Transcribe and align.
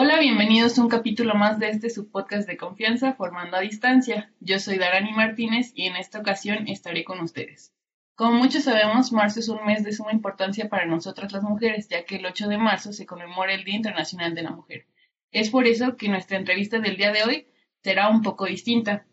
Hola, 0.00 0.20
bienvenidos 0.20 0.78
a 0.78 0.82
un 0.82 0.88
capítulo 0.88 1.34
más 1.34 1.58
de 1.58 1.70
este 1.70 1.90
subpodcast 1.90 2.48
de 2.48 2.56
confianza 2.56 3.14
Formando 3.14 3.56
a 3.56 3.62
Distancia. 3.62 4.32
Yo 4.38 4.60
soy 4.60 4.78
Darani 4.78 5.10
Martínez 5.10 5.72
y 5.74 5.86
en 5.86 5.96
esta 5.96 6.20
ocasión 6.20 6.68
estaré 6.68 7.02
con 7.02 7.18
ustedes. 7.18 7.74
Como 8.14 8.34
muchos 8.34 8.62
sabemos, 8.62 9.10
marzo 9.10 9.40
es 9.40 9.48
un 9.48 9.66
mes 9.66 9.82
de 9.82 9.90
suma 9.90 10.12
importancia 10.12 10.68
para 10.68 10.86
nosotras 10.86 11.32
las 11.32 11.42
mujeres, 11.42 11.88
ya 11.88 12.04
que 12.04 12.14
el 12.14 12.26
8 12.26 12.46
de 12.46 12.58
marzo 12.58 12.92
se 12.92 13.06
conmemora 13.06 13.52
el 13.52 13.64
Día 13.64 13.74
Internacional 13.74 14.36
de 14.36 14.42
la 14.42 14.52
Mujer. 14.52 14.86
Es 15.32 15.50
por 15.50 15.66
eso 15.66 15.96
que 15.96 16.08
nuestra 16.08 16.38
entrevista 16.38 16.78
del 16.78 16.96
día 16.96 17.10
de 17.10 17.24
hoy 17.24 17.48
será 17.82 18.08
un 18.08 18.22
poco 18.22 18.44
distinta. 18.44 19.04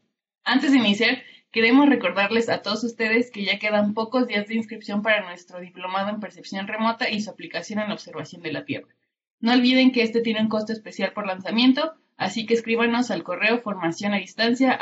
Antes 0.43 0.71
de 0.71 0.77
iniciar, 0.77 1.23
queremos 1.49 1.89
recordarles 1.89 2.47
a 2.47 2.61
todos 2.61 2.83
ustedes 2.83 3.31
que 3.31 3.43
ya 3.43 3.57
quedan 3.57 3.95
pocos 3.95 4.27
días 4.27 4.47
de 4.47 4.53
inscripción 4.53 5.01
para 5.01 5.25
nuestro 5.25 5.59
diplomado 5.61 6.09
en 6.09 6.19
percepción 6.19 6.67
remota 6.67 7.09
y 7.09 7.21
su 7.21 7.31
aplicación 7.31 7.79
en 7.79 7.87
la 7.87 7.95
observación 7.95 8.43
de 8.43 8.51
la 8.51 8.65
Tierra. 8.65 8.89
No 9.39 9.53
olviden 9.53 9.91
que 9.91 10.01
este 10.01 10.21
tiene 10.21 10.41
un 10.41 10.49
costo 10.49 10.73
especial 10.73 11.13
por 11.13 11.27
lanzamiento, 11.27 11.93
así 12.17 12.45
que 12.45 12.53
escríbanos 12.53 13.11
al 13.11 13.23
correo 13.23 13.61
formación 13.61 14.13
a 14.13 14.17
distancia 14.17 14.77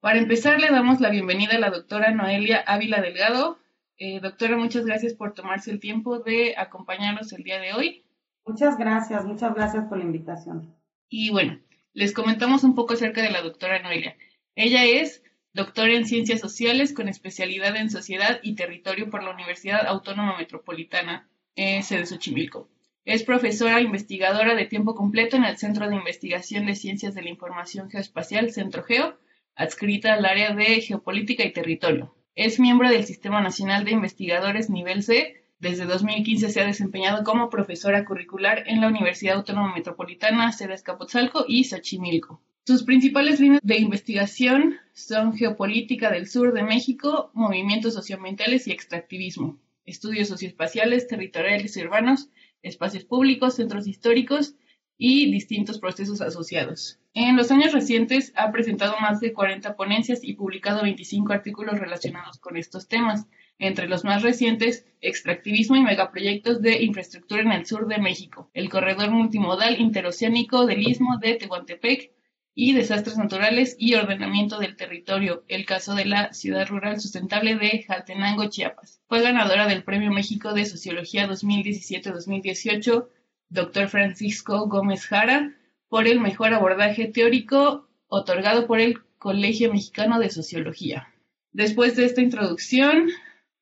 Para 0.00 0.18
empezar, 0.18 0.60
le 0.60 0.70
damos 0.70 1.00
la 1.00 1.10
bienvenida 1.10 1.56
a 1.56 1.58
la 1.58 1.70
doctora 1.70 2.12
Noelia 2.12 2.58
Ávila 2.66 3.00
Delgado. 3.00 3.58
Eh, 3.96 4.20
doctora, 4.20 4.56
muchas 4.56 4.84
gracias 4.84 5.14
por 5.14 5.32
tomarse 5.32 5.70
el 5.70 5.80
tiempo 5.80 6.18
de 6.18 6.54
acompañarnos 6.56 7.32
el 7.32 7.42
día 7.42 7.58
de 7.60 7.72
hoy. 7.72 8.04
Muchas 8.46 8.76
gracias, 8.76 9.24
muchas 9.24 9.54
gracias 9.54 9.86
por 9.86 9.98
la 9.98 10.04
invitación. 10.04 10.74
Y 11.08 11.30
bueno, 11.30 11.58
les 11.94 12.12
comentamos 12.12 12.62
un 12.64 12.74
poco 12.74 12.92
acerca 12.94 13.22
de 13.22 13.30
la 13.30 13.40
doctora 13.40 13.82
Noelia. 13.82 14.16
Ella 14.54 14.84
es 14.84 15.22
doctora 15.54 15.94
en 15.94 16.06
Ciencias 16.06 16.40
Sociales 16.40 16.92
con 16.92 17.08
especialidad 17.08 17.74
en 17.76 17.88
Sociedad 17.88 18.40
y 18.42 18.54
Territorio 18.54 19.08
por 19.08 19.22
la 19.22 19.30
Universidad 19.30 19.86
Autónoma 19.86 20.36
Metropolitana 20.36 21.26
de 21.56 22.06
Xochimilco. 22.06 22.68
Es 23.04 23.22
profesora 23.22 23.80
investigadora 23.80 24.54
de 24.54 24.64
tiempo 24.64 24.94
completo 24.94 25.36
en 25.36 25.44
el 25.44 25.56
Centro 25.56 25.88
de 25.88 25.94
Investigación 25.94 26.66
de 26.66 26.74
Ciencias 26.74 27.14
de 27.14 27.22
la 27.22 27.28
Información 27.28 27.90
Geoespacial, 27.90 28.50
Centro 28.50 28.82
Geo, 28.82 29.18
adscrita 29.54 30.14
al 30.14 30.24
área 30.24 30.54
de 30.54 30.80
Geopolítica 30.80 31.44
y 31.44 31.52
Territorio. 31.52 32.14
Es 32.34 32.58
miembro 32.58 32.88
del 32.88 33.04
Sistema 33.04 33.40
Nacional 33.40 33.84
de 33.84 33.92
Investigadores 33.92 34.68
Nivel 34.68 35.02
C. 35.02 35.44
Desde 35.60 35.84
2015 35.84 36.48
se 36.48 36.60
ha 36.60 36.66
desempeñado 36.66 37.22
como 37.22 37.50
profesora 37.50 38.04
curricular 38.04 38.64
en 38.66 38.80
la 38.80 38.88
Universidad 38.88 39.36
Autónoma 39.36 39.72
Metropolitana, 39.74 40.50
sede 40.50 40.74
Escapotzalco 40.74 41.44
y 41.46 41.64
Xochimilco. 41.64 42.42
Sus 42.66 42.82
principales 42.82 43.38
líneas 43.38 43.60
de 43.62 43.76
investigación 43.76 44.78
son 44.92 45.36
geopolítica 45.36 46.10
del 46.10 46.26
sur 46.26 46.52
de 46.52 46.64
México, 46.64 47.30
movimientos 47.34 47.94
socioambientales 47.94 48.66
y 48.66 48.72
extractivismo 48.72 49.58
estudios 49.84 50.28
socioespaciales, 50.28 51.06
territoriales 51.06 51.76
y 51.76 51.82
urbanos, 51.82 52.30
espacios 52.62 53.04
públicos, 53.04 53.54
centros 53.54 53.86
históricos 53.86 54.54
y 54.96 55.30
distintos 55.30 55.78
procesos 55.78 56.20
asociados. 56.20 56.98
En 57.14 57.36
los 57.36 57.50
años 57.50 57.72
recientes 57.72 58.32
ha 58.36 58.50
presentado 58.50 58.94
más 59.00 59.20
de 59.20 59.32
40 59.32 59.76
ponencias 59.76 60.20
y 60.22 60.34
publicado 60.34 60.82
25 60.82 61.32
artículos 61.32 61.78
relacionados 61.78 62.38
con 62.38 62.56
estos 62.56 62.88
temas, 62.88 63.26
entre 63.58 63.86
los 63.86 64.04
más 64.04 64.22
recientes, 64.22 64.84
extractivismo 65.00 65.76
y 65.76 65.82
megaproyectos 65.82 66.60
de 66.60 66.82
infraestructura 66.82 67.42
en 67.42 67.52
el 67.52 67.66
sur 67.66 67.86
de 67.86 67.98
México, 67.98 68.50
el 68.52 68.68
corredor 68.68 69.10
multimodal 69.10 69.80
interoceánico 69.80 70.66
del 70.66 70.86
istmo 70.88 71.18
de 71.18 71.34
Tehuantepec, 71.34 72.10
y 72.54 72.72
desastres 72.72 73.18
naturales 73.18 73.74
y 73.78 73.94
ordenamiento 73.94 74.58
del 74.58 74.76
territorio, 74.76 75.44
el 75.48 75.66
caso 75.66 75.94
de 75.94 76.04
la 76.04 76.32
ciudad 76.32 76.68
rural 76.68 77.00
sustentable 77.00 77.56
de 77.56 77.82
Jaltenango, 77.82 78.48
Chiapas. 78.48 79.00
Fue 79.08 79.22
ganadora 79.22 79.66
del 79.66 79.82
Premio 79.82 80.12
México 80.12 80.54
de 80.54 80.64
Sociología 80.64 81.28
2017-2018, 81.28 83.08
Dr. 83.48 83.88
Francisco 83.88 84.68
Gómez 84.68 85.06
Jara, 85.06 85.54
por 85.88 86.06
el 86.06 86.20
mejor 86.20 86.54
abordaje 86.54 87.06
teórico 87.06 87.88
otorgado 88.06 88.66
por 88.66 88.80
el 88.80 89.02
Colegio 89.18 89.72
Mexicano 89.72 90.20
de 90.20 90.30
Sociología. 90.30 91.08
Después 91.52 91.96
de 91.96 92.04
esta 92.04 92.20
introducción, 92.20 93.08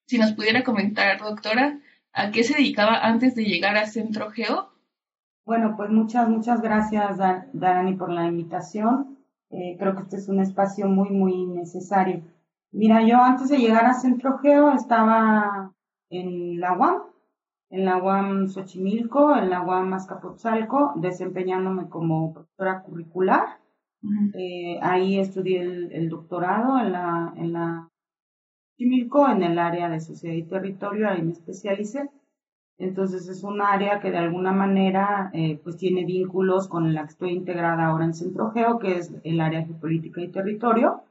si 0.06 0.18
nos 0.18 0.32
pudiera 0.32 0.64
comentar, 0.64 1.18
doctora, 1.18 1.78
¿a 2.12 2.30
qué 2.30 2.44
se 2.44 2.54
dedicaba 2.54 2.98
antes 2.98 3.34
de 3.34 3.44
llegar 3.44 3.76
a 3.76 3.86
Centro 3.86 4.30
Geo? 4.30 4.71
Bueno, 5.44 5.74
pues 5.76 5.90
muchas, 5.90 6.28
muchas 6.28 6.60
gracias, 6.62 7.18
Dani, 7.52 7.94
por 7.94 8.10
la 8.10 8.26
invitación. 8.26 9.18
Eh, 9.50 9.76
creo 9.78 9.96
que 9.96 10.02
este 10.02 10.16
es 10.16 10.28
un 10.28 10.40
espacio 10.40 10.86
muy, 10.86 11.10
muy 11.10 11.46
necesario. 11.46 12.22
Mira, 12.70 13.04
yo 13.06 13.18
antes 13.18 13.48
de 13.48 13.58
llegar 13.58 13.84
a 13.84 13.94
Centro 13.94 14.38
Geo 14.38 14.70
estaba 14.72 15.72
en 16.10 16.60
la 16.60 16.78
UAM, 16.78 17.02
en 17.70 17.84
la 17.84 17.98
UAM 17.98 18.48
Xochimilco, 18.48 19.36
en 19.36 19.50
la 19.50 19.62
UAM 19.62 19.92
Azcapotzalco, 19.92 20.92
desempeñándome 20.96 21.88
como 21.88 22.32
profesora 22.32 22.82
curricular. 22.82 23.58
Eh, 24.34 24.78
ahí 24.80 25.18
estudié 25.18 25.60
el, 25.60 26.08
doctorado 26.08 26.78
en 26.78 26.92
la, 26.92 27.32
en 27.36 27.52
la 27.52 27.88
Xochimilco, 28.70 29.28
en 29.28 29.42
el 29.42 29.58
área 29.58 29.88
de 29.88 30.00
sociedad 30.00 30.36
y 30.36 30.44
territorio, 30.44 31.08
ahí 31.08 31.22
me 31.22 31.32
especialicé. 31.32 32.08
Entonces 32.82 33.28
es 33.28 33.44
un 33.44 33.62
área 33.62 34.00
que 34.00 34.10
de 34.10 34.18
alguna 34.18 34.50
manera 34.50 35.30
eh, 35.32 35.60
pues 35.62 35.76
tiene 35.76 36.04
vínculos 36.04 36.66
con 36.66 36.92
la 36.92 37.02
que 37.02 37.10
estoy 37.10 37.30
integrada 37.30 37.86
ahora 37.86 38.04
en 38.04 38.12
Centro 38.12 38.50
Geo, 38.50 38.80
que 38.80 38.98
es 38.98 39.12
el 39.22 39.40
área 39.40 39.64
geopolítica 39.64 40.20
y 40.20 40.32
territorio. 40.32 41.02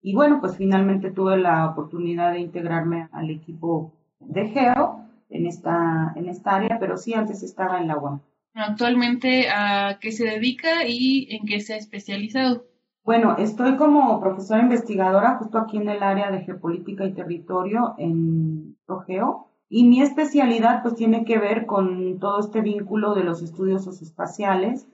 Y 0.00 0.14
bueno, 0.14 0.40
pues 0.40 0.56
finalmente 0.56 1.10
tuve 1.10 1.36
la 1.36 1.66
oportunidad 1.66 2.32
de 2.32 2.40
integrarme 2.40 3.10
al 3.12 3.28
equipo 3.28 3.92
de 4.20 4.48
Geo 4.48 5.04
en 5.28 5.46
esta, 5.46 6.14
en 6.16 6.30
esta 6.30 6.56
área, 6.56 6.78
pero 6.80 6.96
sí 6.96 7.12
antes 7.12 7.42
estaba 7.42 7.78
en 7.78 7.88
la 7.88 7.98
UAM. 7.98 8.20
Actualmente, 8.54 9.50
¿a 9.50 9.98
qué 10.00 10.12
se 10.12 10.24
dedica 10.24 10.86
y 10.88 11.28
en 11.30 11.46
qué 11.46 11.60
se 11.60 11.74
ha 11.74 11.76
especializado? 11.76 12.64
Bueno, 13.04 13.36
estoy 13.36 13.76
como 13.76 14.18
profesora 14.18 14.62
investigadora 14.62 15.36
justo 15.36 15.58
aquí 15.58 15.76
en 15.76 15.90
el 15.90 16.02
área 16.02 16.30
de 16.30 16.40
geopolítica 16.40 17.04
y 17.04 17.12
territorio 17.12 17.96
en 17.98 18.78
Geo 19.06 19.51
y 19.74 19.88
mi 19.88 20.02
especialidad 20.02 20.82
pues 20.82 20.96
tiene 20.96 21.24
que 21.24 21.38
ver 21.38 21.64
con 21.64 22.18
todo 22.18 22.40
este 22.40 22.60
vínculo 22.60 23.14
de 23.14 23.24
los 23.24 23.40
estudios 23.40 23.82
socioespaciales, 23.82 24.86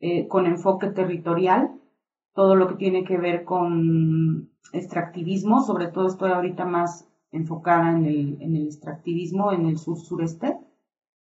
eh, 0.00 0.26
con 0.26 0.46
enfoque 0.46 0.86
territorial, 0.86 1.78
todo 2.32 2.56
lo 2.56 2.66
que 2.66 2.76
tiene 2.76 3.04
que 3.04 3.18
ver 3.18 3.44
con 3.44 4.48
extractivismo, 4.72 5.60
sobre 5.60 5.88
todo 5.88 6.06
estoy 6.06 6.30
ahorita 6.30 6.64
más 6.64 7.06
enfocada 7.30 7.90
en 7.90 8.06
el, 8.06 8.38
en 8.40 8.56
el 8.56 8.68
extractivismo 8.68 9.52
en 9.52 9.66
el 9.66 9.76
sur-sureste, 9.76 10.56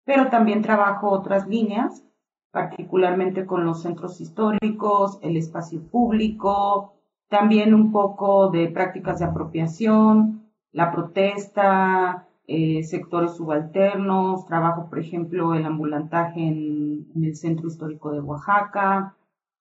pero 0.05 0.29
también 0.29 0.61
trabajo 0.61 1.09
otras 1.09 1.45
líneas, 1.45 2.05
particularmente 2.51 3.45
con 3.45 3.65
los 3.65 3.81
centros 3.81 4.21
históricos, 4.21 5.19
el 5.23 5.35
espacio 5.35 5.81
público, 5.89 6.93
también 7.27 7.73
un 7.73 7.91
poco 7.91 8.49
de 8.49 8.69
prácticas 8.69 9.19
de 9.19 9.25
apropiación, 9.25 10.49
la 10.71 10.89
protesta, 10.93 12.29
eh, 12.47 12.83
sectores 12.83 13.35
subalternos, 13.35 14.45
trabajo, 14.45 14.89
por 14.89 14.99
ejemplo, 14.99 15.53
el 15.53 15.65
ambulantaje 15.65 16.41
en, 16.41 17.07
el 17.15 17.35
Centro 17.35 17.67
Histórico 17.67 18.11
de 18.11 18.19
Oaxaca. 18.19 19.15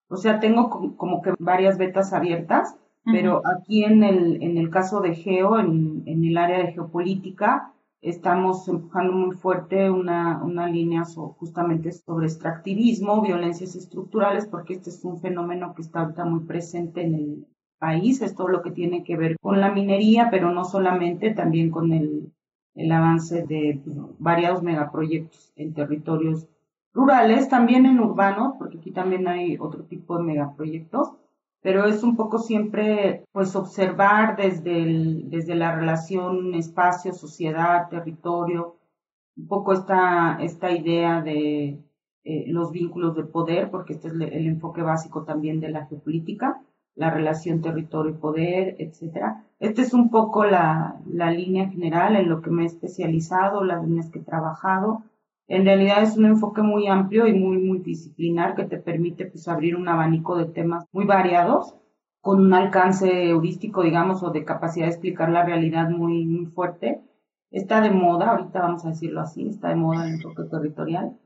O 0.09 0.17
sea, 0.17 0.39
tengo 0.39 0.95
como 0.97 1.21
que 1.21 1.33
varias 1.39 1.77
vetas 1.77 2.13
abiertas, 2.13 2.77
pero 3.05 3.41
aquí 3.57 3.83
en 3.83 4.03
el, 4.03 4.41
en 4.43 4.57
el 4.57 4.69
caso 4.69 5.01
de 5.01 5.15
Geo, 5.15 5.59
en, 5.59 6.03
en 6.05 6.23
el 6.23 6.37
área 6.37 6.59
de 6.59 6.71
geopolítica, 6.71 7.73
estamos 8.03 8.67
empujando 8.67 9.13
muy 9.13 9.35
fuerte 9.35 9.89
una, 9.89 10.43
una 10.43 10.67
línea 10.67 11.03
justamente 11.05 11.91
sobre 11.93 12.27
extractivismo, 12.27 13.21
violencias 13.21 13.75
estructurales, 13.75 14.45
porque 14.45 14.73
este 14.73 14.89
es 14.89 15.03
un 15.05 15.19
fenómeno 15.19 15.73
que 15.73 15.81
está 15.81 16.01
ahorita 16.01 16.25
muy 16.25 16.41
presente 16.41 17.01
en 17.01 17.15
el 17.15 17.47
país, 17.79 18.21
es 18.21 18.35
todo 18.35 18.49
lo 18.49 18.61
que 18.61 18.71
tiene 18.71 19.03
que 19.03 19.15
ver 19.15 19.37
con 19.41 19.61
la 19.61 19.71
minería, 19.71 20.27
pero 20.29 20.51
no 20.51 20.65
solamente, 20.65 21.33
también 21.33 21.71
con 21.71 21.93
el 21.93 22.32
el 22.75 22.91
avance 22.91 23.43
de 23.43 23.81
pues, 23.83 23.97
variados 24.19 24.63
megaproyectos 24.63 25.53
en 25.55 25.73
territorios 25.73 26.47
rurales, 26.93 27.49
también 27.49 27.85
en 27.85 27.99
urbanos, 27.99 28.55
porque 28.57 28.77
aquí 28.77 28.91
también 28.91 29.27
hay 29.27 29.57
otro 29.59 29.83
tipo 29.83 30.17
de 30.17 30.23
megaproyectos, 30.23 31.13
pero 31.61 31.85
es 31.85 32.03
un 32.03 32.15
poco 32.15 32.39
siempre 32.39 33.23
pues 33.31 33.55
observar 33.55 34.35
desde, 34.35 35.23
desde 35.25 35.55
la 35.55 35.75
relación 35.75 36.53
espacio, 36.55 37.13
sociedad, 37.13 37.89
territorio, 37.89 38.75
un 39.37 39.47
poco 39.47 39.73
esta, 39.73 40.37
esta 40.41 40.71
idea 40.71 41.21
de 41.21 41.79
eh, 42.25 42.45
los 42.47 42.71
vínculos 42.71 43.15
de 43.15 43.23
poder, 43.23 43.71
porque 43.71 43.93
este 43.93 44.09
es 44.09 44.13
el 44.13 44.47
enfoque 44.47 44.81
básico 44.81 45.23
también 45.23 45.59
de 45.59 45.69
la 45.69 45.85
geopolítica, 45.85 46.61
la 46.95 47.09
relación 47.09 47.61
territorio 47.61 48.19
poder, 48.19 48.75
etcétera. 48.79 49.43
Esta 49.59 49.81
es 49.81 49.93
un 49.93 50.09
poco 50.09 50.45
la, 50.45 50.99
la, 51.07 51.31
línea 51.31 51.69
general 51.69 52.15
en 52.15 52.29
lo 52.29 52.41
que 52.41 52.51
me 52.51 52.63
he 52.63 52.65
especializado, 52.65 53.63
las 53.63 53.83
líneas 53.83 54.09
que 54.09 54.19
he 54.19 54.23
trabajado. 54.23 55.03
En 55.47 55.65
realidad 55.65 56.03
es 56.03 56.17
un 56.17 56.25
enfoque 56.25 56.61
muy 56.61 56.87
amplio 56.87 57.27
y 57.27 57.33
muy 57.33 57.57
multidisciplinar 57.57 58.55
que 58.55 58.65
te 58.65 58.77
permite 58.77 59.25
pues 59.25 59.47
abrir 59.47 59.75
un 59.75 59.87
abanico 59.87 60.37
de 60.37 60.45
temas 60.45 60.85
muy 60.91 61.05
variados 61.05 61.75
con 62.21 62.39
un 62.39 62.53
alcance 62.53 63.29
heurístico, 63.29 63.83
digamos, 63.83 64.23
o 64.23 64.31
de 64.31 64.45
capacidad 64.45 64.85
de 64.85 64.91
explicar 64.91 65.29
la 65.29 65.43
realidad 65.43 65.89
muy, 65.89 66.25
muy 66.25 66.45
fuerte. 66.45 67.01
Está 67.51 67.81
de 67.81 67.91
moda, 67.91 68.31
ahorita 68.31 68.61
vamos 68.61 68.85
a 68.85 68.89
decirlo 68.89 69.21
así, 69.21 69.49
está 69.49 69.69
de 69.69 69.75
moda 69.75 70.07
el 70.07 70.15
enfoque 70.15 70.43
territorial. 70.43 71.17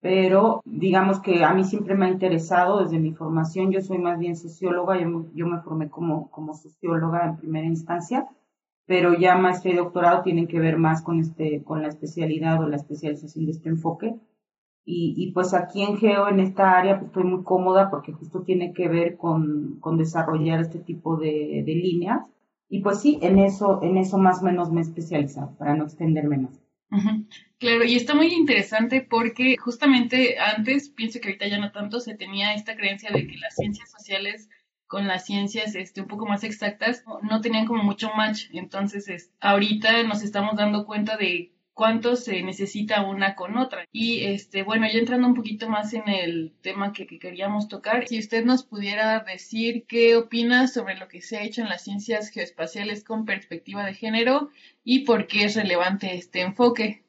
Pero 0.00 0.62
digamos 0.64 1.20
que 1.20 1.44
a 1.44 1.54
mí 1.54 1.64
siempre 1.64 1.94
me 1.94 2.06
ha 2.06 2.10
interesado 2.10 2.82
desde 2.82 2.98
mi 2.98 3.12
formación, 3.12 3.72
yo 3.72 3.80
soy 3.80 3.98
más 3.98 4.18
bien 4.18 4.36
socióloga, 4.36 5.00
yo, 5.00 5.26
yo 5.34 5.46
me 5.46 5.60
formé 5.62 5.88
como, 5.88 6.30
como 6.30 6.54
socióloga 6.54 7.26
en 7.26 7.36
primera 7.38 7.66
instancia, 7.66 8.28
pero 8.86 9.14
ya 9.14 9.36
maestría 9.36 9.74
y 9.74 9.76
doctorado 9.78 10.22
tienen 10.22 10.46
que 10.46 10.60
ver 10.60 10.78
más 10.78 11.02
con, 11.02 11.18
este, 11.18 11.62
con 11.64 11.82
la 11.82 11.88
especialidad 11.88 12.62
o 12.62 12.68
la 12.68 12.76
especialización 12.76 13.46
de 13.46 13.52
este 13.52 13.68
enfoque. 13.68 14.14
Y, 14.84 15.14
y 15.16 15.32
pues 15.32 15.52
aquí 15.52 15.82
en 15.82 15.96
Geo, 15.96 16.28
en 16.28 16.38
esta 16.38 16.78
área, 16.78 16.98
pues 16.98 17.08
estoy 17.08 17.24
muy 17.24 17.42
cómoda 17.42 17.90
porque 17.90 18.12
justo 18.12 18.42
tiene 18.42 18.72
que 18.72 18.88
ver 18.88 19.16
con, 19.16 19.78
con 19.80 19.98
desarrollar 19.98 20.60
este 20.60 20.78
tipo 20.78 21.16
de, 21.16 21.64
de 21.66 21.74
líneas. 21.74 22.20
Y 22.68 22.82
pues 22.82 23.00
sí, 23.00 23.18
en 23.22 23.40
eso, 23.40 23.82
en 23.82 23.96
eso 23.96 24.18
más 24.18 24.42
o 24.42 24.44
menos 24.44 24.70
me 24.70 24.80
he 24.80 24.82
especializado, 24.82 25.56
para 25.58 25.74
no 25.74 25.84
extenderme 25.84 26.38
más. 26.38 26.65
Claro, 27.58 27.84
y 27.84 27.96
está 27.96 28.14
muy 28.14 28.28
interesante 28.28 29.00
porque 29.00 29.56
justamente 29.56 30.38
antes, 30.38 30.90
pienso 30.90 31.20
que 31.20 31.28
ahorita 31.28 31.48
ya 31.48 31.58
no 31.58 31.72
tanto, 31.72 32.00
se 32.00 32.14
tenía 32.14 32.54
esta 32.54 32.76
creencia 32.76 33.10
de 33.10 33.26
que 33.26 33.38
las 33.38 33.54
ciencias 33.54 33.90
sociales 33.90 34.48
con 34.86 35.08
las 35.08 35.24
ciencias 35.24 35.74
este, 35.74 36.00
un 36.00 36.06
poco 36.06 36.26
más 36.26 36.44
exactas 36.44 37.02
no 37.22 37.40
tenían 37.40 37.66
como 37.66 37.82
mucho 37.82 38.10
match. 38.14 38.46
Entonces, 38.52 39.08
es, 39.08 39.32
ahorita 39.40 40.02
nos 40.04 40.22
estamos 40.22 40.56
dando 40.56 40.86
cuenta 40.86 41.16
de 41.16 41.55
cuánto 41.76 42.16
se 42.16 42.42
necesita 42.42 43.06
una 43.06 43.36
con 43.36 43.58
otra. 43.58 43.84
Y 43.92 44.24
este, 44.24 44.62
bueno, 44.62 44.86
ya 44.90 44.98
entrando 44.98 45.28
un 45.28 45.34
poquito 45.34 45.68
más 45.68 45.92
en 45.92 46.08
el 46.08 46.54
tema 46.62 46.92
que, 46.92 47.06
que, 47.06 47.18
queríamos 47.18 47.68
tocar, 47.68 48.08
si 48.08 48.18
usted 48.18 48.44
nos 48.46 48.64
pudiera 48.64 49.20
decir 49.20 49.84
qué 49.86 50.16
opina 50.16 50.68
sobre 50.68 50.96
lo 50.96 51.06
que 51.06 51.20
se 51.20 51.36
ha 51.36 51.42
hecho 51.44 51.60
en 51.60 51.68
las 51.68 51.82
ciencias 51.82 52.30
geoespaciales 52.30 53.04
con 53.04 53.26
perspectiva 53.26 53.84
de 53.84 53.92
género 53.92 54.48
y 54.82 55.04
por 55.04 55.26
qué 55.26 55.44
es 55.44 55.54
relevante 55.54 56.16
este 56.16 56.40
enfoque. 56.40 57.04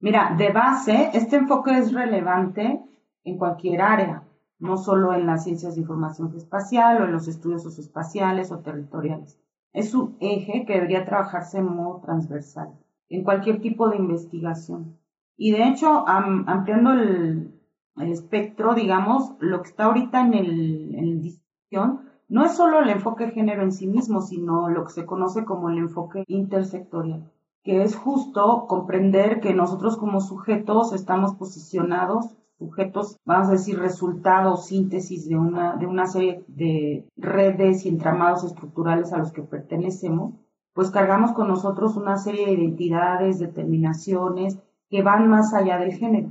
Mira, 0.00 0.34
de 0.36 0.50
base, 0.50 1.10
este 1.14 1.36
enfoque 1.36 1.78
es 1.78 1.92
relevante 1.92 2.80
en 3.24 3.38
cualquier 3.38 3.80
área 3.82 4.22
no 4.58 4.78
solo 4.78 5.14
en 5.14 5.26
las 5.26 5.44
ciencias 5.44 5.74
de 5.74 5.82
información 5.82 6.34
espacial 6.36 7.00
o 7.00 7.04
en 7.04 7.12
los 7.12 7.28
estudios 7.28 7.62
socioespaciales 7.62 8.50
o 8.50 8.60
territoriales. 8.60 9.38
Es 9.72 9.94
un 9.94 10.16
eje 10.20 10.64
que 10.66 10.74
debería 10.74 11.04
trabajarse 11.04 11.58
en 11.58 11.66
modo 11.66 12.00
transversal, 12.00 12.72
en 13.08 13.24
cualquier 13.24 13.60
tipo 13.60 13.88
de 13.88 13.96
investigación. 13.96 14.98
Y 15.36 15.52
de 15.52 15.68
hecho, 15.68 16.06
ampliando 16.06 16.92
el, 16.92 17.52
espectro, 17.98 18.74
digamos, 18.74 19.32
lo 19.40 19.62
que 19.62 19.68
está 19.68 19.84
ahorita 19.84 20.26
en 20.26 20.34
el, 20.34 20.94
en 20.94 21.20
discusión 21.20 22.02
no 22.28 22.44
es 22.44 22.52
solo 22.52 22.80
el 22.80 22.90
enfoque 22.90 23.30
género 23.30 23.62
en 23.62 23.72
sí 23.72 23.86
mismo, 23.86 24.20
sino 24.20 24.68
lo 24.68 24.84
que 24.84 24.92
se 24.92 25.06
conoce 25.06 25.44
como 25.44 25.70
el 25.70 25.78
enfoque 25.78 26.24
intersectorial, 26.26 27.30
que 27.62 27.82
es 27.82 27.96
justo 27.96 28.66
comprender 28.66 29.40
que 29.40 29.54
nosotros 29.54 29.96
como 29.96 30.20
sujetos 30.20 30.92
estamos 30.92 31.36
posicionados 31.36 32.36
sujetos, 32.58 33.18
vamos 33.24 33.48
a 33.48 33.52
decir, 33.52 33.78
resultado, 33.78 34.56
síntesis 34.56 35.28
de 35.28 35.36
una, 35.36 35.76
de 35.76 35.86
una 35.86 36.06
serie 36.06 36.44
de 36.48 37.06
redes 37.16 37.84
y 37.84 37.88
entramados 37.88 38.44
estructurales 38.44 39.12
a 39.12 39.18
los 39.18 39.32
que 39.32 39.42
pertenecemos, 39.42 40.34
pues 40.76 40.90
cargamos 40.90 41.32
con 41.32 41.48
nosotros 41.48 41.96
una 41.96 42.18
serie 42.18 42.44
de 42.44 42.52
identidades, 42.52 43.38
determinaciones 43.38 44.58
que 44.90 45.02
van 45.02 45.26
más 45.26 45.54
allá 45.54 45.78
del 45.78 45.94
género. 45.94 46.30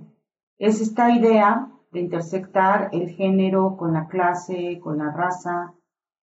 Es 0.60 0.82
esta 0.82 1.10
idea 1.10 1.72
de 1.92 2.02
intersectar 2.02 2.90
el 2.94 3.10
género 3.10 3.76
con 3.76 3.92
la 3.92 4.08
clase, 4.08 4.80
con 4.82 5.00
la 5.00 5.12
raza, 5.12 5.74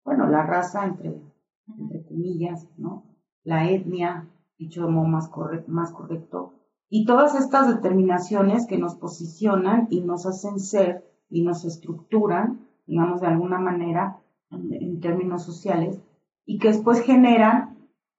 bueno, 0.03 0.27
la 0.27 0.41
raza 0.41 0.85
entre, 0.85 1.21
entre 1.77 2.03
comillas, 2.05 2.67
¿no? 2.77 3.03
La 3.43 3.69
etnia, 3.69 4.27
dicho 4.57 4.85
de 4.85 4.91
modo 4.91 5.05
más, 5.05 5.29
más 5.67 5.91
correcto, 5.91 6.53
y 6.89 7.05
todas 7.05 7.35
estas 7.35 7.67
determinaciones 7.67 8.65
que 8.65 8.79
nos 8.79 8.95
posicionan 8.95 9.87
y 9.91 10.01
nos 10.01 10.25
hacen 10.25 10.59
ser 10.59 11.05
y 11.29 11.43
nos 11.43 11.65
estructuran, 11.65 12.65
digamos, 12.87 13.21
de 13.21 13.27
alguna 13.27 13.59
manera, 13.59 14.21
en, 14.49 14.99
términos 15.01 15.43
sociales, 15.43 16.01
y 16.45 16.57
que 16.57 16.69
después 16.69 17.01
generan 17.01 17.66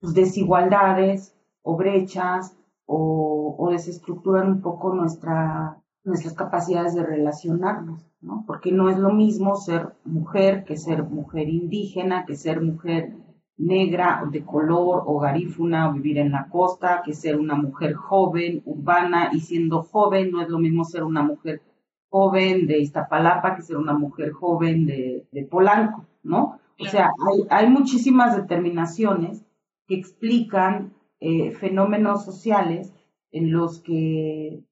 pues, 0.00 0.14
desigualdades 0.14 1.34
o 1.62 1.76
brechas 1.76 2.56
o, 2.86 3.56
o, 3.58 3.70
desestructuran 3.70 4.48
un 4.48 4.60
poco 4.62 4.94
nuestra, 4.94 5.78
nuestras 6.04 6.34
capacidades 6.34 6.94
de 6.94 7.04
relacionarnos, 7.04 8.10
¿no? 8.20 8.44
Porque 8.46 8.72
no 8.72 8.88
es 8.88 8.98
lo 8.98 9.12
mismo 9.12 9.56
ser 9.56 9.94
mujer 10.04 10.64
que 10.64 10.76
ser 10.76 11.04
mujer 11.04 11.48
indígena, 11.48 12.24
que 12.24 12.36
ser 12.36 12.62
mujer 12.62 13.14
negra, 13.58 14.22
de 14.30 14.44
color 14.44 15.02
o 15.04 15.18
garífuna 15.18 15.90
o 15.90 15.92
vivir 15.92 16.18
en 16.18 16.32
la 16.32 16.48
costa, 16.48 17.02
que 17.04 17.12
ser 17.12 17.38
una 17.38 17.56
mujer 17.56 17.94
joven, 17.94 18.62
urbana, 18.64 19.30
y 19.32 19.40
siendo 19.40 19.82
joven 19.82 20.30
no 20.30 20.40
es 20.40 20.48
lo 20.48 20.58
mismo 20.58 20.84
ser 20.84 21.02
una 21.02 21.22
mujer 21.22 21.60
joven 22.08 22.66
de 22.66 22.78
Iztapalapa 22.78 23.56
que 23.56 23.62
ser 23.62 23.76
una 23.76 23.92
mujer 23.92 24.30
joven 24.30 24.86
de, 24.86 25.26
Polanco, 25.50 26.06
¿no? 26.22 26.58
O 26.80 26.84
sea, 26.84 27.10
hay, 27.50 27.68
muchísimas 27.68 28.36
determinaciones 28.36 29.44
que 29.88 29.96
explican 29.96 30.94
eh, 31.18 31.50
fenómenos 31.50 32.24
sociales 32.24 32.94
en 33.32 33.50
los 33.50 33.80
que 33.80 34.62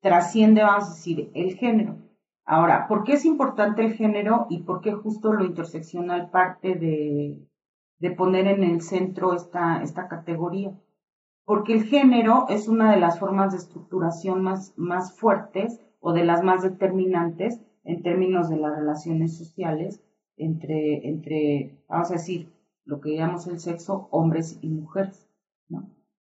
trasciende, 0.00 0.62
vamos 0.62 0.84
a 0.84 0.94
decir, 0.94 1.30
el 1.32 1.54
género. 1.54 1.96
Ahora, 2.44 2.86
¿por 2.88 3.04
qué 3.04 3.14
es 3.14 3.24
importante 3.24 3.82
el 3.82 3.94
género 3.94 4.46
y 4.50 4.64
por 4.64 4.82
qué 4.82 4.92
justo 4.92 5.32
lo 5.32 5.46
interseccional 5.46 6.28
parte 6.30 6.74
de, 6.74 7.40
de 8.04 8.10
poner 8.10 8.46
en 8.46 8.62
el 8.62 8.82
centro 8.82 9.34
esta, 9.34 9.82
esta 9.82 10.08
categoría. 10.08 10.78
Porque 11.46 11.72
el 11.72 11.84
género 11.84 12.46
es 12.50 12.68
una 12.68 12.92
de 12.92 13.00
las 13.00 13.18
formas 13.18 13.52
de 13.52 13.58
estructuración 13.58 14.42
más, 14.42 14.74
más 14.76 15.16
fuertes 15.16 15.80
o 16.00 16.12
de 16.12 16.24
las 16.24 16.42
más 16.42 16.62
determinantes 16.62 17.60
en 17.82 18.02
términos 18.02 18.50
de 18.50 18.56
las 18.56 18.76
relaciones 18.76 19.38
sociales 19.38 20.02
entre, 20.36 21.08
entre 21.08 21.78
vamos 21.88 22.10
a 22.10 22.14
decir, 22.14 22.52
lo 22.84 23.00
que 23.00 23.16
llamamos 23.16 23.46
el 23.46 23.58
sexo, 23.58 24.08
hombres 24.10 24.58
y 24.60 24.68
mujeres. 24.68 25.28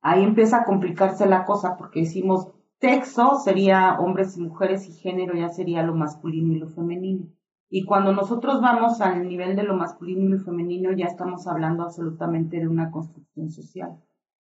Ahí 0.03 0.23
empieza 0.25 0.59
a 0.59 0.65
complicarse 0.65 1.27
la 1.27 1.45
cosa 1.45 1.77
porque 1.77 2.01
decimos 2.01 2.49
sexo 2.81 3.39
sería 3.39 3.99
hombres 4.01 4.37
y 4.37 4.41
mujeres 4.41 4.89
y 4.89 4.93
género 4.93 5.35
ya 5.35 5.51
sería 5.51 5.83
lo 5.83 5.95
masculino 5.95 6.55
y 6.55 6.59
lo 6.59 6.69
femenino. 6.69 7.27
Y 7.69 7.85
cuando 7.85 8.13
nosotros 8.13 8.61
vamos 8.61 9.01
al 9.01 9.29
nivel 9.29 9.55
de 9.55 9.63
lo 9.63 9.77
masculino 9.77 10.25
y 10.25 10.29
lo 10.29 10.41
femenino, 10.41 10.91
ya 10.93 11.07
estamos 11.07 11.47
hablando 11.47 11.85
absolutamente 11.85 12.59
de 12.59 12.67
una 12.67 12.91
construcción 12.91 13.51
social, 13.51 13.97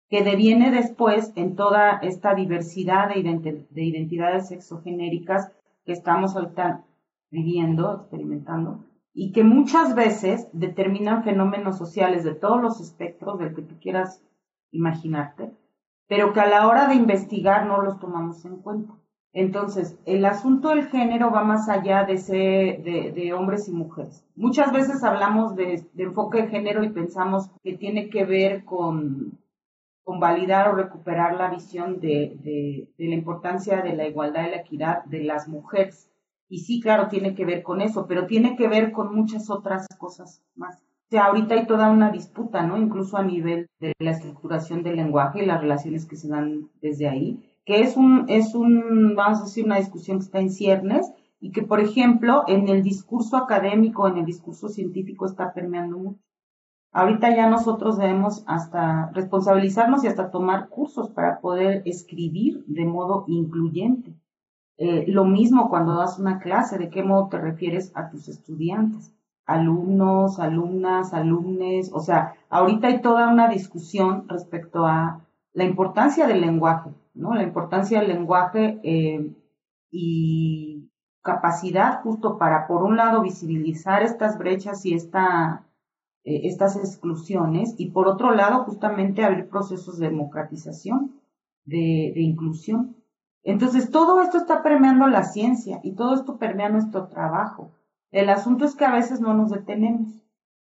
que 0.09 0.23
deviene 0.23 0.71
después 0.71 1.31
en 1.35 1.55
toda 1.55 1.99
esta 2.01 2.33
diversidad 2.33 3.09
de, 3.09 3.67
de 3.69 3.83
identidades 3.83 4.47
sexogenéricas 4.47 5.51
que 5.85 5.91
estamos 5.91 6.35
ahorita 6.35 6.85
viviendo, 7.29 7.93
experimentando, 7.93 8.83
y 9.13 9.31
que 9.31 9.43
muchas 9.43 9.95
veces 9.95 10.47
determinan 10.53 11.23
fenómenos 11.23 11.77
sociales 11.77 12.23
de 12.23 12.35
todos 12.35 12.61
los 12.61 12.79
espectros 12.79 13.39
del 13.39 13.55
que 13.55 13.61
tú 13.61 13.75
quieras 13.79 14.23
imaginarte, 14.71 15.51
pero 16.07 16.33
que 16.33 16.39
a 16.39 16.49
la 16.49 16.67
hora 16.67 16.87
de 16.87 16.95
investigar 16.95 17.65
no 17.65 17.81
los 17.81 17.99
tomamos 17.99 18.45
en 18.45 18.57
cuenta. 18.57 18.93
Entonces, 19.31 19.97
el 20.05 20.25
asunto 20.25 20.69
del 20.69 20.87
género 20.87 21.31
va 21.31 21.43
más 21.43 21.69
allá 21.69 22.03
de, 22.03 22.17
ser, 22.17 22.81
de, 22.81 23.33
hombres 23.33 23.67
y 23.67 23.71
mujeres. 23.71 24.25
Muchas 24.35 24.71
veces 24.71 25.03
hablamos 25.03 25.55
de, 25.55 25.85
enfoque 25.97 26.43
de 26.43 26.47
género 26.47 26.83
y 26.83 26.89
pensamos 26.89 27.51
que 27.61 27.77
tiene 27.77 28.09
que 28.09 28.25
ver 28.25 28.65
con, 28.65 29.37
con 30.03 30.19
validar 30.19 30.69
o 30.69 30.75
recuperar 30.75 31.35
la 31.35 31.51
visión 31.51 31.99
de, 31.99 32.89
la 32.97 33.13
importancia 33.13 33.81
de 33.83 33.95
la 33.95 34.07
igualdad 34.07 34.47
y 34.47 34.51
la 34.51 34.57
equidad 34.57 35.03
de 35.05 35.23
las 35.23 35.47
mujeres. 35.47 36.08
Y 36.49 36.59
sí, 36.59 36.81
claro, 36.81 37.07
tiene 37.07 37.35
que 37.35 37.45
ver 37.45 37.63
con 37.63 37.79
eso, 37.79 38.07
pero 38.07 38.25
tiene 38.25 38.55
que 38.55 38.67
ver 38.67 38.91
con 38.91 39.15
muchas 39.15 39.49
otras 39.49 39.87
cosas 39.97 40.43
más. 40.55 40.77
O 40.77 41.11
sea, 41.11 41.25
ahorita 41.25 41.55
hay 41.55 41.67
toda 41.67 41.89
una 41.91 42.11
disputa, 42.11 42.63
¿no? 42.63 42.77
Incluso 42.77 43.17
a 43.17 43.23
nivel 43.23 43.67
de 43.79 43.93
la 43.99 44.11
estructuración 44.11 44.83
del 44.83 44.97
lenguaje 44.97 45.43
y 45.43 45.45
las 45.45 45.61
relaciones 45.61 46.05
que 46.05 46.15
se 46.15 46.27
dan 46.27 46.69
desde 46.81 47.07
ahí 47.07 47.39
que 47.69 47.81
es 47.81 47.97
un, 47.97 48.25
es 48.29 48.55
un, 48.55 49.13
vamos 49.15 49.41
a 49.41 49.43
decir, 49.43 49.63
una 49.63 49.77
discusión 49.77 50.17
que 50.17 50.25
está 50.25 50.39
en 50.39 50.49
ciernes 50.49 51.13
y 51.39 51.51
que, 51.51 51.61
por 51.61 51.79
ejemplo, 51.79 52.43
en 52.47 52.67
el 52.67 52.81
discurso 52.81 53.37
académico, 53.37 54.07
en 54.07 54.17
el 54.17 54.25
discurso 54.25 54.69
científico 54.69 55.27
está 55.27 55.53
permeando 55.53 55.99
mucho. 55.99 56.19
Ahorita 56.91 57.35
ya 57.35 57.47
nosotros 57.47 57.99
debemos 57.99 58.43
hasta 58.47 59.11
responsabilizarnos 59.11 60.03
y 60.03 60.07
hasta 60.07 60.31
tomar 60.31 60.69
cursos 60.69 61.11
para 61.11 61.41
poder 61.41 61.83
escribir 61.85 62.65
de 62.65 62.85
modo 62.85 63.25
incluyente. 63.27 64.15
Eh, 64.81 65.05
lo 65.07 65.25
mismo 65.25 65.69
cuando 65.69 65.95
das 65.95 66.17
una 66.19 66.39
clase, 66.39 66.77
de 66.77 66.89
qué 66.89 67.03
modo 67.03 67.27
te 67.27 67.37
refieres 67.37 67.91
a 67.95 68.09
tus 68.09 68.29
estudiantes, 68.29 69.13
alumnos, 69.45 70.39
alumnas, 70.39 71.13
alumnes. 71.13 71.91
O 71.93 71.99
sea, 71.99 72.33
ahorita 72.49 72.87
hay 72.87 73.01
toda 73.01 73.27
una 73.27 73.49
discusión 73.49 74.25
respecto 74.29 74.85
a 74.87 75.21
la 75.53 75.65
importancia 75.65 76.25
del 76.27 76.41
lenguaje, 76.41 76.91
¿no? 77.13 77.35
La 77.35 77.43
importancia 77.43 77.99
del 77.99 78.07
lenguaje 78.07 78.79
eh, 78.83 79.35
y 79.91 80.89
capacidad 81.21 82.01
justo 82.01 82.37
para, 82.37 82.65
por 82.67 82.83
un 82.83 82.95
lado, 82.95 83.21
visibilizar 83.21 84.03
estas 84.03 84.37
brechas 84.37 84.85
y 84.85 84.93
esta, 84.93 85.65
eh, 86.23 86.41
estas 86.43 86.77
exclusiones 86.77 87.75
y, 87.77 87.91
por 87.91 88.07
otro 88.07 88.33
lado, 88.33 88.63
justamente 88.63 89.23
abrir 89.23 89.49
procesos 89.49 89.99
de 89.99 90.09
democratización, 90.09 91.19
de, 91.65 92.13
inclusión. 92.15 92.95
Entonces, 93.43 93.89
todo 93.89 94.21
esto 94.21 94.37
está 94.37 94.61
permeando 94.63 95.07
la 95.07 95.23
ciencia 95.23 95.79
y 95.83 95.93
todo 95.93 96.13
esto 96.13 96.37
permea 96.37 96.69
nuestro 96.69 97.07
trabajo. 97.07 97.71
El 98.11 98.29
asunto 98.29 98.65
es 98.65 98.75
que 98.75 98.85
a 98.85 98.93
veces 98.93 99.21
no 99.21 99.33
nos 99.33 99.51
detenemos. 99.51 100.13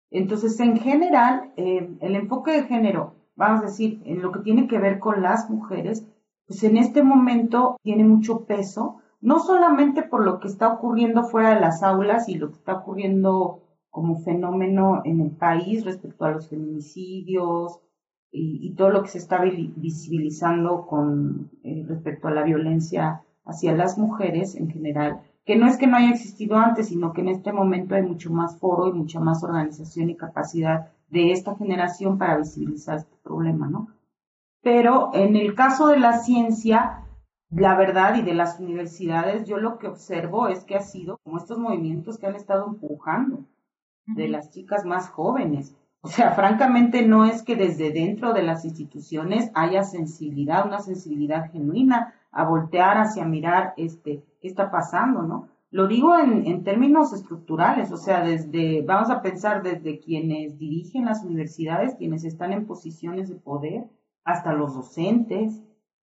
Entonces, 0.10 0.60
en 0.60 0.78
general, 0.78 1.52
eh, 1.58 1.90
el 2.02 2.16
enfoque 2.16 2.52
de 2.52 2.64
género, 2.64 3.16
vamos 3.36 3.62
a 3.62 3.66
decir, 3.66 4.02
en 4.06 4.22
lo 4.22 4.32
que 4.32 4.40
tiene 4.40 4.68
que 4.68 4.80
ver 4.80 5.00
con 5.00 5.22
las 5.22 5.50
mujeres, 5.50 6.06
pues 6.48 6.64
en 6.64 6.78
este 6.78 7.04
momento 7.04 7.78
tiene 7.84 8.04
mucho 8.04 8.46
peso, 8.46 9.02
no 9.20 9.40
solamente 9.40 10.04
por 10.04 10.24
lo 10.24 10.40
que 10.40 10.48
está 10.48 10.72
ocurriendo 10.72 11.24
fuera 11.24 11.54
de 11.54 11.62
las 11.62 11.84
aulas 11.84 12.30
y 12.30 12.36
lo 12.36 12.50
que 12.50 12.58
está 12.58 12.74
ocurriendo 12.74 13.62
como 13.90 14.20
fenómeno 14.20 15.02
en 15.06 15.22
el 15.22 15.32
país 15.32 15.84
respecto 15.84 16.26
a 16.26 16.32
los 16.32 16.50
feminicidios 16.50 17.80
y, 18.32 18.74
todo 18.76 18.90
lo 18.90 19.02
que 19.04 19.10
se 19.10 19.18
está 19.18 19.42
visibilizando 19.42 20.86
con 20.86 21.50
eh, 21.64 21.84
respecto 21.88 22.28
a 22.28 22.32
la 22.32 22.44
violencia 22.44 23.24
hacia 23.46 23.74
las 23.74 23.98
mujeres 23.98 24.56
en 24.56 24.70
general, 24.70 25.22
que 25.46 25.56
no 25.56 25.68
es 25.68 25.78
que 25.78 25.88
no 25.88 25.98
haya 25.98 26.12
existido 26.12 26.58
antes, 26.58 26.90
sino 26.90 27.14
que 27.14 27.22
en 27.22 27.30
este 27.30 27.54
momento 27.54 27.96
hay 27.96 28.04
mucho 28.04 28.32
más 28.32 28.60
foro 28.60 28.90
y 28.90 28.94
mucha 28.94 29.20
más 29.20 29.44
organización 29.44 30.10
y 30.10 30.18
capacidad 30.18 30.92
de 31.10 31.32
esta 31.32 31.56
generación 31.56 32.18
para 32.18 32.38
visibilizar 32.38 32.98
este 32.98 33.16
problema, 33.24 33.70
¿no? 33.70 33.88
Pero 34.62 35.12
en 35.14 35.38
el 35.38 35.56
caso 35.56 35.88
de 35.88 36.00
la 36.00 36.20
ciencia, 36.20 37.06
la 37.50 37.78
verdad 37.78 38.16
y 38.16 38.22
de 38.24 38.34
las 38.34 38.60
universidades, 38.60 39.46
yo 39.46 39.58
lo 39.58 39.78
que 39.78 39.88
observo 39.88 40.50
es 40.50 40.66
que 40.66 40.76
ha 40.76 40.82
sido 40.82 41.18
como 41.24 41.38
estos 41.38 41.58
movimientos 41.58 42.18
que 42.18 42.28
han 42.28 42.36
estado 42.36 42.68
empujando 42.68 43.46
de 44.06 44.28
las 44.28 44.52
chicas 44.52 44.86
más 44.86 45.10
jóvenes. 45.10 45.76
O 46.02 46.08
sea, 46.08 46.32
francamente 46.32 47.06
no 47.06 47.26
es 47.26 47.42
que 47.42 47.56
desde 47.56 47.92
dentro 47.92 48.34
de 48.34 48.44
las 48.44 48.66
instituciones 48.66 49.52
haya 49.56 49.84
sensibilidad, 49.84 50.66
una 50.66 50.80
sensibilidad 50.80 51.52
genuina 51.52 52.14
a 52.32 52.46
voltear 52.46 52.98
hacia 52.98 53.26
mirar 53.26 53.74
este, 53.78 54.24
qué 54.40 54.48
está 54.48 54.70
pasando, 54.70 55.24
¿no? 55.24 55.50
Lo 55.70 55.88
digo 55.88 56.18
en, 56.18 56.46
en 56.46 56.64
términos 56.64 57.12
estructurales, 57.12 57.92
o 57.92 57.98
sea, 57.98 58.22
desde, 58.22 58.84
vamos 58.84 59.10
a 59.10 59.22
pensar 59.22 59.64
desde 59.64 60.00
quienes 60.00 60.58
dirigen 60.58 61.06
las 61.06 61.24
universidades, 61.24 61.96
quienes 61.96 62.24
están 62.24 62.54
en 62.54 62.66
posiciones 62.66 63.28
de 63.28 63.36
poder, 63.36 63.90
hasta 64.24 64.54
los 64.54 64.76
docentes, 64.76 65.62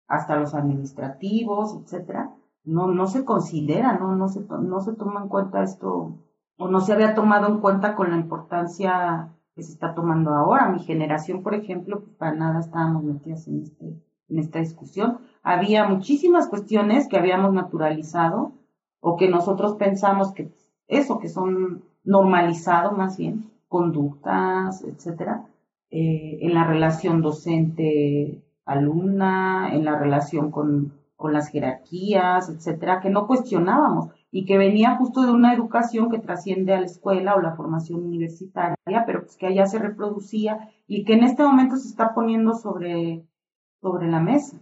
hasta 0.09 0.37
los 0.37 0.55
administrativos, 0.55 1.77
etcétera, 1.77 2.35
no, 2.65 2.89
no 2.89 3.07
se 3.07 3.25
considera, 3.25 3.99
no, 3.99 4.17
no 4.17 4.29
se, 4.29 4.41
no 4.41 4.81
se 4.81 4.95
toma 4.95 5.23
en 5.23 5.29
cuenta 5.29 5.63
esto 5.63 6.19
o 6.59 6.69
no 6.69 6.81
se 6.81 6.93
había 6.93 7.15
tomado 7.15 7.49
en 7.49 7.61
cuenta 7.61 7.95
con 7.95 8.11
la 8.11 8.17
importancia 8.17 9.33
que 9.55 9.63
se 9.63 9.73
está 9.73 9.95
tomando 9.95 10.35
ahora. 10.35 10.69
Mi 10.69 10.81
generación, 10.81 11.43
por 11.43 11.55
ejemplo, 11.55 12.01
pues 12.01 12.15
para 12.17 12.35
nada 12.35 12.61
estábamos 12.61 13.05
metidas 13.05 13.47
en, 13.49 13.63
este, 13.63 13.99
esta 14.29 14.59
discusión. 14.61 15.19
Había 15.43 15.87
muchísimas 15.87 16.49
cuestiones 16.49 17.09
que 17.09 17.19
habíamos 17.19 17.53
naturalizado 17.53 18.53
o 19.01 19.17
que 19.17 19.29
nosotros 19.29 19.75
pensamos 19.77 20.33
que 20.33 20.51
eso, 20.89 21.19
que 21.19 21.29
son 21.29 21.83
normalizado 22.05 22.93
más 22.93 23.17
bien, 23.17 23.51
conductas, 23.69 24.83
etcétera, 24.85 25.47
eh, 25.91 26.39
en 26.43 26.55
la 26.55 26.65
relación 26.65 27.23
docente-alumna, 27.23 29.71
en 29.73 29.85
la 29.85 29.99
relación 29.99 30.51
con, 30.51 30.93
con 31.17 31.33
las 31.33 31.49
jerarquías, 31.49 32.49
etcétera, 32.49 33.01
que 33.01 33.11
no 33.11 33.27
cuestionábamos 33.27 34.11
y 34.35 34.47
que 34.47 34.57
venía 34.57 34.97
justo 34.97 35.23
de 35.23 35.31
una 35.31 35.53
educación 35.53 36.11
que 36.11 36.19
trasciende 36.19 36.73
a 36.73 36.81
la 36.81 36.87
escuela 36.87 37.37
o 37.37 37.43
la 37.43 37.55
formación 37.55 38.03
universitaria, 38.03 39.05
pero 39.07 39.21
pues 39.21 39.37
que 39.37 39.47
allá 39.47 39.67
se 39.67 39.79
reproducía 39.79 40.71
y 40.89 41.05
que 41.05 41.13
en 41.13 41.25
este 41.25 41.43
momento 41.43 41.77
se 41.77 41.89
está 41.89 42.15
poniendo 42.15 42.55
sobre, 42.55 43.27
sobre 43.83 44.09
la 44.09 44.21
mesa. 44.21 44.59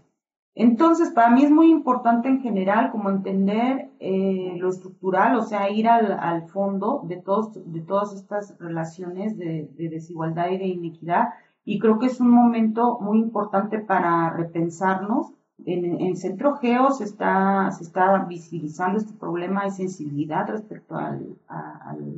Entonces, 0.56 1.10
para 1.10 1.30
mí 1.30 1.44
es 1.44 1.52
muy 1.52 1.70
importante 1.70 2.28
en 2.28 2.40
general 2.40 2.90
como 2.90 3.10
entender 3.10 3.90
eh, 4.00 4.56
lo 4.58 4.70
estructural, 4.70 5.36
o 5.36 5.42
sea, 5.42 5.70
ir 5.70 5.88
al, 5.88 6.18
al 6.18 6.48
fondo 6.48 7.02
de, 7.04 7.18
todos, 7.18 7.52
de 7.54 7.80
todas 7.80 8.12
estas 8.12 8.58
relaciones 8.58 9.38
de, 9.38 9.70
de 9.76 9.88
desigualdad 9.88 10.50
y 10.50 10.58
de 10.58 10.66
inequidad. 10.66 11.28
Y 11.64 11.78
creo 11.78 12.00
que 12.00 12.06
es 12.06 12.20
un 12.20 12.30
momento 12.30 12.98
muy 13.00 13.20
importante 13.20 13.78
para 13.78 14.30
repensarnos 14.30 15.32
en, 15.66 16.16
Centro 16.16 16.56
Geo 16.56 16.90
se 16.90 17.04
está, 17.04 17.70
se 17.70 17.84
está 17.84 18.24
visibilizando 18.24 18.98
este 18.98 19.14
problema, 19.14 19.62
hay 19.62 19.70
sensibilidad 19.70 20.48
respecto 20.48 20.96
al, 20.96 21.36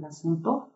asunto, 0.07 0.71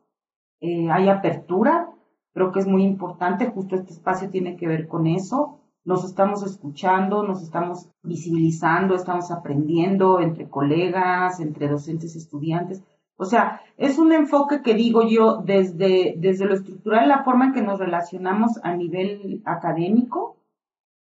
eh, 0.61 0.91
hay 0.91 1.09
apertura, 1.09 1.91
creo 2.33 2.53
que 2.53 2.61
es 2.61 2.67
muy 2.67 2.85
importante, 2.85 3.51
justo 3.51 3.77
este 3.77 3.93
espacio 3.93 4.31
tiene 4.31 4.57
que 4.57 4.69
ver 4.69 4.89
con 4.89 5.07
eso, 5.07 5.61
nos 5.85 6.05
estamos 6.05 6.43
escuchando, 6.43 7.23
nos 7.23 7.43
estamos 7.43 7.89
visibilizando, 8.03 8.95
estamos 8.95 9.31
aprendiendo 9.31 10.21
entre 10.21 10.49
colegas, 10.49 11.39
entre 11.41 11.69
docentes, 11.69 12.17
estudiantes. 12.17 12.83
O 13.17 13.25
sea, 13.25 13.61
es 13.77 13.99
un 13.99 14.13
enfoque 14.13 14.63
que 14.63 14.75
digo 14.75 15.09
yo 15.09 15.39
desde, 15.39 16.15
desde 16.19 16.45
lo 16.45 16.55
estructural, 16.55 17.09
la 17.09 17.25
forma 17.25 17.47
en 17.47 17.53
que 17.53 17.63
nos 17.63 17.79
relacionamos 17.79 18.59
a 18.63 18.75
nivel 18.75 19.43
académico, 19.45 20.36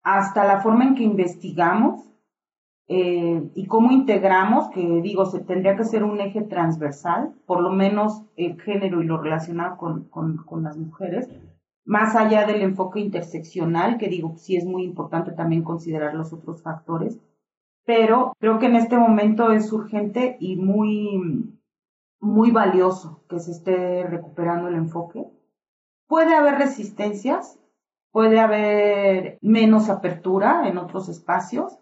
hasta 0.03 0.45
la 0.45 0.61
forma 0.61 0.85
en 0.85 0.95
que 0.95 1.03
investigamos 1.03 2.11
eh, 2.93 3.51
y 3.55 3.67
cómo 3.67 3.93
integramos, 3.93 4.69
que 4.71 4.83
digo, 5.01 5.25
se 5.25 5.39
tendría 5.39 5.77
que 5.77 5.85
ser 5.85 6.03
un 6.03 6.21
eje 6.21 6.43
transversal, 6.43 7.33
por 7.47 7.61
lo 7.61 7.71
menos 7.71 8.25
el 8.35 8.61
género 8.61 9.01
y 9.01 9.07
lo 9.07 9.19
relacionado 9.19 9.77
con, 9.77 10.09
con, 10.09 10.63
las 10.65 10.77
mujeres, 10.77 11.29
más 11.85 12.17
allá 12.17 12.47
del 12.47 12.63
enfoque 12.63 12.99
interseccional, 12.99 13.97
que 13.97 14.09
digo, 14.09 14.35
sí 14.37 14.57
es 14.57 14.65
muy 14.65 14.83
importante 14.83 15.31
también 15.31 15.63
considerar 15.63 16.15
los 16.15 16.33
otros 16.33 16.63
factores, 16.63 17.21
pero 17.85 18.33
creo 18.41 18.59
que 18.59 18.67
en 18.67 18.75
este 18.75 18.99
momento 18.99 19.53
es 19.53 19.73
urgente 19.73 20.37
y 20.41 20.57
muy, 20.57 21.57
muy 22.19 22.51
valioso 22.51 23.23
que 23.29 23.39
se 23.39 23.53
esté 23.53 24.03
recuperando 24.03 24.67
el 24.67 24.75
enfoque. 24.75 25.31
Puede 26.09 26.35
haber 26.35 26.57
resistencias, 26.57 27.61
puede 28.13 28.41
haber 28.41 29.39
menos 29.41 29.89
apertura 29.89 30.69
en 30.69 30.79
otros 30.79 31.09
espacios, 31.09 31.79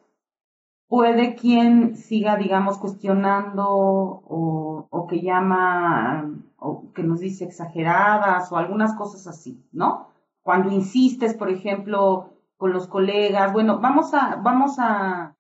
puede 0.88 1.34
quien 1.34 1.96
siga, 1.96 2.36
digamos, 2.36 2.78
cuestionando 2.78 3.66
o, 3.68 5.06
que 5.08 5.20
llama 5.22 6.34
o 6.58 6.92
que 6.92 7.02
nos 7.02 7.20
dice 7.20 7.44
exageradas 7.44 8.52
o 8.52 8.56
algunas 8.56 8.94
cosas 8.94 9.26
así, 9.26 9.64
¿no? 9.72 10.08
Cuando 10.42 10.70
insistes, 10.70 11.34
por 11.34 11.50
ejemplo, 11.50 12.34
con 12.58 12.72
los 12.72 12.88
colegas, 12.88 13.52
bueno, 13.52 13.78
vamos 13.80 14.12
a, 14.12 14.36
vamos 14.36 14.78
a, 14.78 15.34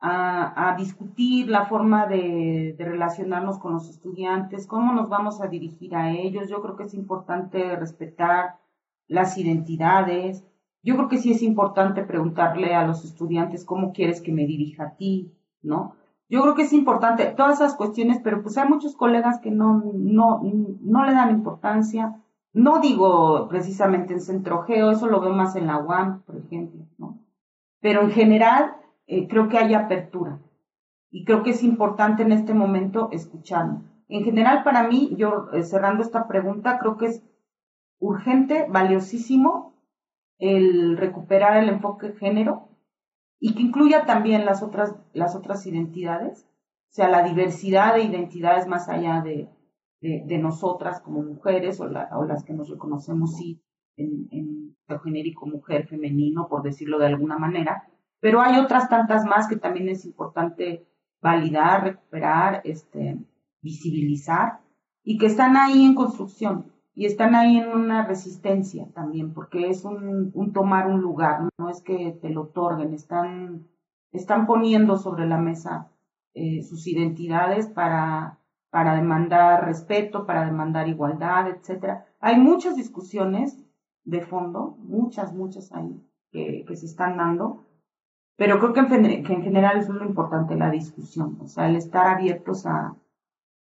a, 0.00 0.74
discutir 0.76 1.48
la 1.48 1.66
forma 1.66 2.06
de, 2.06 2.74
de, 2.76 2.84
relacionarnos 2.84 3.58
con 3.58 3.74
los 3.74 3.88
estudiantes, 3.88 4.66
cómo 4.66 4.92
nos 4.92 5.08
vamos 5.08 5.40
a 5.40 5.46
dirigir 5.46 5.94
a 5.94 6.10
ellos. 6.10 6.48
Yo 6.48 6.60
creo 6.62 6.76
que 6.76 6.84
es 6.84 6.94
importante 6.94 7.76
respetar 7.76 8.56
las 9.08 9.38
identidades. 9.38 10.44
Yo 10.82 10.96
creo 10.96 11.08
que 11.08 11.18
sí 11.18 11.32
es 11.32 11.42
importante 11.42 12.02
preguntarle 12.02 12.74
a 12.74 12.86
los 12.86 13.04
estudiantes 13.04 13.64
cómo 13.64 13.92
quieres 13.92 14.20
que 14.20 14.32
me 14.32 14.46
dirija 14.46 14.84
a 14.84 14.96
ti, 14.96 15.32
¿no? 15.62 15.94
Yo 16.28 16.42
creo 16.42 16.54
que 16.54 16.62
es 16.62 16.72
importante 16.72 17.26
todas 17.36 17.60
esas 17.60 17.76
cuestiones, 17.76 18.20
pero 18.22 18.42
pues 18.42 18.58
hay 18.58 18.68
muchos 18.68 18.96
colegas 18.96 19.38
que 19.40 19.50
no, 19.50 19.82
no, 19.94 20.40
no 20.42 21.04
le 21.04 21.12
dan 21.12 21.30
importancia. 21.30 22.20
No 22.52 22.80
digo 22.80 23.46
precisamente 23.48 24.12
en 24.12 24.20
Centro 24.20 24.62
Geo, 24.62 24.90
eso 24.90 25.06
lo 25.06 25.20
veo 25.20 25.32
más 25.32 25.54
en 25.54 25.66
la 25.68 25.78
UAM, 25.78 26.22
por 26.22 26.36
ejemplo, 26.36 26.86
¿no? 26.98 27.18
Pero 27.80 28.00
en 28.02 28.10
general 28.10 28.76
eh, 29.06 29.28
creo 29.28 29.48
que 29.48 29.58
hay 29.58 29.74
apertura 29.74 30.40
y 31.10 31.24
creo 31.24 31.42
que 31.42 31.50
es 31.50 31.62
importante 31.62 32.22
en 32.22 32.32
este 32.32 32.54
momento 32.54 33.08
escucharnos. 33.12 33.82
En 34.08 34.24
general, 34.24 34.64
para 34.64 34.88
mí, 34.88 35.14
yo 35.16 35.48
eh, 35.52 35.62
cerrando 35.62 36.02
esta 36.02 36.26
pregunta, 36.26 36.78
creo 36.78 36.96
que 36.96 37.06
es 37.06 37.22
urgente, 37.98 38.66
valiosísimo, 38.68 39.74
el 40.38 40.96
recuperar 40.96 41.62
el 41.62 41.68
enfoque 41.68 42.12
género 42.12 42.68
y 43.38 43.54
que 43.54 43.62
incluya 43.62 44.04
también 44.04 44.44
las 44.44 44.62
otras, 44.62 44.94
las 45.12 45.34
otras 45.34 45.66
identidades, 45.66 46.46
o 46.90 46.94
sea, 46.96 47.08
la 47.08 47.22
diversidad 47.22 47.94
de 47.94 48.04
identidades 48.04 48.66
más 48.66 48.88
allá 48.88 49.20
de, 49.22 49.48
de, 50.00 50.38
nosotras 50.38 51.00
como 51.00 51.22
mujeres 51.22 51.80
o, 51.80 51.86
las 51.88 52.44
que 52.44 52.52
nos 52.52 52.70
reconocemos 52.70 53.36
sí 53.36 53.62
en, 53.96 54.28
en 54.30 54.76
lo 54.88 55.00
genérico 55.00 55.46
mujer 55.46 55.86
femenino, 55.88 56.48
por 56.48 56.62
decirlo 56.62 56.98
de 56.98 57.06
alguna 57.06 57.38
manera, 57.38 57.88
pero 58.20 58.40
hay 58.40 58.58
otras 58.58 58.88
tantas 58.88 59.24
más 59.24 59.48
que 59.48 59.56
también 59.56 59.88
es 59.88 60.04
importante 60.04 60.86
validar, 61.20 61.84
recuperar, 61.84 62.60
este, 62.64 63.18
visibilizar 63.62 64.60
y 65.02 65.18
que 65.18 65.26
están 65.26 65.56
ahí 65.56 65.84
en 65.84 65.94
construcción 65.94 66.72
y 66.96 67.04
están 67.04 67.34
ahí 67.34 67.58
en 67.58 67.68
una 67.68 68.06
resistencia 68.06 68.88
también, 68.94 69.34
porque 69.34 69.68
es 69.68 69.84
un, 69.84 70.32
tomar 70.54 70.88
un 70.88 71.02
lugar, 71.02 71.50
no 71.58 71.68
es 71.68 71.82
que 71.82 72.18
te 72.22 72.30
lo 72.30 72.44
otorguen, 72.44 72.94
están, 72.94 73.68
están 74.12 74.46
poniendo 74.46 74.96
sobre 74.96 75.26
la 75.26 75.36
mesa 75.36 75.90
eh, 76.32 76.62
sus 76.62 76.86
identidades 76.86 77.68
para, 77.68 78.38
para 78.70 78.96
demandar 78.96 79.66
respeto, 79.66 80.24
para 80.24 80.46
demandar 80.46 80.88
igualdad, 80.88 81.50
etcétera. 81.50 82.06
Hay 82.18 82.40
muchas 82.40 82.76
discusiones 82.76 83.62
de 84.04 84.22
fondo, 84.22 84.76
muchas, 84.78 85.34
muchas 85.34 85.72
ahí 85.72 86.02
que, 86.32 86.64
que 86.66 86.76
se 86.76 86.86
están 86.86 87.18
dando, 87.18 87.66
Pero 88.36 88.58
creo 88.58 88.72
que 88.72 88.80
en, 88.80 89.42
general 89.42 89.78
es 89.78 89.90
muy 89.90 90.06
importante 90.06 90.56
la 90.56 90.70
discusión, 90.70 91.38
o 91.42 91.46
sea, 91.46 91.68
el 91.68 91.76
estar 91.76 92.06
abiertos 92.06 92.64
a, 92.64 92.96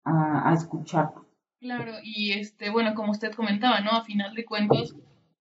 a, 0.06 0.50
a 0.50 0.54
escuchar. 0.54 1.25
Claro, 1.60 1.94
y 2.04 2.34
este, 2.34 2.70
bueno, 2.70 2.94
como 2.94 3.12
usted 3.12 3.34
comentaba, 3.34 3.80
¿no? 3.82 3.92
A 3.92 4.04
final 4.04 4.36
de 4.36 4.46
cuentas, 4.46 4.94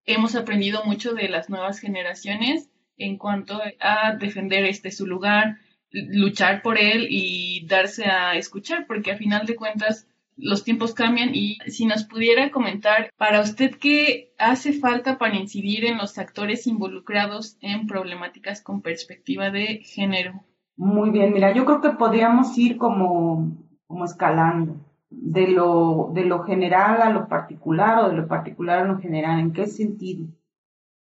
hemos 0.06 0.36
aprendido 0.36 0.84
mucho 0.86 1.14
de 1.14 1.28
las 1.28 1.50
nuevas 1.50 1.80
generaciones 1.80 2.70
en 2.98 3.18
cuanto 3.18 3.60
a 3.80 4.16
defender 4.16 4.66
este 4.66 4.92
su 4.92 5.08
lugar, 5.08 5.58
luchar 5.92 6.62
por 6.62 6.78
él 6.78 7.08
y 7.10 7.66
darse 7.68 8.06
a 8.06 8.36
escuchar, 8.36 8.86
porque 8.88 9.12
a 9.12 9.18
final 9.18 9.46
de 9.46 9.56
cuentas 9.56 10.08
los 10.36 10.64
tiempos 10.64 10.94
cambian 10.94 11.32
y 11.34 11.58
si 11.68 11.86
nos 11.86 12.06
pudiera 12.06 12.52
comentar 12.52 13.12
para 13.18 13.42
usted 13.42 13.76
qué 13.76 14.34
hace 14.40 14.74
falta 14.74 15.18
para 15.18 15.36
incidir 15.36 15.86
en 15.86 15.98
los 15.98 16.18
actores 16.18 16.66
involucrados 16.66 17.58
en 17.62 17.86
problemáticas 17.86 18.62
con 18.62 18.82
perspectiva 18.82 19.52
de 19.52 19.82
género. 19.84 20.44
Muy 20.76 21.12
bien, 21.12 21.34
mira, 21.34 21.54
yo 21.54 21.66
creo 21.66 21.82
que 21.82 21.92
podríamos 21.92 22.58
ir 22.58 22.78
como, 22.78 23.58
como 23.86 24.06
escalando 24.06 24.80
de 25.22 25.48
lo, 25.48 26.12
de 26.14 26.26
lo 26.26 26.44
general 26.44 27.02
a 27.02 27.10
lo 27.10 27.28
particular 27.28 28.00
o 28.00 28.10
de 28.10 28.16
lo 28.16 28.28
particular 28.28 28.80
a 28.80 28.86
lo 28.86 28.98
general. 29.00 29.40
¿En 29.40 29.54
qué 29.54 29.68
sentido? 29.68 30.28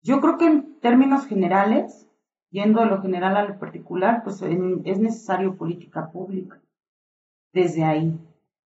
Yo 0.03 0.21
creo 0.21 0.39
que 0.39 0.47
en 0.47 0.81
términos 0.81 1.27
generales, 1.27 2.09
yendo 2.51 2.81
de 2.81 2.87
lo 2.87 3.01
general 3.01 3.37
a 3.37 3.45
lo 3.45 3.59
particular, 3.59 4.23
pues 4.23 4.43
es 4.43 4.99
necesario 4.99 5.57
política 5.57 6.11
pública. 6.11 6.61
Desde 7.53 7.85
ahí. 7.85 8.19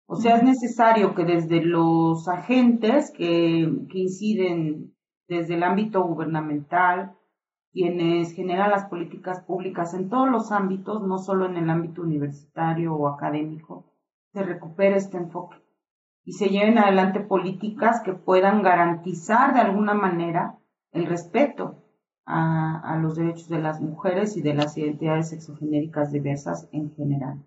O 0.08 0.16
sea, 0.16 0.38
es 0.38 0.44
necesario 0.44 1.16
que 1.16 1.26
desde 1.26 1.62
los 1.62 2.28
agentes 2.28 3.12
que, 3.12 3.86
que 3.90 4.00
inciden 4.00 4.96
desde 5.28 5.56
el 5.56 5.64
ámbito 5.64 6.04
gubernamental, 6.04 7.16
quienes 7.72 8.32
generan 8.34 8.70
las 8.70 8.86
políticas 8.86 9.44
públicas 9.44 9.94
en 9.94 10.08
todos 10.08 10.30
los 10.30 10.52
ámbitos, 10.52 11.02
no 11.02 11.18
solo 11.18 11.48
en 11.48 11.58
el 11.58 11.70
ámbito 11.70 12.04
universitario 12.04 12.96
o 12.96 13.08
académico, 13.08 13.95
se 14.36 14.44
recupere 14.44 14.98
este 14.98 15.16
enfoque 15.16 15.56
y 16.26 16.34
se 16.34 16.50
lleven 16.50 16.78
adelante 16.78 17.22
políticas 17.22 18.02
que 18.02 18.12
puedan 18.12 18.64
garantizar 18.64 19.54
de 19.54 19.62
alguna 19.62 19.94
manera 19.94 20.60
el 20.92 21.06
respeto 21.06 21.86
a, 22.26 22.82
a, 22.82 22.98
los 22.98 23.16
derechos 23.16 23.48
de 23.48 23.60
las 23.60 23.80
mujeres 23.80 24.36
y 24.36 24.42
de 24.42 24.54
las 24.54 24.78
identidades 24.78 25.30
sexogenéricas 25.30 26.12
diversas 26.12 26.68
en 26.74 26.94
general. 26.96 27.46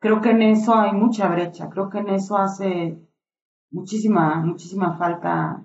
Creo 0.00 0.22
que 0.22 0.30
en 0.30 0.40
eso 0.40 0.74
hay 0.74 0.92
mucha 0.92 1.28
brecha, 1.28 1.68
creo 1.68 1.90
que 1.90 1.98
en 1.98 2.08
eso 2.08 2.38
hace 2.38 2.98
muchísima, 3.70 4.36
muchísima 4.36 4.96
falta 4.96 5.62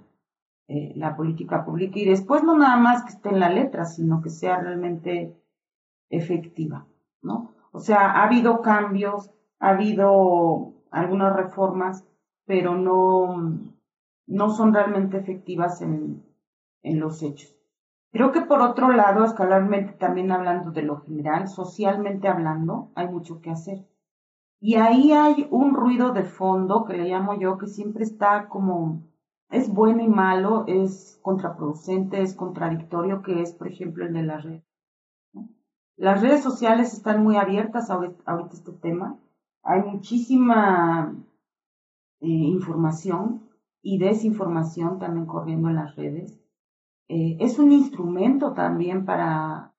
eh, 0.67 0.91
la 0.97 1.15
política 1.15 1.63
pública 1.63 1.99
y 1.99 2.05
después 2.05 2.43
no 2.43 2.57
nada 2.57 2.75
más 2.75 3.03
que 3.03 3.11
esté 3.11 3.29
en 3.29 3.39
la 3.39 3.49
letra, 3.49 3.85
sino 3.85 4.21
que 4.21 4.29
sea 4.29 4.59
realmente 4.59 5.41
efectiva, 6.09 6.85
¿no? 7.21 7.53
O 7.71 7.79
sea, 7.79 8.11
ha 8.11 8.23
habido 8.23 8.61
cambios, 8.61 9.31
ha 9.59 9.69
habido 9.69 10.73
algunas 10.89 11.35
reformas, 11.35 12.05
pero 12.45 12.75
no, 12.75 13.59
no 14.25 14.49
son 14.49 14.73
realmente 14.73 15.17
efectivas 15.17 15.81
en, 15.81 16.23
en 16.81 16.99
los 16.99 17.21
hechos. 17.21 17.55
Creo 18.11 18.31
que 18.31 18.41
por 18.41 18.61
otro 18.61 18.91
lado, 18.91 19.23
escalarmente 19.23 19.93
también 19.93 20.31
hablando 20.31 20.71
de 20.71 20.81
lo 20.81 21.01
general, 21.01 21.47
socialmente 21.47 22.27
hablando, 22.27 22.89
hay 22.95 23.07
mucho 23.07 23.39
que 23.41 23.51
hacer. 23.51 23.85
Y 24.59 24.75
ahí 24.75 25.11
hay 25.11 25.47
un 25.51 25.75
ruido 25.75 26.11
de 26.11 26.23
fondo 26.23 26.85
que 26.85 26.97
le 26.97 27.07
llamo 27.07 27.39
yo, 27.39 27.57
que 27.57 27.67
siempre 27.67 28.03
está 28.03 28.49
como, 28.49 29.03
es 29.49 29.71
bueno 29.71 30.01
y 30.01 30.07
malo, 30.07 30.63
es 30.67 31.19
contraproducente, 31.21 32.21
es 32.21 32.33
contradictorio, 32.33 33.21
que 33.21 33.41
es, 33.41 33.53
por 33.53 33.67
ejemplo, 33.67 34.05
el 34.05 34.13
de 34.13 34.23
las 34.23 34.43
redes. 34.43 34.63
Las 35.95 36.21
redes 36.21 36.41
sociales 36.41 36.93
están 36.93 37.23
muy 37.23 37.35
abiertas 37.35 37.89
ahorita 37.89 38.23
este 38.51 38.71
tema 38.71 39.19
hay 39.63 39.81
muchísima 39.83 41.15
eh, 42.21 42.27
información 42.27 43.49
y 43.81 43.97
desinformación 43.97 44.99
también 44.99 45.25
corriendo 45.25 45.69
en 45.69 45.75
las 45.75 45.95
redes. 45.95 46.39
Eh, 47.07 47.37
es 47.39 47.59
un 47.59 47.71
instrumento 47.71 48.53
también 48.53 49.05
para 49.05 49.73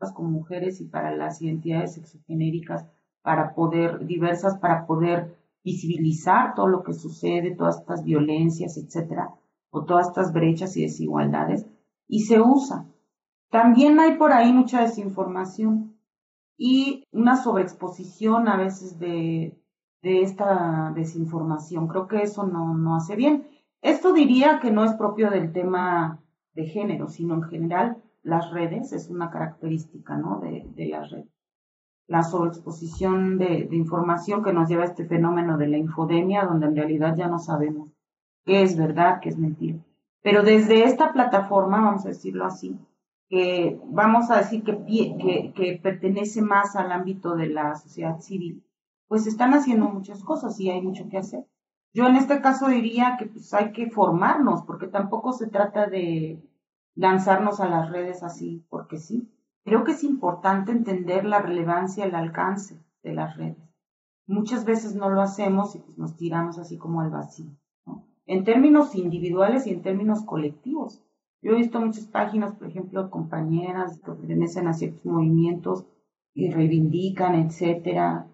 las 0.00 0.18
mujeres 0.18 0.80
y 0.80 0.84
para 0.84 1.14
las 1.14 1.40
identidades 1.40 1.94
sexogenéricas, 1.94 2.88
para 3.22 3.54
poder, 3.54 4.04
diversas, 4.06 4.58
para 4.58 4.86
poder 4.86 5.38
visibilizar 5.62 6.54
todo 6.54 6.66
lo 6.66 6.82
que 6.82 6.92
sucede, 6.92 7.54
todas 7.54 7.78
estas 7.78 8.02
violencias, 8.02 8.76
etcétera, 8.76 9.30
o 9.70 9.84
todas 9.84 10.08
estas 10.08 10.32
brechas 10.32 10.76
y 10.76 10.82
desigualdades, 10.82 11.66
y 12.08 12.20
se 12.20 12.40
usa. 12.40 12.86
También 13.48 14.00
hay 14.00 14.16
por 14.16 14.32
ahí 14.32 14.52
mucha 14.52 14.80
desinformación 14.80 15.91
y 16.56 17.04
una 17.12 17.36
sobreexposición 17.36 18.48
a 18.48 18.56
veces 18.56 18.98
de, 18.98 19.58
de 20.02 20.22
esta 20.22 20.92
desinformación. 20.94 21.88
Creo 21.88 22.06
que 22.06 22.22
eso 22.22 22.46
no, 22.46 22.74
no 22.74 22.96
hace 22.96 23.16
bien. 23.16 23.46
Esto 23.80 24.12
diría 24.12 24.60
que 24.60 24.70
no 24.70 24.84
es 24.84 24.92
propio 24.94 25.30
del 25.30 25.52
tema 25.52 26.20
de 26.54 26.66
género, 26.66 27.08
sino 27.08 27.34
en 27.34 27.42
general 27.44 28.02
las 28.22 28.50
redes, 28.52 28.92
es 28.92 29.10
una 29.10 29.30
característica 29.30 30.16
¿no? 30.16 30.38
de, 30.40 30.66
de 30.74 30.86
las 30.86 31.10
redes. 31.10 31.32
La 32.06 32.22
sobreexposición 32.22 33.38
de, 33.38 33.66
de, 33.68 33.76
información 33.76 34.42
que 34.42 34.52
nos 34.52 34.68
lleva 34.68 34.82
a 34.82 34.86
este 34.86 35.06
fenómeno 35.06 35.56
de 35.56 35.68
la 35.68 35.78
infodemia, 35.78 36.44
donde 36.44 36.66
en 36.66 36.76
realidad 36.76 37.16
ya 37.16 37.28
no 37.28 37.38
sabemos 37.38 37.90
qué 38.44 38.62
es 38.62 38.76
verdad, 38.76 39.20
qué 39.20 39.30
es 39.30 39.38
mentira. 39.38 39.78
Pero 40.22 40.42
desde 40.42 40.84
esta 40.84 41.12
plataforma, 41.12 41.80
vamos 41.80 42.04
a 42.04 42.10
decirlo 42.10 42.44
así, 42.44 42.78
que 43.32 43.80
vamos 43.86 44.30
a 44.30 44.36
decir 44.36 44.62
que, 44.62 45.54
que, 45.56 45.80
pertenece 45.82 46.42
más 46.42 46.76
al 46.76 46.92
ámbito 46.92 47.34
de 47.34 47.46
la 47.46 47.74
sociedad 47.76 48.20
civil, 48.20 48.62
pues 49.08 49.26
están 49.26 49.54
haciendo 49.54 49.88
muchas 49.88 50.22
cosas 50.22 50.60
y 50.60 50.68
hay 50.68 50.82
mucho 50.82 51.08
que 51.08 51.16
hacer. 51.16 51.46
Yo 51.94 52.06
en 52.06 52.16
este 52.16 52.42
caso 52.42 52.68
diría 52.68 53.16
que 53.18 53.24
pues 53.24 53.54
hay 53.54 53.72
que 53.72 53.90
formarnos, 53.90 54.64
porque 54.64 54.86
tampoco 54.86 55.32
se 55.32 55.46
trata 55.46 55.86
de 55.86 56.46
lanzarnos 56.94 57.60
a 57.60 57.70
las 57.70 57.90
redes 57.90 58.22
así, 58.22 58.66
porque 58.68 58.98
sí. 58.98 59.32
Creo 59.64 59.82
que 59.82 59.92
es 59.92 60.04
importante 60.04 60.70
entender 60.70 61.24
la 61.24 61.40
relevancia, 61.40 62.04
el 62.04 62.14
alcance 62.14 62.84
de 63.02 63.14
las 63.14 63.38
redes. 63.38 63.66
Muchas 64.26 64.66
veces 64.66 64.94
no 64.94 65.08
lo 65.08 65.22
hacemos 65.22 65.74
y 65.74 65.78
pues 65.78 65.96
nos 65.96 66.16
tiramos 66.16 66.58
así 66.58 66.76
como 66.76 67.00
al 67.00 67.08
vacío, 67.08 67.50
en 68.26 68.44
términos 68.44 68.94
individuales 68.94 69.66
y 69.66 69.70
en 69.70 69.80
términos 69.80 70.22
colectivos. 70.22 71.02
Yo 71.42 71.52
he 71.52 71.56
visto 71.56 71.80
muchas 71.80 72.06
páginas, 72.06 72.54
por 72.54 72.68
ejemplo, 72.68 73.10
compañeras 73.10 74.00
que 74.00 74.12
pertenecen 74.12 74.68
a 74.68 74.72
ciertos 74.72 75.04
movimientos 75.04 75.84
y 76.34 76.50
reivindican, 76.50 77.34
etcétera, 77.34 78.26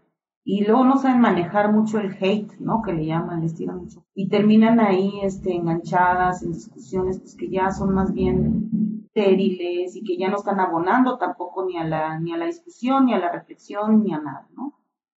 y 0.51 0.65
luego 0.65 0.83
no 0.85 0.97
saben 0.97 1.21
manejar 1.21 1.71
mucho 1.73 1.99
el 1.99 2.17
hate, 2.19 2.59
¿no? 2.59 2.81
Que 2.81 2.95
le 2.95 3.05
llaman, 3.05 3.43
les 3.43 3.55
tiran 3.55 3.81
mucho. 3.81 4.03
Y 4.15 4.31
terminan 4.31 4.81
ahí, 4.81 5.21
este, 5.23 5.55
enganchadas 5.55 6.43
en 6.43 6.53
discusiones, 6.53 7.21
pues 7.21 7.35
que 7.35 7.51
ya 7.51 7.71
son 7.71 7.93
más 7.93 8.15
bien 8.15 9.05
estériles 9.05 9.95
y 9.95 10.05
que 10.05 10.17
ya 10.17 10.31
no 10.31 10.37
están 10.37 10.59
abonando 10.59 11.19
tampoco 11.19 11.67
ni 11.67 11.77
a 11.77 11.85
la, 11.85 12.19
ni 12.19 12.33
a 12.33 12.39
la 12.39 12.47
discusión, 12.47 13.05
ni 13.05 13.13
a 13.13 13.19
la 13.19 13.31
reflexión, 13.31 14.03
ni 14.03 14.15
a 14.15 14.21
nada, 14.21 14.49
¿no? 14.57 14.73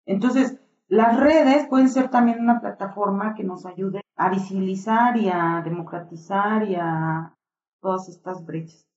Entonces, 0.07 0.59
las 0.87 1.19
redes 1.19 1.67
pueden 1.67 1.89
ser 1.89 2.09
también 2.09 2.39
una 2.39 2.59
plataforma 2.59 3.35
que 3.35 3.43
nos 3.43 3.67
ayude 3.67 4.01
a 4.15 4.29
visibilizar 4.29 5.15
y 5.15 5.29
a 5.29 5.61
democratizar 5.63 6.67
y 6.67 6.73
a 6.73 7.35
todas 7.81 8.09
estas 8.09 8.45
brechas. 8.45 8.87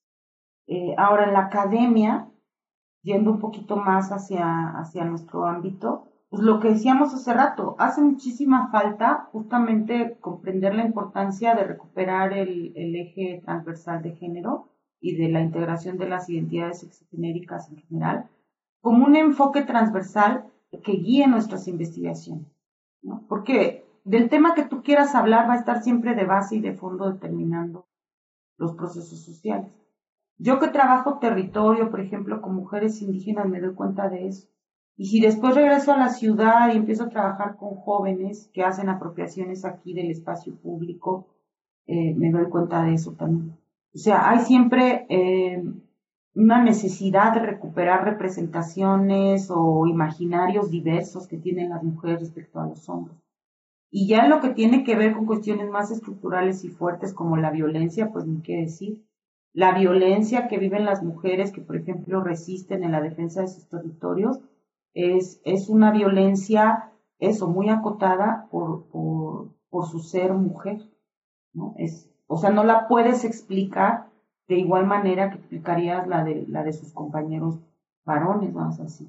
Eh, 0.66 0.94
ahora, 0.96 1.24
en 1.24 1.34
la 1.34 1.46
academia, 1.46 2.28
yendo 3.02 3.32
un 3.32 3.40
poquito 3.40 3.76
más 3.76 4.10
hacia, 4.10 4.70
hacia 4.78 5.04
nuestro 5.04 5.46
ámbito, 5.46 6.12
pues 6.32 6.44
lo 6.44 6.60
que 6.60 6.68
decíamos 6.68 7.12
hace 7.12 7.34
rato, 7.34 7.76
hace 7.78 8.00
muchísima 8.00 8.70
falta 8.70 9.28
justamente 9.32 10.16
comprender 10.18 10.74
la 10.74 10.86
importancia 10.86 11.54
de 11.54 11.64
recuperar 11.64 12.32
el, 12.32 12.72
eje 12.74 13.42
transversal 13.44 14.02
de 14.02 14.16
género 14.16 14.70
y 14.98 15.16
de 15.16 15.28
la 15.28 15.42
integración 15.42 15.98
de 15.98 16.08
las 16.08 16.30
identidades 16.30 16.80
sexogenéricas 16.80 17.68
en 17.68 17.76
general, 17.82 18.30
como 18.80 19.04
un 19.04 19.14
enfoque 19.14 19.60
transversal 19.60 20.46
que 20.82 20.92
guíe 20.92 21.26
nuestras 21.26 21.68
investigaciones. 21.68 22.46
¿no? 23.02 23.26
Porque 23.28 23.84
del 24.04 24.30
tema 24.30 24.54
que 24.54 24.64
tú 24.64 24.82
quieras 24.82 25.14
hablar 25.14 25.46
va 25.50 25.52
a 25.52 25.58
estar 25.58 25.82
siempre 25.82 26.14
de 26.14 26.24
base 26.24 26.56
y 26.56 26.60
de 26.60 26.72
fondo 26.72 27.12
determinando 27.12 27.84
los 28.58 28.74
procesos 28.74 29.24
sociales. 29.24 29.70
Yo 30.38 30.58
que 30.58 30.68
trabajo 30.68 31.18
territorio, 31.18 31.90
por 31.90 32.00
ejemplo, 32.00 32.40
con 32.42 32.54
mujeres 32.54 33.00
indígenas, 33.00 33.48
me 33.48 33.60
doy 33.60 33.74
cuenta 33.74 34.08
de 34.08 34.26
eso. 34.26 34.48
Y 34.96 35.06
si 35.06 35.20
después 35.20 35.54
regreso 35.54 35.92
a 35.92 35.96
la 35.96 36.08
ciudad 36.08 36.72
y 36.72 36.76
empiezo 36.76 37.04
a 37.04 37.08
trabajar 37.08 37.56
con 37.56 37.76
jóvenes 37.76 38.50
que 38.52 38.62
hacen 38.62 38.88
apropiaciones 38.88 39.64
aquí 39.64 39.94
del 39.94 40.10
espacio 40.10 40.54
público, 40.56 41.28
eh, 41.86 42.14
me 42.14 42.30
doy 42.30 42.48
cuenta 42.48 42.82
de 42.82 42.94
eso 42.94 43.12
también. 43.12 43.56
O 43.94 43.98
sea, 43.98 44.30
hay 44.30 44.40
siempre 44.40 45.06
eh, 45.08 45.62
una 46.34 46.62
necesidad 46.62 47.34
de 47.34 47.40
recuperar 47.40 48.04
representaciones 48.04 49.50
o 49.50 49.86
imaginarios 49.86 50.70
diversos 50.70 51.26
que 51.26 51.36
tienen 51.36 51.70
las 51.70 51.82
mujeres 51.82 52.20
respecto 52.20 52.60
a 52.60 52.66
los 52.66 52.88
hombres. 52.88 53.21
Y 53.92 54.08
ya 54.08 54.26
lo 54.26 54.40
que 54.40 54.50
tiene 54.50 54.82
que 54.82 54.96
ver 54.96 55.12
con 55.14 55.26
cuestiones 55.26 55.70
más 55.70 55.92
estructurales 55.92 56.64
y 56.64 56.70
fuertes 56.70 57.14
como 57.14 57.36
la 57.36 57.52
violencia, 57.52 58.10
pues 58.12 58.26
ni 58.26 58.42
qué 58.42 58.56
decir. 58.62 59.04
la 59.54 59.72
violencia 59.78 60.48
que 60.48 60.58
viven 60.58 60.84
las 60.84 61.02
mujeres 61.02 61.52
que, 61.52 61.62
por 61.62 61.76
ejemplo, 61.76 62.22
resisten 62.24 62.84
en 62.84 62.92
la 62.92 63.00
defensa 63.02 63.42
de 63.42 63.48
sus 63.48 63.68
territorios, 63.68 64.40
es, 64.94 65.40
es 65.44 65.68
una 65.68 65.90
violencia, 65.92 66.92
eso, 67.18 67.48
muy 67.48 67.68
acotada 67.70 68.48
por, 68.50 68.86
por, 68.88 69.52
por 69.70 69.86
su 69.86 70.00
ser 70.00 70.34
mujer, 70.34 70.80
¿no? 71.54 71.74
Es, 71.78 72.10
o 72.26 72.38
sea, 72.38 72.50
no 72.50 72.64
la 72.64 72.88
puedes 72.88 73.24
explicar 73.24 74.10
de 74.48 74.58
igual 74.58 74.86
manera 74.86 75.30
que 75.30 75.36
explicarías 75.38 76.06
la 76.08 76.24
de, 76.24 76.46
la 76.48 76.64
de 76.64 76.72
sus 76.72 76.92
compañeros 76.92 77.60
varones, 78.04 78.52
vamos 78.54 78.80
así. 78.80 79.08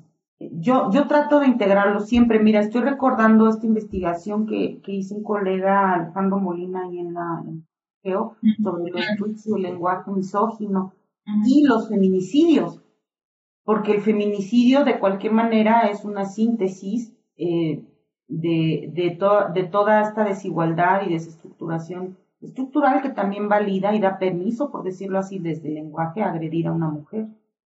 Yo, 0.51 0.89
yo 0.91 1.07
trato 1.07 1.39
de 1.39 1.47
integrarlo 1.47 1.99
siempre. 1.99 2.39
Mira, 2.39 2.61
estoy 2.61 2.81
recordando 2.81 3.47
esta 3.49 3.65
investigación 3.65 4.45
que, 4.45 4.81
que 4.81 4.93
hizo 4.93 5.15
un 5.15 5.23
colega 5.23 5.93
Alejandro 5.93 6.39
Molina 6.39 6.83
ahí 6.83 6.99
en 6.99 7.13
la 7.13 7.43
en 7.45 7.67
GEO 8.03 8.35
sobre 8.61 8.91
los 8.91 9.15
tweets 9.15 9.47
y 9.47 9.53
el 9.53 9.61
lenguaje 9.61 10.11
misógino 10.11 10.93
y 11.45 11.63
los 11.65 11.87
feminicidios, 11.89 12.81
porque 13.63 13.93
el 13.93 14.01
feminicidio 14.01 14.83
de 14.83 14.99
cualquier 14.99 15.33
manera 15.33 15.87
es 15.89 16.03
una 16.03 16.25
síntesis 16.25 17.13
eh, 17.37 17.83
de, 18.27 18.89
de, 18.93 19.17
de 19.53 19.63
toda 19.67 20.01
esta 20.01 20.23
desigualdad 20.25 21.07
y 21.07 21.13
desestructuración 21.13 22.17
estructural 22.41 23.01
que 23.01 23.09
también 23.09 23.47
valida 23.47 23.95
y 23.95 23.99
da 23.99 24.19
permiso, 24.19 24.69
por 24.69 24.83
decirlo 24.83 25.19
así, 25.19 25.39
desde 25.39 25.69
el 25.69 25.75
lenguaje 25.75 26.21
a 26.21 26.29
agredir 26.29 26.67
a 26.67 26.73
una 26.73 26.89
mujer, 26.89 27.27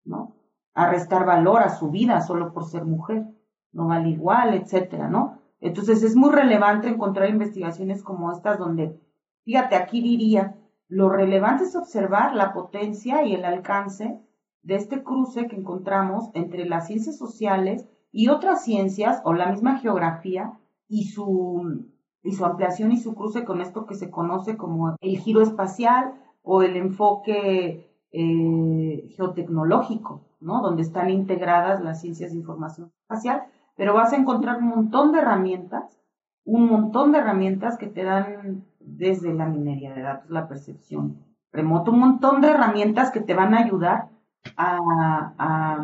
¿no? 0.04 0.37
A 0.74 0.90
restar 0.90 1.24
valor 1.26 1.62
a 1.62 1.70
su 1.70 1.90
vida 1.90 2.20
solo 2.20 2.52
por 2.52 2.64
ser 2.64 2.84
mujer, 2.84 3.26
no 3.72 3.88
vale 3.88 4.10
igual, 4.10 4.54
etcétera, 4.54 5.08
¿no? 5.08 5.38
Entonces 5.60 6.02
es 6.02 6.14
muy 6.14 6.30
relevante 6.30 6.88
encontrar 6.88 7.28
investigaciones 7.28 8.02
como 8.02 8.30
estas 8.32 8.58
donde, 8.58 9.00
fíjate, 9.44 9.76
aquí 9.76 10.00
diría, 10.00 10.56
lo 10.88 11.10
relevante 11.10 11.64
es 11.64 11.76
observar 11.76 12.34
la 12.34 12.52
potencia 12.52 13.24
y 13.24 13.34
el 13.34 13.44
alcance 13.44 14.20
de 14.62 14.76
este 14.76 15.02
cruce 15.02 15.46
que 15.48 15.56
encontramos 15.56 16.30
entre 16.34 16.64
las 16.64 16.86
ciencias 16.86 17.18
sociales 17.18 17.86
y 18.12 18.28
otras 18.28 18.64
ciencias 18.64 19.20
o 19.24 19.32
la 19.32 19.50
misma 19.50 19.78
geografía 19.78 20.58
y 20.88 21.04
su 21.04 21.86
y 22.22 22.32
su 22.32 22.44
ampliación 22.44 22.92
y 22.92 22.98
su 22.98 23.14
cruce 23.14 23.44
con 23.44 23.60
esto 23.60 23.86
que 23.86 23.94
se 23.94 24.10
conoce 24.10 24.56
como 24.56 24.96
el 25.00 25.18
giro 25.18 25.40
espacial 25.40 26.14
o 26.42 26.62
el 26.62 26.76
enfoque 26.76 27.87
eh, 28.12 29.08
geotecnológico, 29.16 30.22
¿no? 30.40 30.62
Donde 30.62 30.82
están 30.82 31.10
integradas 31.10 31.82
las 31.82 32.00
ciencias 32.00 32.30
de 32.30 32.38
información 32.38 32.92
espacial, 33.02 33.44
pero 33.76 33.94
vas 33.94 34.12
a 34.12 34.16
encontrar 34.16 34.58
un 34.58 34.68
montón 34.68 35.12
de 35.12 35.20
herramientas, 35.20 36.00
un 36.44 36.66
montón 36.66 37.12
de 37.12 37.18
herramientas 37.18 37.76
que 37.76 37.86
te 37.86 38.04
dan 38.04 38.64
desde 38.80 39.34
la 39.34 39.46
minería 39.46 39.94
de 39.94 40.02
datos, 40.02 40.30
la 40.30 40.48
percepción 40.48 41.24
remoto, 41.52 41.90
un 41.90 42.00
montón 42.00 42.40
de 42.40 42.48
herramientas 42.48 43.10
que 43.10 43.20
te 43.20 43.34
van 43.34 43.54
a 43.54 43.60
ayudar 43.60 44.08
a 44.56 45.82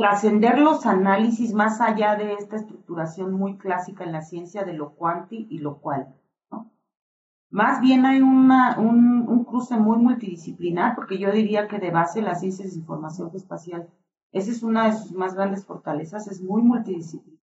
trascender 0.00 0.58
los 0.58 0.86
análisis 0.86 1.52
más 1.52 1.80
allá 1.82 2.16
de 2.16 2.32
esta 2.32 2.56
estructuración 2.56 3.34
muy 3.34 3.58
clásica 3.58 4.04
en 4.04 4.12
la 4.12 4.22
ciencia 4.22 4.64
de 4.64 4.72
lo 4.72 4.92
cuanti 4.94 5.46
y 5.50 5.58
lo 5.58 5.76
cual. 5.76 6.14
Más 7.50 7.80
bien 7.80 8.06
hay 8.06 8.20
una, 8.20 8.78
un, 8.78 9.28
un, 9.28 9.44
cruce 9.44 9.76
muy 9.76 9.98
multidisciplinar, 9.98 10.94
porque 10.94 11.18
yo 11.18 11.32
diría 11.32 11.66
que 11.66 11.78
de 11.78 11.90
base 11.90 12.22
las 12.22 12.40
ciencias 12.40 12.72
de 12.72 12.78
información 12.78 13.30
espacial, 13.34 13.88
esa 14.32 14.50
es 14.52 14.62
una 14.62 14.86
de 14.86 14.96
sus 14.96 15.12
más 15.12 15.34
grandes 15.34 15.66
fortalezas, 15.66 16.28
es 16.28 16.40
muy 16.40 16.62
multidisciplinar, 16.62 17.42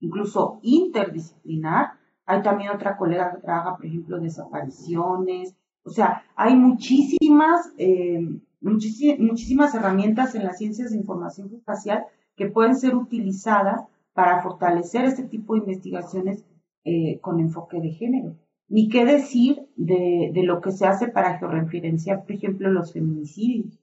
incluso 0.00 0.58
interdisciplinar. 0.62 1.92
Hay 2.24 2.42
también 2.42 2.70
otra 2.70 2.96
colega 2.96 3.34
que 3.34 3.42
trabaja, 3.42 3.76
por 3.76 3.86
ejemplo, 3.86 4.18
desapariciones. 4.18 5.54
O 5.84 5.90
sea, 5.90 6.22
hay 6.34 6.56
muchísimas 6.56 7.72
eh, 7.76 8.20
muchísimas 8.60 9.74
herramientas 9.74 10.34
en 10.34 10.44
las 10.44 10.58
ciencias 10.58 10.90
de 10.90 10.96
información 10.96 11.52
espacial 11.54 12.06
que 12.36 12.48
pueden 12.48 12.76
ser 12.76 12.94
utilizadas 12.94 13.82
para 14.12 14.42
fortalecer 14.42 15.04
este 15.04 15.24
tipo 15.24 15.54
de 15.54 15.60
investigaciones 15.60 16.44
eh, 16.84 17.20
con 17.20 17.40
enfoque 17.40 17.80
de 17.80 17.90
género. 17.90 18.36
Ni 18.68 18.88
qué 18.88 19.04
decir 19.04 19.66
de, 19.76 20.30
de, 20.32 20.42
lo 20.42 20.60
que 20.60 20.72
se 20.72 20.86
hace 20.86 21.08
para 21.08 21.38
georreferenciar, 21.38 22.22
por 22.22 22.32
ejemplo, 22.32 22.70
los 22.70 22.92
feminicidios. 22.92 23.78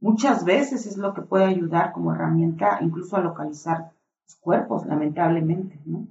Muchas 0.00 0.44
veces 0.44 0.86
es 0.86 0.96
lo 0.96 1.14
que 1.14 1.22
puede 1.22 1.44
ayudar 1.44 1.92
como 1.92 2.12
herramienta 2.12 2.78
incluso 2.82 3.16
a 3.16 3.22
localizar 3.22 3.92
los 4.26 4.36
cuerpos, 4.36 4.86
lamentablemente. 4.86 5.80
¿no? 5.86 6.08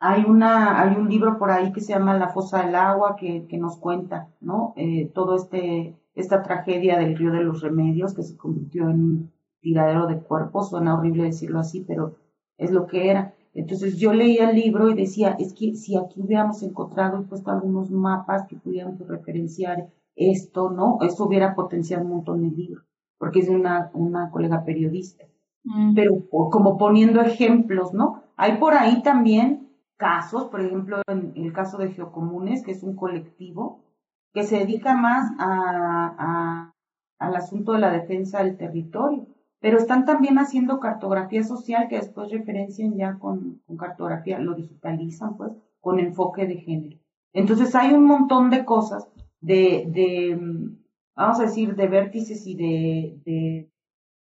Hay, 0.00 0.24
una, 0.24 0.80
hay 0.80 0.96
un 0.96 1.08
libro 1.08 1.38
por 1.38 1.50
ahí 1.50 1.72
que 1.72 1.80
se 1.80 1.92
llama 1.92 2.18
La 2.18 2.30
fosa 2.30 2.64
del 2.64 2.74
agua 2.74 3.16
que, 3.16 3.46
que 3.46 3.58
nos 3.58 3.76
cuenta 3.76 4.28
¿no? 4.40 4.74
Eh, 4.76 5.10
todo 5.14 5.36
este 5.36 5.94
esta 6.14 6.42
tragedia 6.42 6.98
del 6.98 7.16
río 7.16 7.32
de 7.32 7.42
los 7.42 7.62
remedios 7.62 8.14
que 8.14 8.22
se 8.22 8.36
convirtió 8.36 8.88
en 8.88 9.00
un 9.00 9.32
tiradero 9.60 10.06
de 10.06 10.18
cuerpos, 10.18 10.70
suena 10.70 10.94
horrible 10.94 11.24
decirlo 11.24 11.60
así, 11.60 11.84
pero 11.86 12.16
es 12.58 12.70
lo 12.70 12.86
que 12.86 13.10
era. 13.10 13.34
Entonces 13.52 13.98
yo 13.98 14.12
leía 14.12 14.50
el 14.50 14.56
libro 14.56 14.88
y 14.88 14.94
decía, 14.94 15.36
es 15.38 15.52
que 15.54 15.74
si 15.74 15.96
aquí 15.96 16.20
hubiéramos 16.20 16.62
encontrado 16.62 17.20
y 17.20 17.24
puesto 17.24 17.50
algunos 17.50 17.90
mapas 17.90 18.46
que 18.46 18.56
pudieran 18.56 18.98
referenciar 18.98 19.88
esto, 20.14 20.70
¿no? 20.70 20.98
Eso 21.02 21.24
hubiera 21.24 21.54
potenciado 21.54 22.04
un 22.04 22.10
montón 22.10 22.44
el 22.44 22.54
libro, 22.54 22.82
porque 23.18 23.40
es 23.40 23.48
una, 23.48 23.90
una 23.94 24.30
colega 24.30 24.64
periodista. 24.64 25.24
Mm. 25.64 25.94
Pero 25.94 26.28
como 26.30 26.78
poniendo 26.78 27.20
ejemplos, 27.20 27.92
¿no? 27.92 28.22
Hay 28.36 28.58
por 28.58 28.74
ahí 28.74 29.02
también 29.02 29.68
casos, 29.96 30.44
por 30.44 30.60
ejemplo, 30.60 31.02
en 31.08 31.32
el 31.34 31.52
caso 31.52 31.76
de 31.78 31.92
Geocomunes, 31.92 32.62
que 32.62 32.72
es 32.72 32.82
un 32.82 32.96
colectivo 32.96 33.80
que 34.32 34.44
se 34.44 34.58
dedica 34.58 34.94
más 34.94 35.30
a, 35.38 36.72
al 37.18 37.36
asunto 37.36 37.72
de 37.72 37.80
la 37.80 37.90
defensa 37.90 38.42
del 38.42 38.56
territorio, 38.56 39.26
pero 39.60 39.76
están 39.78 40.06
también 40.06 40.38
haciendo 40.38 40.80
cartografía 40.80 41.44
social 41.44 41.86
que 41.88 41.96
después 41.96 42.30
referencian 42.30 42.96
ya 42.96 43.18
con, 43.18 43.62
cartografía, 43.78 44.38
lo 44.38 44.54
digitalizan 44.54 45.36
pues 45.36 45.52
con 45.80 46.00
enfoque 46.00 46.46
de 46.46 46.56
género. 46.56 46.98
Entonces 47.32 47.74
hay 47.74 47.92
un 47.92 48.04
montón 48.04 48.50
de 48.50 48.64
cosas, 48.64 49.06
de, 49.40 49.86
de 49.88 50.38
vamos 51.14 51.40
a 51.40 51.44
decir, 51.44 51.76
de 51.76 51.86
vértices 51.86 52.46
y 52.46 52.54
de, 52.54 53.20
de 53.24 53.70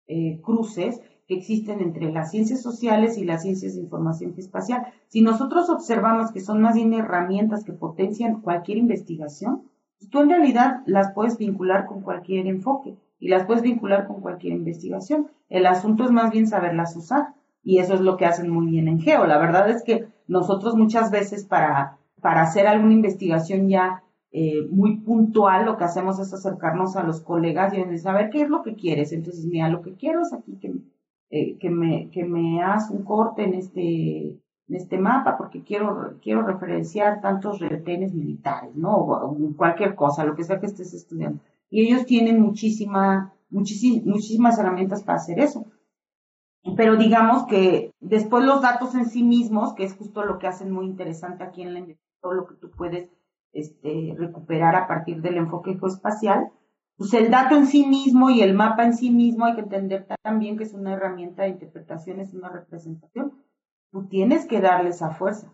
eh, 0.07 0.41
cruces 0.43 1.01
que 1.27 1.35
existen 1.35 1.81
entre 1.81 2.13
las 2.13 2.31
ciencias 2.31 2.61
sociales 2.61 3.17
y 3.17 3.25
las 3.25 3.43
ciencias 3.43 3.75
de 3.75 3.81
información 3.81 4.35
espacial. 4.37 4.87
Si 5.09 5.23
nosotros 5.23 5.71
observamos 5.71 6.33
que 6.33 6.41
son 6.41 6.61
más 6.61 6.75
bien 6.75 6.93
herramientas 6.93 7.65
que 7.65 7.73
potencian 7.73 8.43
cualquier 8.43 8.77
investigación, 8.77 9.71
tú 10.11 10.21
en 10.21 10.29
realidad 10.29 10.83
las 10.85 11.13
puedes 11.15 11.39
vincular 11.39 11.87
con 11.87 12.03
cualquier 12.03 12.47
enfoque 12.47 12.99
y 13.19 13.29
las 13.29 13.47
puedes 13.47 13.63
vincular 13.63 14.07
con 14.07 14.21
cualquier 14.21 14.55
investigación. 14.55 15.29
El 15.49 15.67
asunto 15.67 16.05
es 16.05 16.11
más 16.11 16.31
bien 16.31 16.47
saberlas 16.47 16.97
usar 16.97 17.35
y 17.63 17.79
eso 17.79 17.95
es 17.95 18.01
lo 18.01 18.17
que 18.17 18.27
hacen 18.27 18.51
muy 18.51 18.67
bien 18.67 18.89
en 18.89 19.01
Geo. 19.01 19.27
La 19.27 19.39
verdad 19.39 19.71
es 19.71 19.83
que 19.83 20.07
nosotros 20.27 20.77
muchas 20.77 21.11
veces 21.11 21.45
para, 21.45 21.99
para 22.21 22.43
hacer 22.43 22.67
alguna 22.67 22.95
investigación 22.95 23.69
ya 23.69 24.03
eh, 24.33 24.67
muy 24.71 24.97
puntual, 24.97 25.65
lo 25.65 25.77
que 25.77 25.85
hacemos 25.85 26.19
es 26.19 26.35
acercarnos 26.35 26.97
a 26.97 27.05
los 27.05 27.21
colegas 27.21 27.73
y 27.73 27.79
decir, 27.79 28.01
saber 28.01 28.31
qué 28.31 28.43
es 28.43 28.49
lo 28.49 28.63
que 28.63 28.75
quieres. 28.75 29.13
Entonces, 29.13 29.47
mira, 29.47 29.69
lo 29.69 29.81
que 29.81 29.95
quiero 29.95 30.23
es 30.23 30.33
aquí 30.33 30.57
que, 30.61 30.75
eh, 31.31 31.57
que, 31.59 31.71
me, 31.71 32.11
que 32.11 32.25
me 32.25 32.61
hagas 32.63 32.91
un 32.91 33.05
corte 33.05 33.45
en 33.45 33.55
este 33.55 34.41
en 34.69 34.77
este 34.77 34.99
mapa 34.99 35.37
porque 35.37 35.63
quiero, 35.63 36.15
quiero 36.23 36.43
referenciar 36.43 37.21
tantos 37.21 37.61
retenes 37.61 38.15
militares, 38.15 38.75
¿no? 38.75 38.97
O, 38.97 39.37
cualquier 39.57 39.95
cosa, 39.95 40.25
lo 40.25 40.35
que 40.35 40.45
sea 40.45 40.61
que 40.61 40.67
estés 40.67 40.95
estudiando. 40.95 41.41
Y 41.75 41.89
ellos 41.89 42.07
tienen 42.07 42.41
muchísima, 42.41 43.35
muchísimas 43.51 44.57
herramientas 44.61 45.03
para 45.03 45.19
hacer 45.19 45.41
eso. 45.41 45.67
Pero 46.77 46.97
digamos 46.97 47.47
que 47.47 47.91
después 47.99 48.45
los 48.45 48.63
datos 48.63 48.95
en 48.95 49.07
sí 49.07 49.25
mismos, 49.25 49.75
que 49.75 49.83
es 49.83 49.97
justo 49.97 50.25
lo 50.25 50.39
que 50.39 50.47
hacen 50.47 50.71
muy 50.71 50.87
interesante 50.87 51.43
aquí 51.43 51.63
en 51.63 51.73
la 51.73 51.81
investigación, 51.81 52.21
todo 52.21 52.35
lo 52.35 52.47
que 52.47 52.55
tú 52.55 52.71
puedes 52.71 53.11
este, 53.53 54.15
recuperar 54.17 54.77
a 54.77 54.87
partir 54.87 55.21
del 55.21 55.37
enfoque 55.37 55.77
geoespacial, 55.77 56.53
pues 56.97 57.13
el 57.13 57.29
dato 57.29 57.57
en 57.57 57.67
sí 57.67 57.85
mismo 57.85 58.31
y 58.31 58.43
el 58.43 58.55
mapa 58.55 58.85
en 58.85 58.95
sí 58.95 59.11
mismo 59.11 59.45
hay 59.45 59.57
que 59.57 59.63
entender 59.63 60.07
también 60.23 60.57
que 60.57 60.63
es 60.63 60.75
una 60.75 60.93
herramienta 60.93 61.43
de 61.43 61.49
interpretación, 61.49 62.21
es 62.21 62.35
una 62.35 62.51
representación, 62.51 63.33
tú 63.91 64.07
tienes 64.07 64.47
que 64.47 64.61
darle 64.61 64.91
esa 64.91 65.11
fuerza 65.11 65.53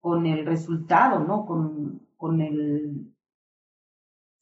con 0.00 0.26
el 0.26 0.44
resultado, 0.44 1.20
¿no? 1.20 1.46
Con, 1.46 2.02
con 2.16 2.40
el, 2.40 3.11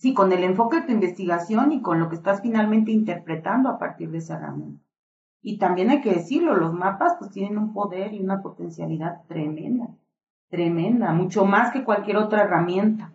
sí, 0.00 0.14
con 0.14 0.32
el 0.32 0.44
enfoque 0.44 0.80
de 0.80 0.86
tu 0.86 0.92
investigación 0.92 1.72
y 1.72 1.82
con 1.82 2.00
lo 2.00 2.08
que 2.08 2.16
estás 2.16 2.40
finalmente 2.40 2.90
interpretando 2.90 3.68
a 3.68 3.78
partir 3.78 4.10
de 4.10 4.18
esa 4.18 4.36
herramienta. 4.36 4.82
Y 5.42 5.58
también 5.58 5.90
hay 5.90 6.00
que 6.00 6.14
decirlo, 6.14 6.56
los 6.56 6.72
mapas 6.72 7.16
pues 7.18 7.30
tienen 7.30 7.58
un 7.58 7.74
poder 7.74 8.14
y 8.14 8.20
una 8.20 8.40
potencialidad 8.40 9.22
tremenda, 9.28 9.88
tremenda, 10.48 11.12
mucho 11.12 11.44
más 11.44 11.70
que 11.70 11.84
cualquier 11.84 12.16
otra 12.16 12.42
herramienta. 12.42 13.12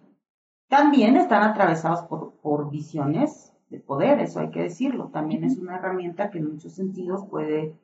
También 0.70 1.18
están 1.18 1.42
atravesados 1.42 2.04
por, 2.04 2.34
por 2.42 2.70
visiones 2.70 3.52
de 3.70 3.80
poder, 3.80 4.20
eso 4.20 4.40
hay 4.40 4.52
que 4.52 4.62
decirlo. 4.62 5.10
También 5.10 5.44
es 5.44 5.58
una 5.58 5.78
herramienta 5.78 6.30
que 6.30 6.38
en 6.38 6.52
muchos 6.52 6.74
sentidos 6.74 7.26
puede 7.30 7.76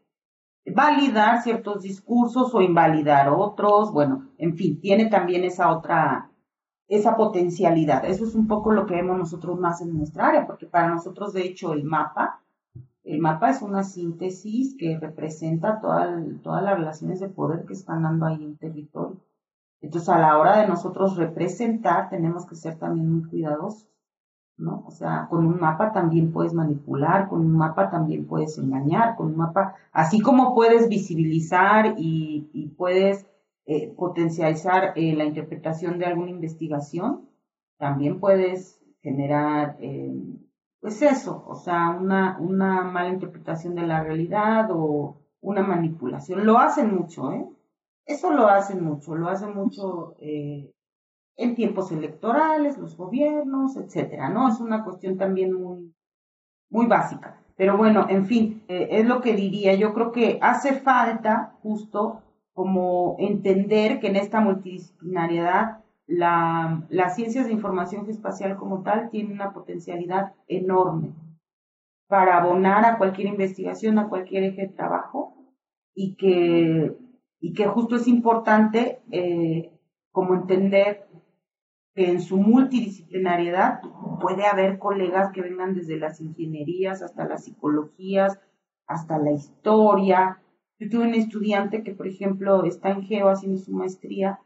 validar 0.65 1.41
ciertos 1.41 1.81
discursos 1.81 2.53
o 2.53 2.61
invalidar 2.61 3.29
otros, 3.29 3.91
bueno, 3.91 4.29
en 4.37 4.55
fin, 4.55 4.79
tiene 4.79 5.07
también 5.07 5.43
esa 5.43 5.71
otra, 5.71 6.30
esa 6.91 7.15
potencialidad. 7.15 8.03
Eso 8.03 8.25
es 8.25 8.35
un 8.35 8.47
poco 8.47 8.73
lo 8.73 8.85
que 8.85 8.95
vemos 8.95 9.17
nosotros 9.17 9.57
más 9.57 9.81
en 9.81 9.97
nuestra 9.97 10.27
área, 10.27 10.45
porque 10.45 10.65
para 10.65 10.89
nosotros, 10.89 11.31
de 11.31 11.43
hecho, 11.43 11.71
el 11.71 11.85
mapa, 11.85 12.41
el 13.05 13.19
mapa 13.19 13.49
es 13.49 13.61
una 13.61 13.83
síntesis 13.83 14.75
que 14.77 14.99
representa 14.99 15.79
todas 15.79 16.63
las 16.63 16.77
relaciones 16.77 17.21
de 17.21 17.29
poder 17.29 17.65
que 17.65 17.73
están 17.73 18.03
dando 18.03 18.25
ahí 18.25 18.43
en 18.43 18.57
territorio. 18.57 19.21
Entonces, 19.79 20.09
a 20.09 20.19
la 20.19 20.37
hora 20.37 20.57
de 20.57 20.67
nosotros 20.67 21.15
representar, 21.15 22.09
tenemos 22.09 22.45
que 22.45 22.55
ser 22.55 22.77
también 22.77 23.09
muy 23.09 23.23
cuidadosos, 23.23 23.87
¿no? 24.57 24.83
O 24.85 24.91
sea, 24.91 25.27
con 25.29 25.47
un 25.47 25.61
mapa 25.61 25.93
también 25.93 26.33
puedes 26.33 26.53
manipular, 26.53 27.29
con 27.29 27.39
un 27.39 27.53
mapa 27.53 27.89
también 27.89 28.27
puedes 28.27 28.57
engañar, 28.57 29.15
con 29.15 29.27
un 29.27 29.37
mapa, 29.37 29.75
así 29.93 30.19
como 30.19 30.53
puedes 30.53 30.89
visibilizar 30.89 31.95
y, 31.97 32.73
puedes 32.77 33.25
eh, 33.65 33.93
potencializar 33.95 34.93
eh, 34.95 35.13
la 35.15 35.23
interpretación 35.23 35.99
de 35.99 36.05
alguna 36.05 36.31
investigación, 36.31 37.29
también 37.77 38.19
puedes 38.19 38.81
generar, 39.03 39.77
eh, 39.79 40.11
pues 40.79 41.01
eso, 41.03 41.45
o 41.47 41.55
sea, 41.55 41.91
una, 41.91 42.39
una 42.39 42.81
mala 42.83 43.09
interpretación 43.09 43.75
de 43.75 43.83
la 43.83 44.03
realidad 44.03 44.69
o 44.71 45.21
una 45.41 45.61
manipulación. 45.61 46.43
Lo 46.43 46.57
hacen 46.57 46.95
mucho, 46.95 47.31
¿eh? 47.33 47.47
Eso 48.05 48.31
lo 48.31 48.47
hacen 48.47 48.83
mucho, 48.83 49.15
lo 49.15 49.29
hacen 49.29 49.53
mucho 49.53 50.15
en 50.19 51.55
tiempos 51.55 51.91
electorales, 51.91 52.79
los 52.79 52.97
gobiernos, 52.97 53.77
etcétera, 53.77 54.29
¿no? 54.29 54.49
Es 54.49 54.59
una 54.59 54.83
cuestión 54.83 55.17
también 55.17 55.53
muy, 55.53 55.93
muy 56.71 56.87
básica. 56.87 57.43
Pero 57.55 57.77
bueno, 57.77 58.07
en 58.09 58.25
fin, 58.25 58.63
es 58.67 59.05
lo 59.05 59.21
que 59.21 59.35
diría. 59.35 59.75
Yo 59.75 59.93
creo 59.93 60.11
que 60.11 60.39
hace 60.41 60.73
falta 60.73 61.53
justo 61.61 62.23
como 62.53 63.15
entender 63.19 63.99
que 63.99 64.07
en 64.07 64.15
esta 64.15 64.41
multidisciplinariedad 64.41 65.83
la, 66.07 66.85
las 66.89 67.15
ciencias 67.15 67.45
de 67.45 67.53
información 67.53 68.09
espacial 68.09 68.57
como 68.57 68.83
tal 68.83 69.09
tienen 69.09 69.33
una 69.33 69.53
potencialidad 69.53 70.33
enorme 70.47 71.13
para 72.07 72.37
abonar 72.37 72.83
a 72.83 72.97
cualquier 72.97 73.27
investigación, 73.27 73.97
a 73.97 74.09
cualquier 74.09 74.43
eje 74.43 74.63
de 74.63 74.73
trabajo 74.73 75.35
y 75.95 76.15
que 76.15 76.97
y 77.41 77.53
que 77.53 77.65
justo 77.65 77.95
es 77.95 78.07
importante 78.07 79.01
eh, 79.11 79.73
como 80.11 80.35
entender 80.35 81.07
que 81.95 82.09
en 82.09 82.21
su 82.21 82.37
multidisciplinariedad 82.37 83.81
puede 84.21 84.45
haber 84.45 84.77
colegas 84.77 85.31
que 85.31 85.41
vengan 85.41 85.73
desde 85.73 85.97
las 85.97 86.21
ingenierías 86.21 87.01
hasta 87.01 87.25
las 87.25 87.43
psicologías, 87.43 88.39
hasta 88.87 89.17
la 89.17 89.31
historia. 89.31 90.40
Yo 90.81 90.89
tuve 90.89 91.07
un 91.07 91.13
estudiante 91.13 91.83
que, 91.83 91.93
por 91.93 92.07
ejemplo, 92.07 92.65
está 92.65 92.89
en 92.89 93.03
Geo 93.03 93.29
haciendo 93.29 93.59
su 93.59 93.71
maestría 93.71 94.39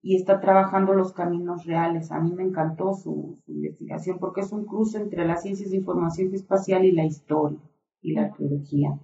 y 0.00 0.14
está 0.14 0.38
trabajando 0.38 0.94
los 0.94 1.12
caminos 1.12 1.66
reales. 1.66 2.12
A 2.12 2.20
mí 2.20 2.30
me 2.32 2.44
encantó 2.44 2.94
su, 2.94 3.36
su 3.44 3.50
investigación 3.50 4.20
porque 4.20 4.42
es 4.42 4.52
un 4.52 4.66
cruce 4.66 4.98
entre 4.98 5.26
las 5.26 5.42
ciencias 5.42 5.70
de 5.70 5.78
información 5.78 6.32
espacial 6.32 6.84
y 6.84 6.92
la 6.92 7.04
historia 7.04 7.58
y 8.02 8.12
la 8.12 8.26
arqueología. 8.26 9.00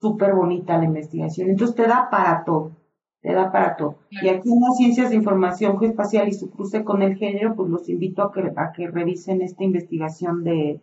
Súper 0.00 0.34
bonita 0.34 0.78
la 0.78 0.86
investigación. 0.86 1.50
Entonces 1.50 1.76
te 1.76 1.86
da 1.86 2.08
para 2.10 2.44
todo 2.44 2.72
te 3.20 3.32
da 3.32 3.52
para 3.52 3.76
todo. 3.76 3.98
Y 4.10 4.28
aquí 4.28 4.50
en 4.50 4.60
las 4.60 4.76
ciencias 4.76 5.10
de 5.10 5.16
información 5.16 5.78
geoespacial 5.78 6.28
y 6.28 6.32
su 6.32 6.50
cruce 6.50 6.82
con 6.82 7.02
el 7.02 7.16
género, 7.16 7.54
pues 7.54 7.70
los 7.70 7.88
invito 7.88 8.22
a 8.22 8.32
que, 8.32 8.52
a 8.56 8.72
que 8.72 8.88
revisen 8.88 9.42
esta 9.42 9.62
investigación 9.62 10.42
de, 10.42 10.80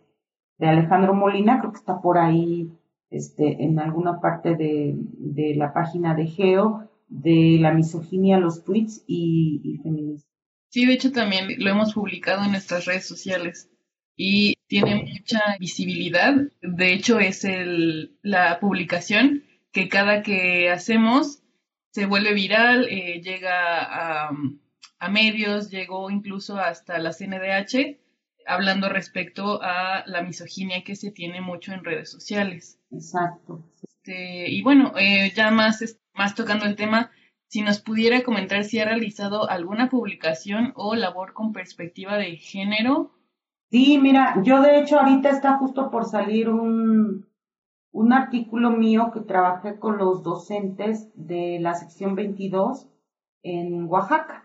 de 0.58 0.66
Alejandro 0.66 1.12
Molina, 1.12 1.60
creo 1.60 1.72
que 1.72 1.78
está 1.78 2.00
por 2.00 2.16
ahí 2.16 2.72
este, 3.10 3.62
en 3.64 3.78
alguna 3.78 4.20
parte 4.20 4.56
de, 4.56 5.54
la 5.56 5.72
página 5.72 6.14
de 6.14 6.26
Geo, 6.26 6.88
de 7.08 7.58
la 7.60 7.72
misoginia, 7.72 8.38
los 8.38 8.64
tweets 8.64 9.02
y, 9.06 9.60
y 9.64 9.78
feminismo. 9.78 10.30
Sí, 10.68 10.86
de 10.86 10.92
hecho 10.92 11.10
también 11.10 11.48
lo 11.58 11.70
hemos 11.70 11.94
publicado 11.94 12.44
en 12.44 12.52
nuestras 12.52 12.84
redes 12.84 13.06
sociales 13.06 13.68
y 14.16 14.54
tiene 14.66 15.04
mucha 15.04 15.40
visibilidad. 15.58 16.34
De 16.62 16.92
hecho, 16.92 17.18
es 17.18 17.44
el, 17.44 18.18
la 18.22 18.60
publicación 18.60 19.44
que 19.72 19.88
cada 19.88 20.22
que 20.22 20.70
hacemos 20.70 21.42
se 21.90 22.06
vuelve 22.06 22.34
viral, 22.34 22.86
eh, 22.88 23.20
llega 23.22 24.28
a, 24.28 25.08
medios, 25.10 25.70
llegó 25.70 26.10
incluso 26.10 26.58
hasta 26.58 26.98
la 26.98 27.12
CNDH, 27.12 27.98
hablando 28.46 28.88
respecto 28.90 29.60
a 29.62 30.04
la 30.06 30.22
misoginia 30.22 30.84
que 30.84 30.94
se 30.94 31.10
tiene 31.10 31.40
mucho 31.40 31.72
en 31.72 31.82
redes 31.82 32.10
sociales. 32.10 32.78
Exacto. 32.90 33.64
Este, 33.82 34.50
y 34.50 34.62
bueno, 34.62 34.92
eh, 34.98 35.32
ya 35.34 35.50
más, 35.50 35.98
más 36.14 36.34
tocando 36.34 36.66
el 36.66 36.76
tema, 36.76 37.10
si 37.48 37.62
nos 37.62 37.80
pudiera 37.80 38.22
comentar 38.22 38.64
si 38.64 38.78
ha 38.78 38.84
realizado 38.84 39.48
alguna 39.48 39.88
publicación 39.88 40.72
o 40.76 40.94
labor 40.94 41.32
con 41.32 41.52
perspectiva 41.52 42.16
de 42.16 42.36
género. 42.36 43.12
Sí, 43.70 43.98
mira, 43.98 44.40
yo 44.42 44.62
de 44.62 44.80
hecho 44.80 44.98
ahorita 44.98 45.30
está 45.30 45.58
justo 45.58 45.90
por 45.90 46.04
salir 46.04 46.48
un, 46.48 47.26
un 47.92 48.12
artículo 48.12 48.70
mío 48.70 49.10
que 49.12 49.20
trabajé 49.20 49.78
con 49.78 49.98
los 49.98 50.22
docentes 50.22 51.10
de 51.14 51.58
la 51.60 51.74
sección 51.74 52.14
22 52.14 52.88
en 53.42 53.84
Oaxaca, 53.84 54.39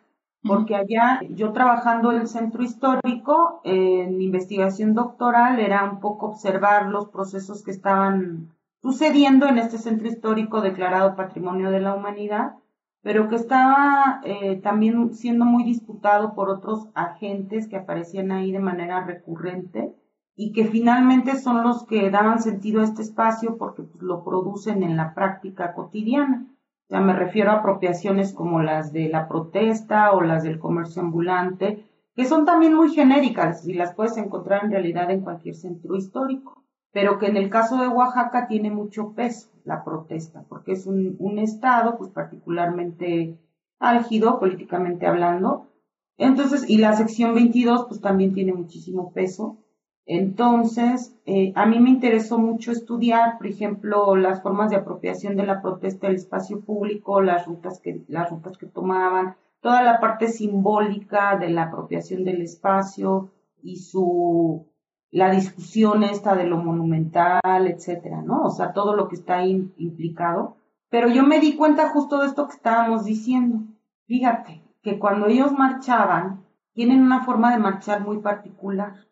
porque 0.48 0.76
allá 0.76 1.22
yo 1.30 1.52
trabajando 1.54 2.12
en 2.12 2.22
el 2.22 2.28
centro 2.28 2.64
histórico, 2.64 3.62
en 3.64 4.22
investigación 4.22 4.94
doctoral, 4.94 5.60
era 5.60 5.84
un 5.84 6.00
poco 6.00 6.28
observar 6.28 6.88
los 6.88 7.10
procesos 7.10 7.64
que 7.64 7.72
estaban 7.72 8.54
sucediendo 8.82 9.48
en 9.48 9.58
este 9.58 9.78
centro 9.78 10.08
histórico 10.08 10.62
declarado 10.62 11.16
Patrimonio 11.16 11.72
de 11.72 11.82
la 11.82 11.96
Humanidad, 11.96 12.54
pero 13.02 13.28
que 13.30 13.36
estaba 13.36 14.22
eh, 14.24 14.58
también 14.58 15.14
siendo 15.14 15.46
muy 15.46 15.64
disputado 15.64 16.34
por 16.36 16.50
otros 16.50 16.90
agentes 16.94 17.68
que 17.68 17.78
aparecían 17.78 18.32
ahí 18.32 18.52
de 18.52 18.60
manera 18.60 19.04
recurrente 19.04 19.96
y 20.36 20.52
que 20.52 20.66
finalmente 20.66 21.38
son 21.38 21.64
los 21.64 21.86
que 21.86 22.10
daban 22.12 22.42
sentido 22.42 22.82
a 22.82 22.84
este 22.84 23.02
espacio 23.02 23.58
porque 23.58 23.84
pues, 23.84 24.04
lo 24.04 24.24
producen 24.24 24.84
en 24.84 24.98
la 24.98 25.14
práctica 25.14 25.74
cotidiana. 25.74 26.46
Ya 26.90 27.00
me 27.00 27.14
refiero 27.14 27.52
a 27.52 27.56
apropiaciones 27.56 28.34
como 28.34 28.62
las 28.62 28.94
de 28.94 29.10
la 29.10 29.28
protesta 29.28 30.12
o 30.14 30.22
las 30.22 30.44
del 30.44 30.60
comercio 30.60 31.02
ambulante, 31.02 31.84
que 32.16 32.26
son 32.26 32.46
también 32.46 32.74
muy 32.74 32.94
genéricas 32.94 33.68
y 33.68 33.74
las 33.74 33.94
puedes 33.94 34.18
encontrar 34.18 34.66
en 34.66 34.72
realidad 34.72 35.10
en 35.10 35.22
cualquier 35.22 35.56
centro 35.56 35.96
histórico, 35.96 36.64
pero 36.92 37.18
que 37.18 37.28
en 37.28 37.38
el 37.38 37.50
caso 37.50 37.78
de 37.78 37.88
Oaxaca 37.88 38.48
tiene 38.48 38.70
mucho 38.70 39.14
peso 39.14 39.50
la 39.64 39.84
protesta, 39.84 40.46
porque 40.48 40.74
es 40.74 40.86
un, 40.86 41.16
un 41.20 41.40
estado 41.40 41.98
pues 41.98 42.12
particularmente 42.12 43.40
álgido 43.80 44.40
políticamente 44.40 45.08
hablando. 45.08 45.72
Entonces, 46.18 46.70
y 46.70 46.78
la 46.78 46.94
sección 46.94 47.34
22 47.34 47.88
pues 47.88 48.00
también 48.00 48.34
tiene 48.34 48.54
muchísimo 48.54 49.12
peso 49.12 49.58
entonces, 50.06 51.16
eh, 51.26 51.52
a 51.56 51.66
mí 51.66 51.80
me 51.80 51.90
interesó 51.90 52.38
mucho 52.38 52.72
estudiar, 52.72 53.38
por 53.38 53.48
ejemplo, 53.48 54.16
las 54.16 54.44
formas 54.44 54.70
de 54.70 54.76
apropiación 54.76 55.36
de 55.36 55.48
la 55.48 55.62
protesta 55.62 56.08
del 56.08 56.18
espacio 56.18 56.62
público, 56.62 57.22
las 57.22 57.48
rutas 57.48 57.80
que, 57.80 58.04
las 58.08 58.30
rutas 58.30 58.58
que 58.58 58.68
tomaban, 58.68 59.36
toda 59.62 59.82
la 59.82 60.00
parte 60.00 60.28
simbólica 60.28 61.38
de 61.38 61.50
la 61.50 61.64
apropiación 61.64 62.24
del 62.24 62.42
espacio 62.44 63.32
y 63.64 63.78
su 63.78 64.68
la 65.10 65.32
discusión 65.32 66.04
esta 66.04 66.36
de 66.36 66.46
lo 66.46 66.58
monumental, 66.58 67.68
etcétera, 67.68 68.22
¿no? 68.22 68.44
O 68.44 68.50
sea, 68.50 68.74
todo 68.74 68.96
lo 68.96 69.08
que 69.08 69.16
está 69.16 69.38
ahí 69.38 69.74
implicado. 69.78 70.58
Pero 70.90 71.08
yo 71.08 71.24
me 71.24 71.40
di 71.40 71.56
cuenta 71.56 71.90
justo 71.90 72.20
de 72.20 72.28
esto 72.28 72.48
que 72.48 72.56
estábamos 72.56 73.06
diciendo. 73.06 73.60
Fíjate 74.08 74.62
que 74.82 75.00
cuando 75.00 75.28
ellos 75.28 75.54
marchaban, 75.54 76.44
tienen 76.74 77.02
una 77.02 77.24
forma 77.24 77.52
de 77.54 77.60
marchar 77.60 78.02
muy 78.02 78.20
particular 78.20 79.06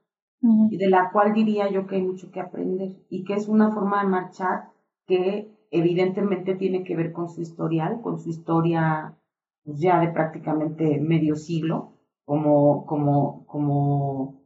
y 0.69 0.77
de 0.77 0.89
la 0.89 1.10
cual 1.12 1.34
diría 1.34 1.71
yo 1.71 1.88
que 1.88 1.95
hay 1.95 2.01
mucho 2.01 2.29
que 2.32 2.41
aprender 2.41 2.97
y 3.10 3.23
que 3.23 3.34
es 3.34 3.47
una 3.47 3.71
forma 3.71 4.03
de 4.03 4.10
marchar 4.10 4.71
que 5.06 5.49
evidentemente 5.71 6.56
tiene 6.56 6.84
que 6.84 6.95
ver 6.95 7.13
con 7.13 7.29
su 7.29 7.41
historial, 7.41 8.01
con 8.01 8.19
su 8.19 8.29
historia 8.29 9.15
pues, 9.63 9.79
ya 9.79 9.99
de 10.01 10.10
prácticamente 10.10 10.99
medio 10.99 11.36
siglo, 11.36 11.93
como, 12.25 12.86
como, 12.86 13.45
como, 13.45 14.41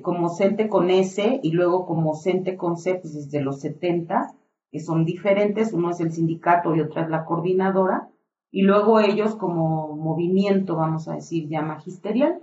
como 0.00 0.28
CENTE 0.30 0.68
con 0.68 0.90
S 0.90 1.40
y 1.42 1.50
luego 1.52 1.86
como 1.86 2.14
CENTE 2.14 2.56
con 2.56 2.76
C 2.78 2.94
pues 2.94 3.14
desde 3.14 3.42
los 3.42 3.60
70, 3.60 4.34
que 4.70 4.80
son 4.80 5.04
diferentes, 5.04 5.72
uno 5.72 5.90
es 5.90 6.00
el 6.00 6.12
sindicato 6.12 6.74
y 6.74 6.80
otra 6.80 7.02
es 7.02 7.10
la 7.10 7.24
coordinadora, 7.24 8.08
y 8.50 8.62
luego 8.62 9.00
ellos 9.00 9.36
como 9.36 9.94
movimiento, 9.96 10.76
vamos 10.76 11.08
a 11.08 11.14
decir, 11.14 11.48
ya 11.48 11.60
magisterial, 11.62 12.40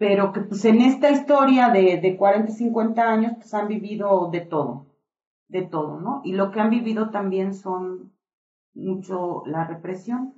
pero 0.00 0.32
que 0.32 0.40
pues 0.40 0.64
en 0.64 0.80
esta 0.80 1.10
historia 1.10 1.68
de, 1.68 1.98
de 1.98 2.16
40, 2.16 2.52
50 2.52 3.02
años 3.02 3.32
pues 3.36 3.52
han 3.52 3.68
vivido 3.68 4.30
de 4.30 4.40
todo, 4.40 4.86
de 5.48 5.60
todo, 5.60 6.00
¿no? 6.00 6.22
Y 6.24 6.32
lo 6.32 6.50
que 6.50 6.58
han 6.58 6.70
vivido 6.70 7.10
también 7.10 7.52
son 7.52 8.10
mucho 8.72 9.42
la 9.44 9.66
represión 9.66 10.32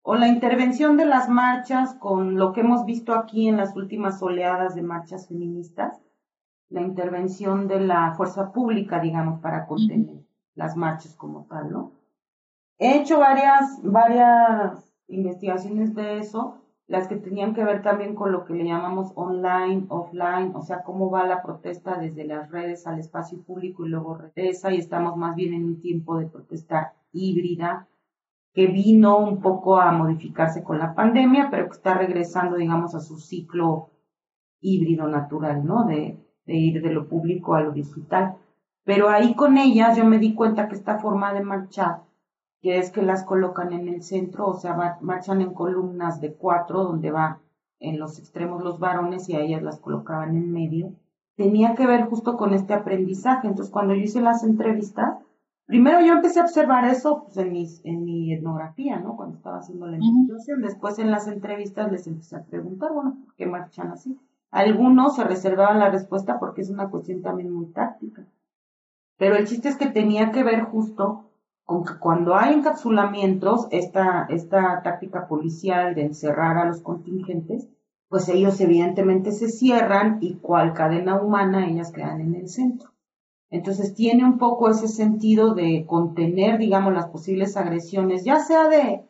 o 0.00 0.14
la 0.14 0.28
intervención 0.28 0.96
de 0.96 1.04
las 1.04 1.28
marchas 1.28 1.92
con 1.96 2.38
lo 2.38 2.54
que 2.54 2.62
hemos 2.62 2.86
visto 2.86 3.14
aquí 3.14 3.48
en 3.48 3.58
las 3.58 3.76
últimas 3.76 4.22
oleadas 4.22 4.74
de 4.74 4.80
marchas 4.80 5.28
feministas, 5.28 6.00
la 6.70 6.80
intervención 6.80 7.68
de 7.68 7.80
la 7.80 8.14
fuerza 8.14 8.50
pública, 8.50 8.98
digamos, 8.98 9.40
para 9.40 9.66
contener 9.66 10.24
las 10.54 10.74
marchas 10.74 11.14
como 11.16 11.44
tal, 11.50 11.70
¿no? 11.70 11.92
He 12.78 12.96
hecho 13.02 13.18
varias, 13.18 13.78
varias 13.82 14.90
investigaciones 15.06 15.94
de 15.94 16.16
eso 16.16 16.61
las 16.92 17.08
que 17.08 17.16
tenían 17.16 17.54
que 17.54 17.64
ver 17.64 17.80
también 17.80 18.14
con 18.14 18.32
lo 18.32 18.44
que 18.44 18.52
le 18.52 18.66
llamamos 18.66 19.12
online, 19.14 19.86
offline, 19.88 20.52
o 20.54 20.60
sea, 20.60 20.82
cómo 20.82 21.10
va 21.10 21.24
la 21.26 21.42
protesta 21.42 21.96
desde 21.96 22.26
las 22.26 22.50
redes 22.50 22.86
al 22.86 22.98
espacio 22.98 23.42
público 23.42 23.86
y 23.86 23.88
luego 23.88 24.18
regresa 24.18 24.70
y 24.70 24.76
estamos 24.76 25.16
más 25.16 25.34
bien 25.34 25.54
en 25.54 25.64
un 25.64 25.80
tiempo 25.80 26.18
de 26.18 26.26
protesta 26.26 26.92
híbrida 27.10 27.88
que 28.52 28.66
vino 28.66 29.16
un 29.16 29.40
poco 29.40 29.80
a 29.80 29.90
modificarse 29.92 30.62
con 30.62 30.78
la 30.78 30.94
pandemia, 30.94 31.48
pero 31.50 31.64
que 31.64 31.76
está 31.76 31.94
regresando, 31.94 32.56
digamos, 32.56 32.94
a 32.94 33.00
su 33.00 33.16
ciclo 33.16 33.88
híbrido 34.60 35.08
natural, 35.08 35.64
¿no? 35.64 35.86
De, 35.86 36.18
de 36.44 36.54
ir 36.54 36.82
de 36.82 36.92
lo 36.92 37.08
público 37.08 37.54
a 37.54 37.62
lo 37.62 37.72
digital. 37.72 38.36
Pero 38.84 39.08
ahí 39.08 39.34
con 39.34 39.56
ellas 39.56 39.96
yo 39.96 40.04
me 40.04 40.18
di 40.18 40.34
cuenta 40.34 40.68
que 40.68 40.74
esta 40.74 40.98
forma 40.98 41.32
de 41.32 41.42
marchar 41.42 42.02
que 42.62 42.78
es 42.78 42.92
que 42.92 43.02
las 43.02 43.24
colocan 43.24 43.72
en 43.72 43.88
el 43.88 44.02
centro, 44.02 44.46
o 44.46 44.54
sea, 44.54 44.98
marchan 45.00 45.40
en 45.42 45.52
columnas 45.52 46.20
de 46.20 46.32
cuatro, 46.32 46.84
donde 46.84 47.10
va 47.10 47.40
en 47.80 47.98
los 47.98 48.20
extremos 48.20 48.62
los 48.62 48.78
varones 48.78 49.28
y 49.28 49.34
a 49.34 49.40
ellas 49.40 49.62
las 49.62 49.80
colocaban 49.80 50.36
en 50.36 50.52
medio, 50.52 50.94
tenía 51.36 51.74
que 51.74 51.88
ver 51.88 52.04
justo 52.04 52.36
con 52.36 52.54
este 52.54 52.72
aprendizaje. 52.72 53.48
Entonces, 53.48 53.72
cuando 53.72 53.94
yo 53.94 54.02
hice 54.02 54.20
las 54.20 54.44
entrevistas, 54.44 55.18
primero 55.66 56.00
yo 56.00 56.12
empecé 56.12 56.38
a 56.38 56.44
observar 56.44 56.84
eso 56.84 57.24
pues, 57.24 57.36
en, 57.36 57.52
mis, 57.52 57.84
en 57.84 58.04
mi 58.04 58.32
etnografía, 58.32 59.00
¿no? 59.00 59.16
Cuando 59.16 59.36
estaba 59.36 59.58
haciendo 59.58 59.88
la 59.88 59.96
investigación. 59.96 60.62
Después 60.62 61.00
en 61.00 61.10
las 61.10 61.26
entrevistas 61.26 61.90
les 61.90 62.06
empecé 62.06 62.36
a 62.36 62.44
preguntar, 62.44 62.92
bueno, 62.92 63.16
¿por 63.24 63.34
qué 63.34 63.46
marchan 63.46 63.90
así? 63.90 64.16
Algunos 64.52 65.16
se 65.16 65.24
reservaban 65.24 65.80
la 65.80 65.90
respuesta 65.90 66.38
porque 66.38 66.60
es 66.60 66.70
una 66.70 66.90
cuestión 66.90 67.22
también 67.22 67.50
muy 67.50 67.66
táctica. 67.66 68.24
Pero 69.18 69.34
el 69.34 69.48
chiste 69.48 69.68
es 69.68 69.76
que 69.76 69.86
tenía 69.86 70.30
que 70.30 70.44
ver 70.44 70.62
justo 70.62 71.24
aunque 71.66 71.98
cuando 71.98 72.36
hay 72.36 72.54
encapsulamientos, 72.54 73.68
esta, 73.70 74.26
esta 74.28 74.82
táctica 74.82 75.26
policial 75.26 75.94
de 75.94 76.06
encerrar 76.06 76.58
a 76.58 76.64
los 76.66 76.80
contingentes, 76.80 77.68
pues 78.08 78.28
ellos 78.28 78.60
evidentemente 78.60 79.32
se 79.32 79.48
cierran 79.48 80.18
y 80.20 80.34
cual 80.34 80.74
cadena 80.74 81.20
humana 81.20 81.66
ellas 81.66 81.92
quedan 81.92 82.20
en 82.20 82.34
el 82.34 82.48
centro. 82.48 82.90
Entonces 83.50 83.94
tiene 83.94 84.24
un 84.24 84.38
poco 84.38 84.68
ese 84.68 84.88
sentido 84.88 85.54
de 85.54 85.84
contener, 85.86 86.58
digamos, 86.58 86.92
las 86.92 87.06
posibles 87.06 87.56
agresiones, 87.56 88.24
ya 88.24 88.40
sea 88.40 88.68
de 88.68 89.04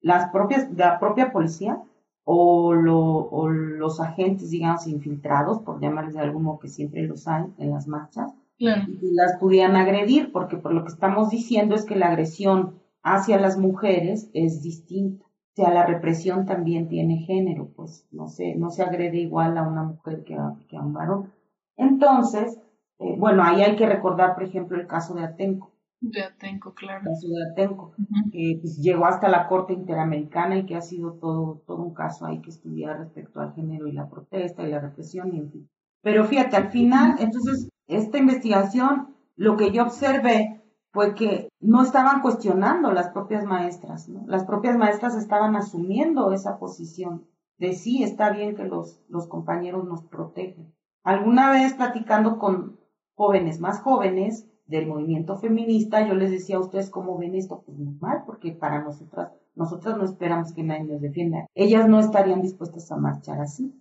las 0.00 0.30
propias, 0.30 0.74
de 0.74 0.84
la 0.84 0.98
propia 0.98 1.32
policía 1.32 1.82
o, 2.24 2.68
o 2.68 3.48
los 3.48 4.00
agentes, 4.00 4.50
digamos, 4.50 4.86
infiltrados, 4.86 5.60
por 5.60 5.80
llamarles 5.80 6.14
de 6.14 6.20
algún 6.20 6.44
modo 6.44 6.58
que 6.58 6.68
siempre 6.68 7.02
los 7.02 7.26
hay 7.28 7.44
en 7.58 7.70
las 7.70 7.86
marchas, 7.88 8.34
y 8.58 9.14
las 9.14 9.36
pudieran 9.38 9.76
agredir, 9.76 10.32
porque 10.32 10.56
por 10.56 10.72
lo 10.72 10.82
que 10.82 10.92
estamos 10.92 11.30
diciendo 11.30 11.74
es 11.74 11.84
que 11.84 11.96
la 11.96 12.08
agresión 12.08 12.80
hacia 13.02 13.38
las 13.38 13.58
mujeres 13.58 14.30
es 14.32 14.62
distinta. 14.62 15.24
O 15.24 15.62
sea, 15.62 15.72
la 15.72 15.86
represión 15.86 16.44
también 16.44 16.88
tiene 16.88 17.18
género, 17.18 17.70
pues 17.74 18.06
no 18.10 18.28
se, 18.28 18.56
no 18.56 18.70
se 18.70 18.82
agrede 18.82 19.18
igual 19.18 19.56
a 19.56 19.62
una 19.62 19.84
mujer 19.84 20.22
que 20.24 20.34
a, 20.34 20.54
que 20.68 20.76
a 20.76 20.82
un 20.82 20.92
varón. 20.92 21.32
Entonces, 21.76 22.58
eh, 22.98 23.14
bueno, 23.18 23.42
ahí 23.42 23.62
hay 23.62 23.76
que 23.76 23.86
recordar, 23.86 24.34
por 24.34 24.44
ejemplo, 24.44 24.78
el 24.78 24.86
caso 24.86 25.14
de 25.14 25.24
Atenco. 25.24 25.72
De 26.00 26.22
Atenco, 26.22 26.74
claro. 26.74 27.00
El 27.00 27.06
caso 27.06 27.28
de 27.28 27.50
Atenco, 27.50 27.94
que 28.30 28.58
pues, 28.60 28.76
llegó 28.78 29.06
hasta 29.06 29.28
la 29.28 29.48
Corte 29.48 29.72
Interamericana 29.72 30.58
y 30.58 30.66
que 30.66 30.76
ha 30.76 30.82
sido 30.82 31.14
todo, 31.14 31.62
todo 31.66 31.82
un 31.82 31.94
caso 31.94 32.26
ahí 32.26 32.40
que 32.42 32.50
estudiar 32.50 32.98
respecto 32.98 33.40
al 33.40 33.54
género 33.54 33.86
y 33.86 33.92
la 33.92 34.08
protesta 34.08 34.62
y 34.62 34.70
la 34.70 34.80
represión 34.80 35.34
y 35.34 35.38
en 35.38 35.50
fin. 35.50 35.70
Pero 36.02 36.24
fíjate, 36.24 36.56
al 36.56 36.70
final, 36.70 37.16
entonces, 37.18 37.68
esta 37.86 38.18
investigación, 38.18 39.14
lo 39.36 39.56
que 39.56 39.70
yo 39.70 39.82
observé 39.82 40.62
fue 40.92 41.14
que 41.14 41.48
no 41.60 41.82
estaban 41.82 42.22
cuestionando 42.22 42.92
las 42.92 43.10
propias 43.10 43.44
maestras, 43.44 44.08
¿no? 44.08 44.24
Las 44.26 44.44
propias 44.44 44.76
maestras 44.76 45.14
estaban 45.14 45.54
asumiendo 45.54 46.32
esa 46.32 46.58
posición 46.58 47.26
de 47.58 47.74
sí, 47.74 48.02
está 48.02 48.30
bien 48.30 48.54
que 48.54 48.64
los, 48.64 49.00
los 49.08 49.26
compañeros 49.28 49.84
nos 49.84 50.02
protejan. 50.04 50.72
Alguna 51.04 51.50
vez 51.50 51.74
platicando 51.74 52.38
con 52.38 52.78
jóvenes 53.14 53.60
más 53.60 53.80
jóvenes 53.80 54.48
del 54.66 54.86
movimiento 54.86 55.36
feminista, 55.36 56.06
yo 56.06 56.14
les 56.14 56.30
decía 56.30 56.56
a 56.56 56.60
ustedes 56.60 56.90
cómo 56.90 57.16
ven 57.16 57.34
esto, 57.34 57.62
pues 57.64 57.78
muy 57.78 57.94
mal, 58.00 58.24
porque 58.26 58.52
para 58.52 58.82
nosotras, 58.82 59.32
nosotras 59.54 59.96
no 59.96 60.04
esperamos 60.04 60.52
que 60.52 60.62
nadie 60.62 60.84
nos 60.84 61.00
defienda. 61.00 61.46
Ellas 61.54 61.88
no 61.88 62.00
estarían 62.00 62.42
dispuestas 62.42 62.90
a 62.90 62.96
marchar 62.96 63.40
así. 63.40 63.72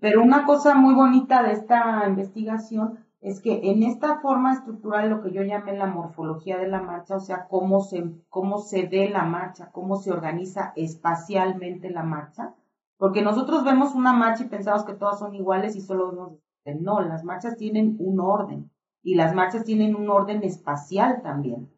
Pero 0.00 0.22
una 0.22 0.46
cosa 0.46 0.74
muy 0.74 0.94
bonita 0.94 1.42
de 1.42 1.52
esta 1.52 2.08
investigación 2.08 3.04
es 3.20 3.40
que 3.40 3.70
en 3.70 3.82
esta 3.82 4.20
forma 4.20 4.52
estructural, 4.52 5.10
lo 5.10 5.22
que 5.22 5.32
yo 5.32 5.42
llamé 5.42 5.76
la 5.76 5.86
morfología 5.86 6.56
de 6.56 6.68
la 6.68 6.80
marcha, 6.80 7.16
o 7.16 7.20
sea, 7.20 7.46
cómo 7.48 7.80
se, 7.80 8.12
cómo 8.28 8.58
se 8.58 8.86
ve 8.86 9.10
la 9.10 9.24
marcha, 9.24 9.70
cómo 9.72 9.96
se 9.96 10.12
organiza 10.12 10.72
espacialmente 10.76 11.90
la 11.90 12.04
marcha, 12.04 12.54
porque 12.96 13.22
nosotros 13.22 13.64
vemos 13.64 13.94
una 13.94 14.12
marcha 14.12 14.44
y 14.44 14.48
pensamos 14.48 14.84
que 14.84 14.94
todas 14.94 15.18
son 15.18 15.34
iguales 15.34 15.74
y 15.74 15.80
solo 15.80 16.10
vemos, 16.10 16.32
no, 16.80 17.00
las 17.00 17.24
marchas 17.24 17.56
tienen 17.56 17.96
un 17.98 18.20
orden 18.20 18.70
y 19.02 19.14
las 19.14 19.34
marchas 19.34 19.64
tienen 19.64 19.96
un 19.96 20.10
orden 20.10 20.44
espacial 20.44 21.22
también. 21.22 21.72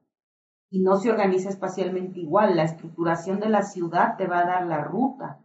Y 0.72 0.80
no 0.80 0.96
se 0.96 1.10
organiza 1.10 1.48
espacialmente 1.48 2.20
igual. 2.20 2.56
La 2.56 2.64
estructuración 2.64 3.40
de 3.40 3.48
la 3.48 3.62
ciudad 3.62 4.16
te 4.16 4.26
va 4.26 4.40
a 4.40 4.46
dar 4.46 4.66
la 4.66 4.82
ruta, 4.82 5.38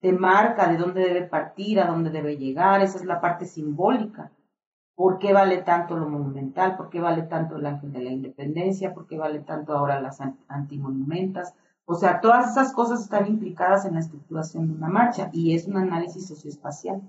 te 0.00 0.12
marca 0.12 0.68
de 0.68 0.76
dónde 0.76 1.00
debe 1.00 1.22
partir, 1.22 1.80
a 1.80 1.86
dónde 1.86 2.10
debe 2.10 2.36
llegar, 2.36 2.82
esa 2.82 2.98
es 2.98 3.04
la 3.04 3.20
parte 3.20 3.46
simbólica 3.46 4.30
¿Por 4.96 5.18
qué 5.18 5.34
vale 5.34 5.58
tanto 5.58 5.98
lo 5.98 6.08
monumental? 6.08 6.76
¿Por 6.76 6.88
qué 6.88 7.00
vale 7.00 7.22
tanto 7.22 7.56
el 7.56 7.66
ángel 7.66 7.92
de 7.92 8.02
la 8.02 8.10
independencia? 8.10 8.94
¿Por 8.94 9.06
qué 9.06 9.18
vale 9.18 9.40
tanto 9.40 9.74
ahora 9.74 10.00
las 10.00 10.20
antimonumentas? 10.48 11.54
O 11.84 11.94
sea, 11.94 12.20
todas 12.22 12.52
esas 12.52 12.72
cosas 12.72 13.02
están 13.02 13.26
implicadas 13.26 13.84
en 13.84 13.94
la 13.94 14.00
estructuración 14.00 14.68
de 14.68 14.74
una 14.74 14.88
marcha 14.88 15.28
y 15.32 15.54
es 15.54 15.68
un 15.68 15.76
análisis 15.76 16.26
socioespacial, 16.26 17.02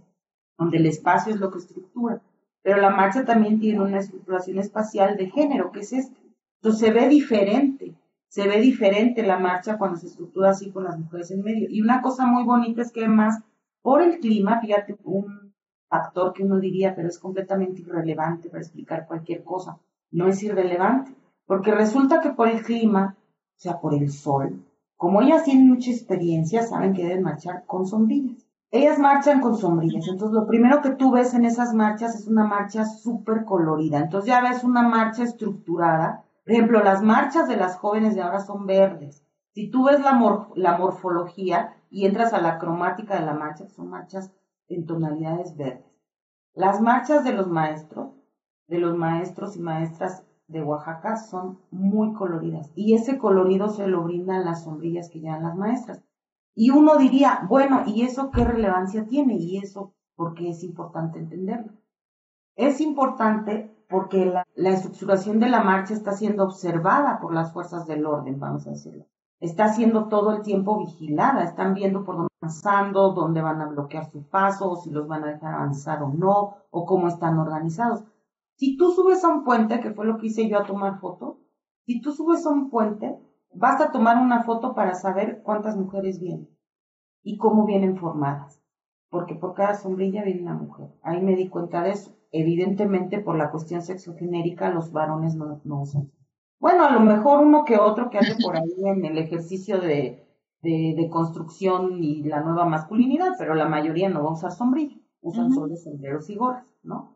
donde 0.58 0.78
el 0.78 0.86
espacio 0.86 1.34
es 1.34 1.39
lo 1.39 1.50
que 1.50 1.60
estructura. 1.60 2.21
Pero 2.62 2.82
la 2.82 2.89
marcha 2.89 3.23
también 3.23 3.60
tiene 3.62 3.80
una 3.80 4.00
estructuración 4.00 4.60
espacial 4.60 5.15
de 5.15 5.30
género, 5.30 5.71
que 5.71 5.80
es 5.80 5.93
este. 5.93 6.21
Entonces 6.62 6.82
se 6.82 6.91
ve 6.91 7.08
diferente, 7.08 7.95
se 8.28 8.50
ve 8.50 8.60
diferente 8.60 9.26
la 9.26 9.39
marcha 9.39 9.78
cuando 9.78 9.95
se 9.95 10.08
estructura 10.08 10.50
así 10.50 10.71
con 10.71 10.84
las 10.84 11.00
mujeres 11.00 11.32
en 11.32 11.41
medio. 11.41 11.67
Y 11.69 11.82
una 11.82 12.02
cosa 12.02 12.26
muy 12.26 12.43
bonita 12.43 12.82
es 12.82 12.91
que 12.91 13.06
además, 13.06 13.41
por 13.82 14.02
el 14.02 14.19
clima, 14.19 14.60
fíjate, 14.60 14.97
un 15.06 15.47
factor 15.88 16.34
que 16.34 16.43
uno 16.43 16.60
diría, 16.60 16.95
pero 16.95 17.08
es 17.08 17.19
completamente 17.19 17.82
irrelevante 17.82 18.50
para 18.50 18.62
explicar 18.62 19.08
cualquier 19.08 19.43
cosa. 19.43 19.78
No 20.12 20.28
es 20.28 20.41
irrelevante, 20.43 21.15
porque 21.45 21.71
resulta 21.71 22.21
que 22.21 22.32
por 22.32 22.47
el 22.47 22.63
clima, 22.63 23.15
o 23.17 23.60
sea, 23.60 23.80
por 23.80 23.93
el 23.93 24.12
sol, 24.12 24.63
como 24.97 25.21
ellas 25.21 25.43
tienen 25.43 25.69
mucha 25.69 25.91
experiencia, 25.91 26.63
saben 26.63 26.93
que 26.93 27.04
deben 27.04 27.23
marchar 27.23 27.65
con 27.65 27.86
sombrillas. 27.86 28.47
Ellas 28.71 29.00
marchan 29.00 29.39
con 29.39 29.56
sombrillas, 29.56 30.08
entonces 30.08 30.34
lo 30.34 30.45
primero 30.45 30.82
que 30.82 30.89
tú 30.89 31.12
ves 31.12 31.34
en 31.34 31.45
esas 31.45 31.73
marchas 31.73 32.15
es 32.15 32.28
una 32.28 32.43
marcha 32.43 32.84
súper 32.86 33.45
colorida. 33.45 34.00
Entonces 34.00 34.28
ya 34.28 34.41
ves 34.41 34.63
una 34.63 34.82
marcha 34.82 35.23
estructurada. 35.23 36.26
Por 36.43 36.54
ejemplo, 36.54 36.84
las 36.84 37.02
marchas 37.02 37.47
de 37.47 37.56
las 37.56 37.78
jóvenes 37.78 38.15
de 38.15 38.21
ahora 38.21 38.39
son 38.39 38.65
verdes. 38.65 39.23
Si 39.54 39.69
tú 39.69 39.86
ves 39.86 40.02
la, 40.02 40.47
la 40.56 40.78
morfología 40.78 41.76
y 41.89 42.06
entras 42.06 42.34
a 42.34 42.41
la 42.41 42.58
cromática 42.58 43.19
de 43.19 43.26
la 43.26 43.34
marcha, 43.34 43.67
son 43.67 43.89
marchas 43.89 44.32
en 44.68 44.86
tonalidades 44.86 45.56
verdes. 45.56 45.86
Las 46.54 46.82
marchas 46.82 47.24
de 47.24 47.34
los 47.34 47.48
maestros, 47.48 48.12
de 48.68 48.80
los 48.80 48.96
maestros 48.98 49.56
y 49.56 49.60
maestras 49.60 50.24
de 50.48 50.64
Oaxaca 50.64 51.18
son 51.18 51.60
muy 51.72 52.14
coloridas 52.14 52.72
y 52.76 52.94
ese 52.94 53.18
colorido 53.18 53.70
se 53.70 53.88
lo 53.88 54.04
brindan 54.04 54.46
las 54.46 54.64
sombrillas 54.64 55.10
que 55.10 55.20
llevan 55.20 55.44
las 55.44 55.56
maestras. 55.56 56.04
Y 56.56 56.72
uno 56.72 56.98
diría, 56.98 57.46
bueno, 57.48 57.84
¿y 57.86 58.02
eso 58.02 58.32
qué 58.32 58.44
relevancia 58.44 59.06
tiene? 59.06 59.36
Y 59.36 59.58
eso, 59.58 59.94
porque 60.16 60.50
es 60.50 60.64
importante 60.64 61.20
entenderlo? 61.20 61.74
Es 62.56 62.82
importante 62.82 63.72
porque 63.88 64.26
la, 64.26 64.44
la 64.56 64.72
estructuración 64.72 65.40
de 65.40 65.50
la 65.50 65.64
marcha 65.64 65.94
está 65.94 66.14
siendo 66.14 66.44
observada 66.44 67.20
por 67.20 67.34
las 67.34 67.54
fuerzas 67.54 67.86
del 67.86 68.06
orden, 68.06 68.40
vamos 68.40 68.65
a 68.65 68.72
decirlo 68.72 69.06
está 69.40 69.69
siendo 69.69 70.08
todo 70.08 70.31
el 70.35 70.42
tiempo 70.42 70.79
vigilada, 70.79 71.44
están 71.44 71.73
viendo 71.73 72.04
por 72.04 72.15
dónde 72.15 72.29
están 72.33 72.73
avanzando, 72.73 73.13
dónde 73.13 73.42
van 73.42 73.62
a 73.62 73.67
bloquear 73.67 74.10
su 74.10 74.27
paso, 74.27 74.71
o 74.71 74.75
si 74.77 74.90
los 74.90 75.08
van 75.08 75.23
a 75.23 75.33
dejar 75.33 75.54
avanzar 75.54 76.02
o 76.04 76.10
no, 76.10 76.56
o 76.71 76.85
cómo 76.85 77.08
están 77.08 77.38
organizados. 77.38 78.04
Si 78.56 78.77
tú 78.77 78.92
subes 78.92 79.23
a 79.23 79.29
un 79.29 79.44
puente, 79.44 79.79
que 79.79 79.92
fue 79.92 80.06
lo 80.06 80.17
que 80.17 80.27
hice 80.27 80.50
yo 80.50 80.58
a 80.58 80.65
tomar 80.65 81.00
foto, 81.00 81.40
si 81.85 82.02
tú 82.02 82.12
subes 82.12 82.46
a 82.46 82.50
un 82.50 82.69
puente, 82.69 83.17
basta 83.54 83.92
tomar 83.92 84.17
una 84.17 84.44
foto 84.44 84.73
para 84.73 84.96
saber 84.96 85.42
cuántas 85.44 85.77
mujeres 85.77 86.19
vienen 86.19 86.50
y 87.23 87.38
cómo 87.38 87.65
vienen 87.65 87.98
formadas, 87.98 88.62
porque 89.10 89.35
por 89.35 89.54
cada 89.54 89.75
sombrilla 89.75 90.23
viene 90.23 90.42
una 90.42 90.56
mujer. 90.56 90.90
Ahí 91.04 91.21
me 91.21 91.35
di 91.35 91.50
cuenta 91.50 91.83
de 91.83 91.92
eso. 91.92 92.12
Evidentemente, 92.31 93.19
por 93.19 93.38
la 93.38 93.52
cuestión 93.52 93.81
sexogenérica, 93.81 94.69
los 94.69 94.92
varones 94.92 95.35
no 95.35 95.81
usan 95.81 96.12
bueno, 96.60 96.86
a 96.86 96.92
lo 96.92 97.00
mejor 97.02 97.46
uno 97.46 97.64
que 97.66 97.78
otro 97.78 98.10
que 98.10 98.18
ande 98.18 98.36
por 98.42 98.58
ahí 98.58 98.74
en 98.86 99.06
el 99.06 99.18
ejercicio 99.18 99.80
de, 99.80 100.28
de, 100.62 101.10
construcción 101.10 102.04
y 102.04 102.24
la 102.24 102.42
nueva 102.42 102.66
masculinidad, 102.66 103.34
pero 103.38 103.56
la 103.56 103.68
mayoría 103.68 104.10
no 104.10 104.24
va 104.24 104.30
a 104.30 104.34
usar 104.34 104.52
sombrilla, 104.52 104.98
usan 105.22 105.52
solo 105.52 105.76
sombreros 105.76 106.30
y 106.30 106.36
gorras, 106.36 106.66
¿no? 106.84 107.16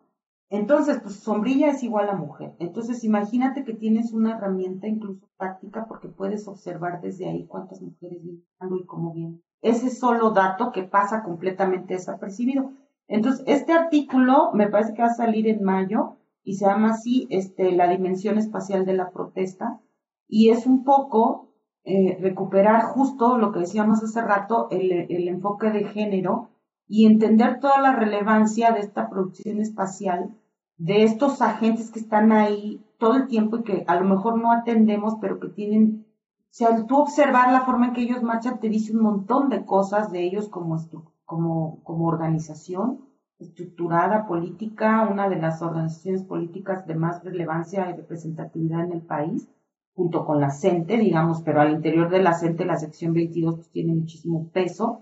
Entonces, 0.50 1.00
pues 1.02 1.16
sombrilla 1.16 1.70
es 1.70 1.82
igual 1.82 2.10
a 2.10 2.16
mujer. 2.16 2.56
Entonces, 2.60 3.06
imagínate 3.06 3.64
que 3.64 3.74
tienes 3.74 4.12
una 4.12 4.36
herramienta 4.36 4.86
incluso 4.86 5.26
práctica 5.38 5.86
porque 5.88 6.10
puedes 6.10 6.46
observar 6.48 7.00
desde 7.02 7.30
ahí 7.30 7.46
cuántas 7.48 7.82
mujeres 7.82 8.22
vienen 8.22 8.78
y 8.78 8.86
cómo 8.86 9.14
vienen. 9.14 9.42
ese 9.62 9.90
solo 9.90 10.32
dato 10.32 10.72
que 10.74 10.84
pasa 10.84 11.24
completamente 11.24 11.94
desapercibido. 11.94 12.72
Entonces, 13.08 13.44
este 13.48 13.72
artículo 13.72 14.52
me 14.54 14.68
parece 14.68 14.94
que 14.94 15.02
va 15.02 15.08
a 15.08 15.14
salir 15.14 15.48
en 15.48 15.64
mayo 15.64 16.18
y 16.44 16.56
se 16.56 16.66
llama 16.66 16.92
así 16.92 17.28
este, 17.30 17.72
la 17.72 17.88
dimensión 17.88 18.38
espacial 18.38 18.86
de 18.86 18.94
la 18.94 19.12
protesta 19.12 19.80
y 20.28 20.50
es 20.50 20.66
un 20.66 20.84
poco 20.84 21.50
eh, 21.84 22.18
recuperar 22.22 22.84
justo 22.84 23.38
lo 23.38 23.52
que 23.52 23.60
decíamos 23.60 24.04
hace 24.04 24.22
rato, 24.22 24.68
el, 24.72 24.92
el 24.92 25.28
enfoque 25.28 25.72
de 25.72 25.86
género 25.86 26.50
y 26.88 27.06
entender 27.06 27.60
toda 27.60 27.80
la 27.82 27.94
relevancia 27.94 28.72
de 28.72 28.80
esta 28.80 29.10
producción 29.10 29.60
espacial, 29.60 30.36
de 30.78 31.04
estos 31.04 31.42
agentes 31.42 31.92
que 31.92 32.00
están 32.00 32.32
ahí 32.32 32.84
todo 32.98 33.16
el 33.16 33.28
tiempo 33.28 33.58
y 33.58 33.64
que 33.64 33.84
a 33.88 33.96
lo 33.96 34.06
mejor 34.06 34.40
no 34.40 34.52
atendemos, 34.52 35.16
pero 35.22 35.40
que 35.40 35.50
tienen 35.50 36.06
o 36.52 36.54
sea, 36.54 36.86
tú 36.86 36.98
observar 36.98 37.54
la 37.54 37.62
forma 37.62 37.88
en 37.88 37.94
que 37.94 38.02
ellos 38.02 38.24
marchan 38.24 38.60
te 38.60 38.68
dice 38.68 38.94
un 38.94 39.04
montón 39.04 39.48
de 39.48 39.64
cosas 39.66 40.12
de 40.12 40.22
ellos 40.22 40.50
como, 40.50 40.78
como, 41.24 41.82
como 41.84 42.08
organización 42.08 43.06
estructurada, 43.42 44.26
política, 44.28 45.08
una 45.10 45.30
de 45.30 45.38
las 45.38 45.62
organizaciones 45.62 46.24
políticas 46.24 46.86
de 46.88 46.96
más 46.96 47.24
relevancia 47.24 47.90
y 47.90 47.94
representatividad 47.94 48.86
en 48.86 48.94
el 48.94 49.02
país, 49.02 49.50
junto 49.94 50.26
con 50.26 50.40
la 50.40 50.52
CENTE, 50.52 50.98
digamos, 50.98 51.42
pero 51.42 51.62
al 51.62 51.74
interior 51.74 52.10
de 52.10 52.22
la 52.22 52.34
CENTE 52.34 52.66
la 52.66 52.78
sección 52.78 53.14
22 53.14 53.56
pues, 53.56 53.70
tiene 53.70 53.94
muchísimo 53.94 54.50
peso. 54.54 55.02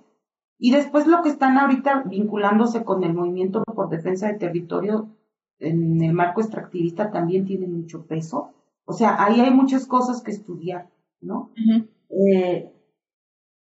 Y 0.58 0.72
después 0.72 1.08
lo 1.08 1.22
que 1.22 1.30
están 1.30 1.58
ahorita 1.58 2.04
vinculándose 2.06 2.84
con 2.84 3.04
el 3.04 3.14
movimiento 3.14 3.64
por 3.64 3.90
defensa 3.90 4.28
del 4.28 4.40
territorio 4.40 5.10
en 5.60 6.02
el 6.02 6.14
marco 6.14 6.42
extractivista 6.42 7.12
también 7.12 7.46
tiene 7.46 7.68
mucho 7.68 8.06
peso. 8.06 8.52
O 8.86 8.94
sea, 8.94 9.24
ahí 9.24 9.40
hay 9.40 9.52
muchas 9.52 9.86
cosas 9.86 10.22
que 10.22 10.32
estudiar. 10.32 10.90
¿no? 11.22 11.52
Eh, 12.10 12.72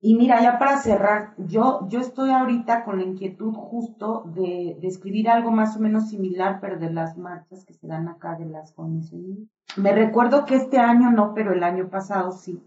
y 0.03 0.15
mira, 0.15 0.43
ya 0.43 0.59
para 0.59 0.79
cerrar, 0.79 1.35
yo, 1.37 1.87
yo 1.89 2.01
estoy 2.01 2.31
ahorita 2.31 2.85
con 2.85 2.99
la 2.99 3.05
inquietud 3.05 3.53
justo 3.53 4.25
de, 4.35 4.79
de, 4.81 4.89
escribir 4.89 5.29
algo 5.29 5.51
más 5.51 5.77
o 5.77 5.81
menos 5.81 6.09
similar, 6.09 6.59
pero 6.61 6.79
de 6.79 6.91
las 6.91 7.19
marchas 7.19 7.67
que 7.67 7.75
se 7.75 7.87
dan 7.87 8.09
acá 8.09 8.37
de 8.37 8.47
las 8.47 8.73
convenciones. 8.73 9.49
Me 9.77 9.93
recuerdo 9.93 10.47
que 10.47 10.57
este 10.57 10.79
año 10.79 11.11
no, 11.11 11.35
pero 11.35 11.53
el 11.53 11.63
año 11.63 11.91
pasado 11.91 12.33
sí. 12.33 12.63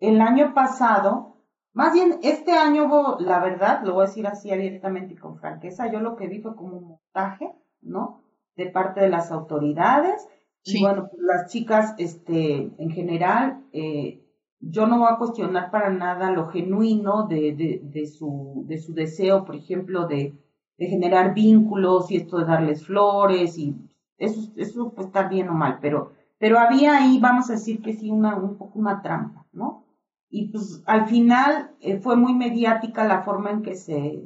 El 0.00 0.20
año 0.20 0.54
pasado, 0.54 1.36
más 1.72 1.92
bien 1.92 2.18
este 2.22 2.52
año 2.52 2.86
hubo, 2.86 3.16
la 3.20 3.38
verdad, 3.38 3.82
lo 3.84 3.94
voy 3.94 4.04
a 4.04 4.08
decir 4.08 4.26
así 4.26 4.50
abiertamente 4.50 5.14
y 5.14 5.16
con 5.16 5.38
franqueza, 5.38 5.90
yo 5.90 6.00
lo 6.00 6.16
que 6.16 6.26
vi 6.26 6.40
fue 6.40 6.56
como 6.56 6.78
un 6.78 6.88
montaje, 6.88 7.52
¿no? 7.80 8.22
De 8.56 8.66
parte 8.66 9.00
de 9.00 9.08
las 9.08 9.30
autoridades 9.30 10.26
y 10.64 10.82
bueno, 10.82 11.08
las 11.18 11.52
chicas, 11.52 11.94
este, 11.98 12.72
en 12.76 12.90
general, 12.90 13.64
eh, 13.72 14.25
yo 14.60 14.86
no 14.86 14.98
voy 14.98 15.08
a 15.10 15.18
cuestionar 15.18 15.70
para 15.70 15.90
nada 15.90 16.30
lo 16.30 16.48
genuino 16.48 17.26
de, 17.26 18.06
su, 18.06 18.64
de 18.66 18.78
su 18.78 18.94
deseo, 18.94 19.44
por 19.44 19.56
ejemplo, 19.56 20.06
de, 20.06 20.34
de 20.78 20.86
generar 20.86 21.34
vínculos 21.34 22.10
y 22.10 22.16
esto 22.16 22.38
de 22.38 22.46
darles 22.46 22.86
flores 22.86 23.58
y 23.58 23.76
eso, 24.18 24.52
eso 24.56 24.92
puede 24.92 25.08
estar 25.08 25.28
bien 25.28 25.48
o 25.48 25.54
mal, 25.54 25.78
pero, 25.80 26.12
pero 26.38 26.58
había 26.58 26.96
ahí, 26.96 27.18
vamos 27.20 27.50
a 27.50 27.54
decir 27.54 27.82
que 27.82 27.92
sí, 27.92 28.10
una, 28.10 28.36
un 28.36 28.56
poco 28.56 28.78
una 28.78 29.02
trampa, 29.02 29.46
¿no? 29.52 29.84
Y 30.28 30.48
pues 30.48 30.82
al 30.86 31.06
final 31.06 31.70
eh, 31.80 31.98
fue 31.98 32.16
muy 32.16 32.34
mediática 32.34 33.06
la 33.06 33.22
forma 33.22 33.50
en 33.50 33.62
que 33.62 33.76
se 33.76 34.24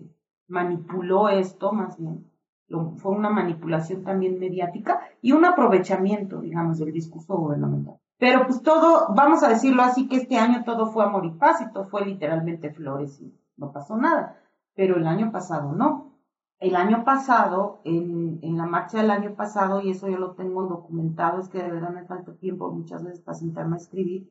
manipuló 0.48 1.28
esto, 1.28 1.72
más 1.72 1.98
bien 1.98 2.30
fue 2.96 3.12
una 3.12 3.30
manipulación 3.30 4.04
también 4.04 4.38
mediática 4.38 5.00
y 5.20 5.32
un 5.32 5.44
aprovechamiento, 5.44 6.40
digamos, 6.40 6.78
del 6.78 6.92
discurso 6.92 7.36
gubernamental. 7.36 7.96
Pero 8.20 8.46
pues 8.46 8.62
todo, 8.62 9.06
vamos 9.16 9.42
a 9.42 9.48
decirlo 9.48 9.82
así, 9.82 10.06
que 10.06 10.16
este 10.16 10.36
año 10.36 10.62
todo 10.62 10.88
fue 10.92 11.04
amor 11.04 11.24
y 11.24 11.30
paz 11.30 11.62
y 11.62 11.72
todo 11.72 11.86
fue 11.86 12.04
literalmente 12.04 12.70
flores 12.70 13.18
y 13.18 13.34
no 13.56 13.72
pasó 13.72 13.96
nada. 13.96 14.38
Pero 14.74 14.96
el 14.96 15.06
año 15.06 15.32
pasado 15.32 15.72
no. 15.72 16.18
El 16.58 16.76
año 16.76 17.02
pasado, 17.02 17.80
en, 17.84 18.38
en 18.42 18.58
la 18.58 18.66
marcha 18.66 18.98
del 18.98 19.10
año 19.10 19.34
pasado, 19.34 19.80
y 19.80 19.90
eso 19.90 20.06
yo 20.06 20.18
lo 20.18 20.32
tengo 20.32 20.64
documentado, 20.64 21.40
es 21.40 21.48
que 21.48 21.62
de 21.62 21.70
verdad 21.70 21.94
me 21.94 22.04
falta 22.04 22.34
tiempo 22.34 22.70
muchas 22.70 23.02
veces 23.02 23.22
para 23.22 23.38
sentarme 23.38 23.76
a 23.76 23.78
escribir, 23.78 24.30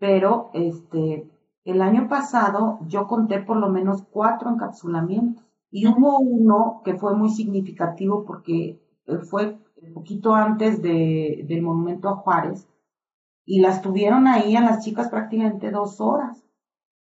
pero 0.00 0.50
este, 0.52 1.30
el 1.64 1.80
año 1.80 2.08
pasado 2.08 2.80
yo 2.88 3.06
conté 3.06 3.38
por 3.40 3.56
lo 3.56 3.68
menos 3.68 4.02
cuatro 4.10 4.50
encapsulamientos 4.50 5.44
y 5.70 5.86
hubo 5.86 6.18
uno 6.18 6.82
que 6.84 6.94
fue 6.94 7.14
muy 7.14 7.30
significativo 7.30 8.24
porque 8.24 8.82
eh, 9.06 9.18
fue 9.18 9.60
un 9.80 9.94
poquito 9.94 10.34
antes 10.34 10.82
de, 10.82 11.44
del 11.46 11.62
monumento 11.62 12.08
a 12.08 12.16
Juárez 12.16 12.68
y 13.44 13.60
las 13.60 13.82
tuvieron 13.82 14.26
ahí 14.26 14.56
a 14.56 14.60
las 14.60 14.84
chicas 14.84 15.08
prácticamente 15.08 15.70
dos 15.70 16.00
horas. 16.00 16.44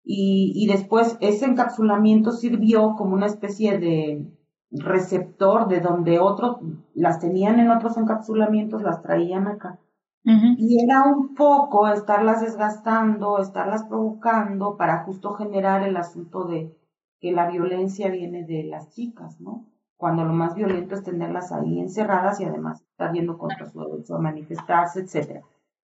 Y, 0.03 0.53
y 0.55 0.67
después 0.67 1.17
ese 1.21 1.45
encapsulamiento 1.45 2.31
sirvió 2.31 2.95
como 2.95 3.13
una 3.13 3.27
especie 3.27 3.77
de 3.77 4.25
receptor 4.71 5.67
de 5.67 5.81
donde 5.81 6.19
otros 6.19 6.57
las 6.93 7.19
tenían 7.19 7.59
en 7.59 7.69
otros 7.69 7.97
encapsulamientos, 7.97 8.81
las 8.81 9.01
traían 9.01 9.47
acá. 9.47 9.79
Y 10.23 10.83
era 10.83 11.03
un 11.03 11.33
poco 11.33 11.87
estarlas 11.87 12.41
desgastando, 12.41 13.39
estarlas 13.39 13.85
provocando 13.85 14.77
para 14.77 15.03
justo 15.03 15.33
generar 15.33 15.81
el 15.81 15.97
asunto 15.97 16.45
de, 16.45 16.77
que 17.19 17.31
la 17.31 17.49
violencia 17.49 18.09
viene 18.09 18.45
de 18.45 18.63
las 18.63 18.91
chicas, 18.91 19.41
¿no? 19.41 19.65
Cuando 19.97 20.23
lo 20.23 20.33
más 20.33 20.53
violento 20.53 20.93
es 20.93 21.03
tenerlas 21.03 21.51
ahí 21.51 21.79
encerradas 21.79 22.39
y 22.39 22.45
además 22.45 22.81
estar 22.81 23.11
viendo 23.11 23.37
contra 23.37 23.67
su 23.67 23.79
derecho 23.79 24.15
a 24.15 24.19
manifestarse, 24.19 25.01
etcétera. 25.01 25.41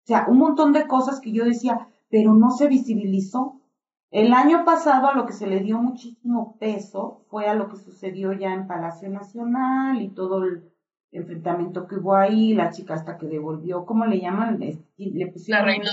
O 0.06 0.08
sea, 0.08 0.26
un 0.28 0.38
montón 0.38 0.72
de 0.72 0.86
cosas 0.86 1.18
que 1.18 1.32
yo 1.32 1.44
decía, 1.44 1.88
pero 2.08 2.32
no 2.32 2.52
se 2.52 2.68
visibilizó. 2.68 3.60
El 4.12 4.34
año 4.34 4.64
pasado 4.64 5.08
a 5.08 5.14
lo 5.14 5.26
que 5.26 5.32
se 5.32 5.48
le 5.48 5.58
dio 5.58 5.78
muchísimo 5.78 6.56
peso 6.60 7.24
fue 7.28 7.48
a 7.48 7.54
lo 7.54 7.68
que 7.68 7.76
sucedió 7.76 8.32
ya 8.32 8.54
en 8.54 8.68
Palacio 8.68 9.10
Nacional 9.10 10.00
y 10.00 10.10
todo 10.10 10.44
el 10.44 10.70
enfrentamiento 11.10 11.88
que 11.88 11.96
hubo 11.96 12.14
ahí, 12.14 12.54
la 12.54 12.70
chica 12.70 12.94
hasta 12.94 13.18
que 13.18 13.26
devolvió, 13.26 13.84
¿cómo 13.84 14.06
le 14.06 14.20
llaman? 14.20 14.60
Le 14.60 14.78
la 15.48 15.64
reina. 15.64 15.90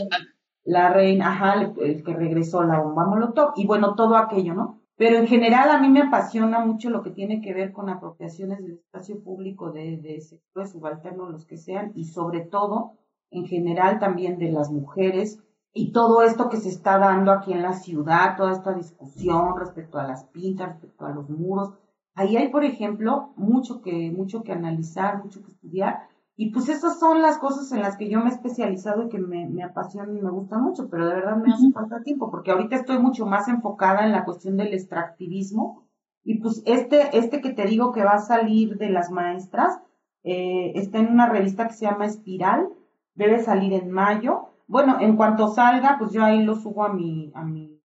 La 0.64 0.94
reina, 0.94 1.30
ajá, 1.30 1.74
el 1.82 2.04
que 2.04 2.14
regresó 2.14 2.62
la 2.62 2.82
bomba 2.82 3.08
molotov 3.08 3.54
y 3.56 3.66
bueno, 3.66 3.96
todo 3.96 4.16
aquello, 4.16 4.54
¿no? 4.54 4.80
Pero 4.96 5.18
en 5.18 5.26
general 5.26 5.72
a 5.72 5.80
mí 5.80 5.90
me 5.90 6.04
apasiona 6.04 6.60
mucho 6.60 6.92
lo 6.92 7.02
que 7.02 7.10
tiene 7.10 7.42
que 7.42 7.56
ver 7.56 7.72
con 7.72 7.90
apropiaciones 7.90 8.60
del 8.60 8.74
espacio 8.74 9.24
público 9.24 9.72
de, 9.72 9.98
de 9.98 10.22
sectores 10.22 10.72
subalternos, 10.72 11.32
los 11.32 11.48
que 11.48 11.58
sean, 11.58 11.92
y 11.96 12.06
sobre 12.06 12.42
todo, 12.42 13.00
en 13.34 13.46
general 13.46 14.00
también 14.00 14.38
de 14.38 14.52
las 14.52 14.72
mujeres, 14.72 15.40
y 15.74 15.92
todo 15.92 16.22
esto 16.22 16.50
que 16.50 16.58
se 16.58 16.70
está 16.70 17.00
dando 17.00 17.32
aquí 17.32 17.52
en 17.52 17.64
la 17.64 17.74
ciudad, 17.74 18.38
toda 18.38 18.52
esta 18.52 18.74
discusión 18.74 19.58
respecto 19.58 19.98
a 19.98 20.08
las 20.08 20.26
pintas, 20.26 20.70
respecto 20.70 21.06
a 21.06 21.12
los 21.12 21.30
muros. 21.30 21.74
Ahí 22.14 22.38
hay, 22.38 22.50
por 22.50 22.64
ejemplo, 22.64 23.34
mucho 23.36 23.82
que, 23.82 24.12
mucho 24.12 24.44
que 24.44 24.52
analizar, 24.52 25.24
mucho 25.24 25.44
que 25.44 25.52
estudiar, 25.52 26.08
y 26.36 26.52
pues 26.52 26.68
esas 26.70 27.00
son 27.00 27.22
las 27.22 27.38
cosas 27.38 27.72
en 27.72 27.82
las 27.82 27.96
que 27.96 28.10
yo 28.10 28.20
me 28.20 28.26
he 28.26 28.34
especializado 28.34 29.04
y 29.04 29.10
que 29.10 29.20
me, 29.20 29.48
me 29.48 29.64
apasionan 29.64 30.18
y 30.18 30.22
me 30.22 30.32
gustan 30.32 30.64
mucho, 30.64 30.90
pero 30.90 31.08
de 31.08 31.16
verdad 31.16 31.38
me 31.38 31.54
hace 31.54 31.72
falta 31.72 32.02
tiempo, 32.02 32.32
porque 32.32 32.52
ahorita 32.52 32.76
estoy 32.76 32.98
mucho 32.98 33.26
más 33.26 33.48
enfocada 33.48 34.04
en 34.04 34.12
la 34.12 34.26
cuestión 34.26 34.58
del 34.58 34.74
extractivismo. 34.74 35.84
Y 36.24 36.40
pues 36.40 36.64
este, 36.66 37.16
este 37.18 37.42
que 37.42 37.52
te 37.52 37.66
digo 37.66 37.92
que 37.92 38.04
va 38.04 38.14
a 38.14 38.20
salir 38.20 38.78
de 38.78 38.90
las 38.90 39.12
maestras, 39.12 39.80
eh, 40.24 40.72
está 40.76 41.00
en 41.00 41.12
una 41.12 41.28
revista 41.30 41.68
que 41.68 41.74
se 41.74 41.86
llama 41.86 42.06
Espiral, 42.06 42.70
debe 43.16 43.44
salir 43.44 43.74
en 43.74 43.92
mayo. 43.92 44.50
Bueno, 44.68 45.00
en 45.00 45.16
cuanto 45.16 45.50
salga, 45.50 45.98
pues 46.00 46.12
yo 46.12 46.24
ahí 46.24 46.44
lo 46.44 46.56
subo 46.56 46.84
a 46.84 46.94
mi, 46.94 47.32
a 47.36 47.44
mi 47.44 47.82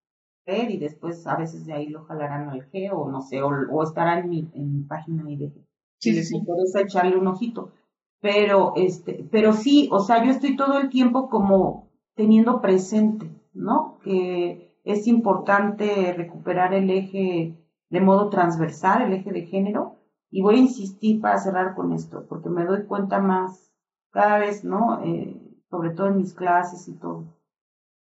red 0.46 0.68
y 0.70 0.78
después 0.78 1.26
a 1.26 1.36
veces 1.36 1.66
de 1.66 1.74
ahí 1.74 1.88
lo 1.88 2.04
jalarán 2.04 2.48
al 2.48 2.70
G 2.70 2.90
o 2.92 3.10
no 3.10 3.20
sé, 3.20 3.42
o, 3.42 3.82
estará 3.82 4.20
en 4.20 4.28
mi, 4.30 4.50
en 4.54 4.72
mi 4.72 4.82
página 4.82 5.24
ahí 5.26 5.36
de 5.36 5.52
si 6.00 6.12
les 6.12 6.30
interesa 6.32 6.80
echarle 6.80 7.16
un 7.16 7.26
ojito 7.26 7.72
pero 8.20 8.72
este, 8.76 9.26
pero 9.30 9.52
sí, 9.52 9.88
o 9.92 10.00
sea, 10.00 10.24
yo 10.24 10.30
estoy 10.30 10.56
todo 10.56 10.78
el 10.78 10.88
tiempo 10.88 11.28
como 11.28 11.88
teniendo 12.14 12.60
presente, 12.60 13.30
¿no? 13.52 13.98
Que 14.02 14.76
es 14.84 15.06
importante 15.06 16.12
recuperar 16.16 16.74
el 16.74 16.90
eje 16.90 17.54
de 17.90 18.00
modo 18.00 18.28
transversal, 18.28 19.02
el 19.02 19.12
eje 19.12 19.32
de 19.32 19.46
género, 19.46 19.96
y 20.30 20.42
voy 20.42 20.56
a 20.56 20.62
insistir 20.62 21.20
para 21.20 21.38
cerrar 21.38 21.74
con 21.74 21.92
esto, 21.92 22.26
porque 22.28 22.50
me 22.50 22.64
doy 22.64 22.84
cuenta 22.84 23.20
más 23.20 23.67
cada 24.10 24.38
vez, 24.38 24.64
¿no? 24.64 25.02
Eh, 25.04 25.40
sobre 25.70 25.90
todo 25.90 26.08
en 26.08 26.18
mis 26.18 26.34
clases 26.34 26.88
y 26.88 26.94
todo, 26.94 27.24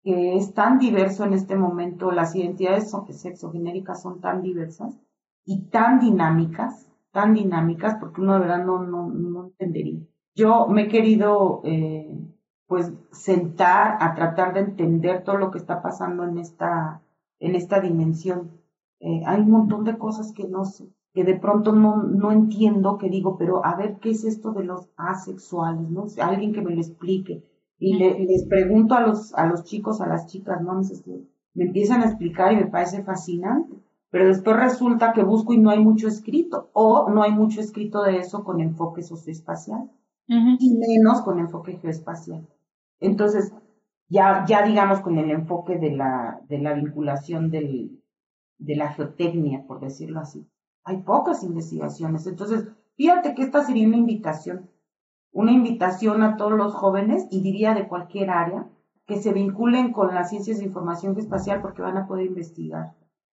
que 0.02 0.36
es 0.36 0.52
tan 0.54 0.78
diverso 0.78 1.24
en 1.24 1.32
este 1.32 1.56
momento, 1.56 2.10
las 2.10 2.34
identidades 2.34 2.94
sexogenéricas 3.10 4.02
son 4.02 4.20
tan 4.20 4.42
diversas 4.42 4.98
y 5.44 5.62
tan 5.70 6.00
dinámicas 6.00 6.88
tan 7.14 7.32
dinámicas 7.32 7.96
porque 8.00 8.20
uno 8.20 8.34
de 8.34 8.40
verdad 8.40 8.64
no, 8.64 8.82
no, 8.82 9.08
no 9.08 9.44
entendería. 9.46 10.00
Yo 10.34 10.66
me 10.66 10.82
he 10.82 10.88
querido 10.88 11.62
eh, 11.64 12.12
pues 12.66 12.92
sentar 13.12 13.98
a 14.00 14.14
tratar 14.14 14.52
de 14.52 14.60
entender 14.60 15.22
todo 15.22 15.38
lo 15.38 15.52
que 15.52 15.58
está 15.58 15.80
pasando 15.80 16.24
en 16.24 16.38
esta, 16.38 17.02
en 17.38 17.54
esta 17.54 17.78
dimensión. 17.78 18.60
Eh, 18.98 19.22
hay 19.26 19.40
un 19.42 19.50
montón 19.52 19.84
de 19.84 19.96
cosas 19.96 20.32
que 20.32 20.48
no 20.48 20.64
sé, 20.64 20.88
que 21.14 21.22
de 21.22 21.38
pronto 21.38 21.72
no, 21.72 22.02
no 22.02 22.32
entiendo, 22.32 22.98
que 22.98 23.08
digo, 23.08 23.38
pero 23.38 23.64
a 23.64 23.76
ver 23.76 23.98
qué 24.00 24.10
es 24.10 24.24
esto 24.24 24.52
de 24.52 24.64
los 24.64 24.90
asexuales, 24.96 25.88
¿no? 25.88 26.06
alguien 26.20 26.52
que 26.52 26.60
me 26.60 26.74
lo 26.74 26.80
explique. 26.80 27.44
Y 27.78 27.94
le, 27.94 28.18
les 28.18 28.46
pregunto 28.48 28.94
a 28.94 29.00
los, 29.00 29.32
a 29.34 29.46
los 29.46 29.62
chicos, 29.62 30.00
a 30.00 30.08
las 30.08 30.26
chicas, 30.26 30.60
¿no? 30.60 30.80
me 31.54 31.64
empiezan 31.64 32.02
a 32.02 32.06
explicar 32.06 32.52
y 32.52 32.56
me 32.56 32.66
parece 32.66 33.04
fascinante. 33.04 33.76
Pero 34.10 34.26
después 34.26 34.56
resulta 34.56 35.12
que 35.12 35.22
busco 35.22 35.52
y 35.54 35.58
no 35.58 35.70
hay 35.70 35.80
mucho 35.80 36.08
escrito, 36.08 36.70
o 36.72 37.10
no 37.10 37.22
hay 37.22 37.32
mucho 37.32 37.60
escrito 37.60 38.02
de 38.02 38.18
eso 38.18 38.44
con 38.44 38.60
enfoque 38.60 39.02
socioespacial, 39.02 39.90
y 40.26 40.76
menos 40.76 41.22
con 41.22 41.38
enfoque 41.38 41.78
geoespacial. 41.78 42.46
Entonces, 43.00 43.52
ya, 44.08 44.44
ya 44.46 44.62
digamos 44.62 45.00
con 45.00 45.18
el 45.18 45.30
enfoque 45.30 45.78
de 45.78 45.92
la, 45.92 46.40
de 46.48 46.58
la 46.58 46.74
vinculación 46.74 47.50
del, 47.50 48.02
de 48.58 48.76
la 48.76 48.92
geotecnia, 48.92 49.64
por 49.66 49.80
decirlo 49.80 50.20
así. 50.20 50.46
Hay 50.84 50.98
pocas 50.98 51.42
investigaciones. 51.42 52.26
Entonces, 52.26 52.68
fíjate 52.96 53.34
que 53.34 53.42
esta 53.42 53.64
sería 53.64 53.88
una 53.88 53.96
invitación, 53.96 54.70
una 55.32 55.52
invitación 55.52 56.22
a 56.22 56.36
todos 56.36 56.52
los 56.52 56.74
jóvenes, 56.74 57.26
y 57.30 57.40
diría 57.40 57.74
de 57.74 57.88
cualquier 57.88 58.30
área, 58.30 58.68
que 59.06 59.16
se 59.16 59.32
vinculen 59.32 59.92
con 59.92 60.14
las 60.14 60.30
ciencias 60.30 60.58
de 60.58 60.64
información 60.64 61.18
espacial 61.18 61.60
porque 61.60 61.82
van 61.82 61.96
a 61.96 62.06
poder 62.06 62.26
investigar. 62.26 62.94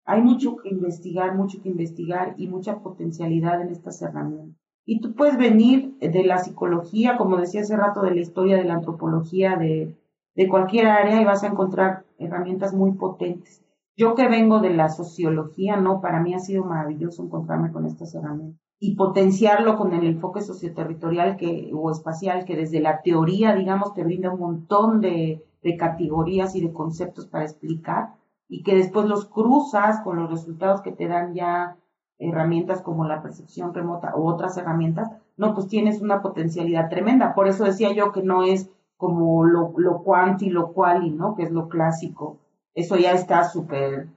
Hay 0.05 0.21
mucho 0.21 0.57
que 0.57 0.69
investigar, 0.69 1.35
mucho 1.35 1.61
que 1.61 1.69
investigar 1.69 2.35
y 2.37 2.47
mucha 2.47 2.79
potencialidad 2.79 3.61
en 3.61 3.69
estas 3.69 4.01
herramientas. 4.01 4.55
Y 4.85 5.01
tú 5.01 5.15
puedes 5.15 5.37
venir 5.37 5.97
de 5.97 6.23
la 6.23 6.37
psicología, 6.37 7.17
como 7.17 7.37
decía 7.37 7.61
hace 7.61 7.75
rato, 7.75 8.03
de 8.03 8.13
la 8.13 8.21
historia, 8.21 8.57
de 8.57 8.65
la 8.65 8.75
antropología, 8.75 9.55
de, 9.55 9.97
de 10.35 10.47
cualquier 10.47 10.85
área 10.87 11.19
y 11.19 11.25
vas 11.25 11.43
a 11.43 11.47
encontrar 11.47 12.05
herramientas 12.19 12.73
muy 12.73 12.91
potentes. 12.91 13.64
Yo 13.97 14.13
que 14.15 14.27
vengo 14.27 14.59
de 14.59 14.73
la 14.73 14.89
sociología, 14.89 15.77
no, 15.77 16.01
para 16.01 16.21
mí 16.21 16.33
ha 16.33 16.39
sido 16.39 16.65
maravilloso 16.65 17.23
encontrarme 17.23 17.71
con 17.71 17.85
estas 17.85 18.13
herramientas 18.13 18.65
y 18.77 18.95
potenciarlo 18.95 19.77
con 19.77 19.93
el 19.93 20.05
enfoque 20.05 20.41
socioterritorial 20.41 21.37
que, 21.37 21.71
o 21.73 21.89
espacial 21.91 22.45
que 22.45 22.57
desde 22.57 22.81
la 22.81 23.01
teoría, 23.01 23.55
digamos, 23.55 23.93
te 23.93 24.03
brinda 24.03 24.31
un 24.31 24.39
montón 24.39 25.01
de, 25.01 25.41
categorías 25.79 26.55
y 26.55 26.61
de 26.61 26.71
conceptos 26.71 27.25
para 27.25 27.43
explicar 27.43 28.13
y 28.47 28.61
que 28.61 28.75
después 28.75 29.07
los 29.07 29.25
cruzas 29.25 29.99
con 30.01 30.17
los 30.17 30.29
resultados 30.29 30.81
que 30.81 30.91
te 30.91 31.07
dan 31.07 31.33
ya 31.33 31.77
herramientas 32.19 32.83
como 32.83 33.05
la 33.05 33.23
percepción 33.23 33.73
remota 33.73 34.15
u 34.15 34.27
otras 34.27 34.55
herramientas, 34.57 35.09
no, 35.37 35.55
pues 35.55 35.67
tienes 35.67 36.01
una 36.01 36.21
potencialidad 36.21 36.87
tremenda. 36.89 37.33
Por 37.33 37.47
eso 37.47 37.63
decía 37.63 37.91
yo 37.93 38.11
que 38.11 38.21
no 38.21 38.43
es 38.43 38.69
como 38.95 39.43
lo, 39.43 39.73
lo 39.77 40.03
cuanti, 40.03 40.51
lo 40.51 40.71
quali, 40.71 41.09
¿no? 41.09 41.33
Que 41.33 41.43
es 41.43 41.51
lo 41.51 41.67
clásico. 41.67 42.37
Eso 42.75 42.97
ya 42.97 43.13
está 43.13 43.45
súper 43.45 44.09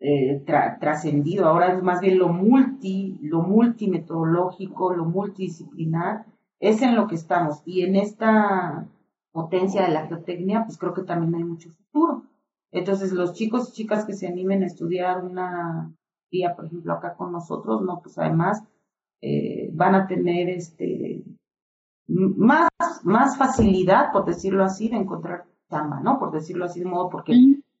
eh, 0.00 0.42
trascendido. 0.80 1.46
Ahora 1.46 1.74
es 1.74 1.82
más 1.82 2.00
bien 2.00 2.18
lo 2.18 2.28
multi, 2.28 3.18
lo 3.20 3.42
multimetodológico, 3.42 4.94
lo 4.94 5.04
multidisciplinar. 5.04 6.24
Es 6.60 6.80
en 6.80 6.94
lo 6.94 7.08
que 7.08 7.16
estamos. 7.16 7.62
Y 7.66 7.82
en 7.82 7.96
esta 7.96 8.86
potencia 9.32 9.82
de 9.82 9.92
la 9.92 10.06
geotecnia, 10.06 10.64
pues 10.64 10.78
creo 10.78 10.94
que 10.94 11.02
también 11.02 11.34
hay 11.34 11.44
mucho 11.44 11.70
futuro. 11.70 12.22
Entonces, 12.70 13.12
los 13.12 13.34
chicos 13.34 13.68
y 13.68 13.72
chicas 13.72 14.04
que 14.06 14.14
se 14.14 14.28
animen 14.28 14.62
a 14.62 14.66
estudiar 14.66 15.24
una 15.24 15.92
día, 16.30 16.54
por 16.54 16.66
ejemplo, 16.66 16.92
acá 16.92 17.14
con 17.14 17.32
nosotros, 17.32 17.82
no, 17.82 18.00
pues 18.02 18.18
además 18.18 18.64
eh, 19.20 19.70
van 19.72 19.94
a 19.94 20.06
tener 20.06 20.48
este 20.48 21.24
más, 22.06 22.68
más 23.04 23.36
facilidad, 23.38 24.12
por 24.12 24.24
decirlo 24.24 24.64
así, 24.64 24.88
de 24.88 24.96
encontrar 24.96 25.46
chamba, 25.70 26.00
¿no? 26.00 26.18
Por 26.18 26.32
decirlo 26.32 26.66
así 26.66 26.80
de 26.80 26.86
modo, 26.86 27.08
porque 27.08 27.32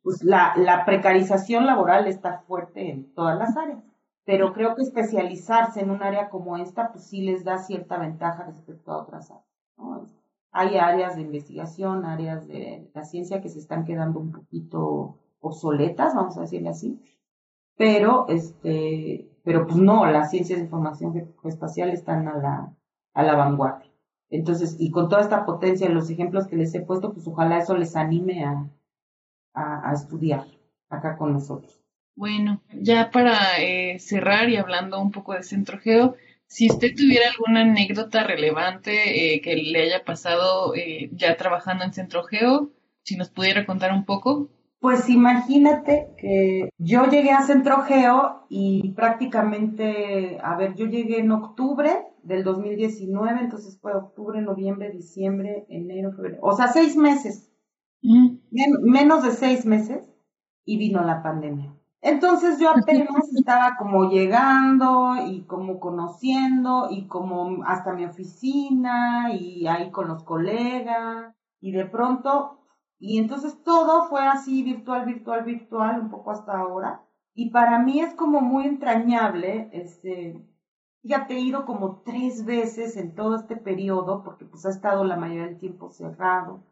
pues, 0.04 0.22
la, 0.22 0.54
la 0.56 0.84
precarización 0.84 1.66
laboral 1.66 2.06
está 2.06 2.38
fuerte 2.46 2.90
en 2.90 3.12
todas 3.14 3.36
las 3.36 3.56
áreas. 3.56 3.82
Pero 4.24 4.52
creo 4.52 4.74
que 4.74 4.82
especializarse 4.82 5.80
en 5.80 5.90
un 5.90 6.02
área 6.02 6.30
como 6.30 6.56
esta, 6.56 6.92
pues 6.92 7.04
sí 7.04 7.22
les 7.22 7.44
da 7.44 7.58
cierta 7.58 7.98
ventaja 7.98 8.44
respecto 8.44 8.92
a 8.92 9.02
otras 9.02 9.30
áreas. 9.30 10.14
hay 10.52 10.76
áreas 10.76 11.16
de 11.16 11.22
investigación, 11.22 12.04
áreas 12.04 12.46
de 12.46 12.88
la 12.94 13.04
ciencia 13.04 13.40
que 13.40 13.48
se 13.48 13.58
están 13.58 13.84
quedando 13.84 14.20
un 14.20 14.30
poquito 14.30 15.18
obsoletas, 15.40 16.14
vamos 16.14 16.38
a 16.38 16.42
decirle 16.42 16.70
así, 16.70 17.02
pero 17.76 18.26
este, 18.28 19.28
pero 19.44 19.66
pues 19.66 19.76
no, 19.76 20.06
las 20.06 20.30
ciencias 20.30 20.58
de 20.58 20.64
información 20.64 21.34
espacial 21.44 21.90
están 21.90 22.28
a 22.28 22.38
la, 22.38 22.74
a 23.12 23.22
la 23.22 23.36
vanguardia. 23.36 23.90
Entonces, 24.30 24.76
y 24.78 24.90
con 24.90 25.08
toda 25.08 25.20
esta 25.20 25.44
potencia, 25.44 25.88
los 25.90 26.08
ejemplos 26.10 26.46
que 26.46 26.56
les 26.56 26.74
he 26.74 26.80
puesto, 26.80 27.12
pues 27.12 27.26
ojalá 27.28 27.58
eso 27.58 27.76
les 27.76 27.94
anime 27.94 28.44
a, 28.44 28.70
a, 29.54 29.92
estudiar 29.92 30.44
acá 30.88 31.16
con 31.16 31.32
nosotros. 31.32 31.80
Bueno, 32.16 32.62
ya 32.72 33.10
para 33.10 33.60
eh, 33.60 33.98
cerrar 33.98 34.48
y 34.48 34.56
hablando 34.56 35.00
un 35.00 35.10
poco 35.10 35.34
de 35.34 35.42
Centro 35.42 35.78
Geo, 35.78 36.14
si 36.46 36.70
usted 36.70 36.94
tuviera 36.94 37.30
alguna 37.30 37.62
anécdota 37.62 38.22
relevante 38.22 39.34
eh, 39.34 39.40
que 39.40 39.56
le 39.56 39.82
haya 39.82 40.04
pasado 40.04 40.74
eh, 40.74 41.10
ya 41.12 41.36
trabajando 41.36 41.84
en 41.84 41.92
Centro 41.92 42.22
Geo, 42.24 42.70
si 43.02 43.16
nos 43.16 43.30
pudiera 43.30 43.66
contar 43.66 43.92
un 43.92 44.04
poco. 44.04 44.48
Pues 44.78 45.08
imagínate 45.08 46.10
que 46.18 46.68
yo 46.78 47.06
llegué 47.06 47.30
a 47.30 47.42
Centro 47.42 47.82
Geo 47.82 48.44
y 48.48 48.90
prácticamente, 48.90 50.38
a 50.42 50.56
ver, 50.56 50.74
yo 50.74 50.86
llegué 50.86 51.20
en 51.20 51.32
octubre 51.32 51.90
del 52.22 52.44
2019, 52.44 53.40
entonces 53.40 53.78
fue 53.80 53.94
octubre, 53.94 54.40
noviembre, 54.42 54.90
diciembre, 54.90 55.64
enero, 55.68 56.12
febrero, 56.12 56.38
o 56.42 56.54
sea, 56.54 56.68
seis 56.68 56.96
meses, 56.96 57.50
menos 58.82 59.22
de 59.22 59.30
seis 59.30 59.64
meses, 59.66 60.14
y 60.64 60.78
vino 60.78 61.02
la 61.02 61.22
pandemia. 61.22 61.74
Entonces 62.00 62.58
yo 62.58 62.70
apenas 62.70 63.32
estaba 63.36 63.76
como 63.76 64.10
llegando 64.10 65.16
y 65.26 65.42
como 65.44 65.80
conociendo 65.80 66.88
y 66.90 67.06
como 67.06 67.64
hasta 67.64 67.94
mi 67.94 68.04
oficina 68.04 69.32
y 69.32 69.66
ahí 69.66 69.90
con 69.90 70.08
los 70.08 70.22
colegas 70.22 71.34
y 71.60 71.72
de 71.72 71.86
pronto, 71.86 72.58
y 72.98 73.18
entonces 73.18 73.62
todo 73.62 74.06
fue 74.08 74.26
así 74.26 74.62
virtual, 74.62 75.06
virtual, 75.06 75.44
virtual, 75.44 76.00
un 76.00 76.10
poco 76.10 76.30
hasta 76.30 76.58
ahora. 76.58 77.02
Y 77.34 77.50
para 77.50 77.78
mí 77.78 78.00
es 78.00 78.14
como 78.14 78.40
muy 78.42 78.66
entrañable, 78.66 79.70
este, 79.72 80.46
ya 81.02 81.26
te 81.26 81.34
he 81.34 81.40
ido 81.40 81.64
como 81.64 82.02
tres 82.02 82.44
veces 82.44 82.96
en 82.96 83.14
todo 83.14 83.36
este 83.36 83.56
periodo 83.56 84.22
porque 84.22 84.44
pues 84.44 84.66
ha 84.66 84.70
estado 84.70 85.04
la 85.04 85.16
mayoría 85.16 85.46
del 85.46 85.58
tiempo 85.58 85.90
cerrado. 85.90 86.62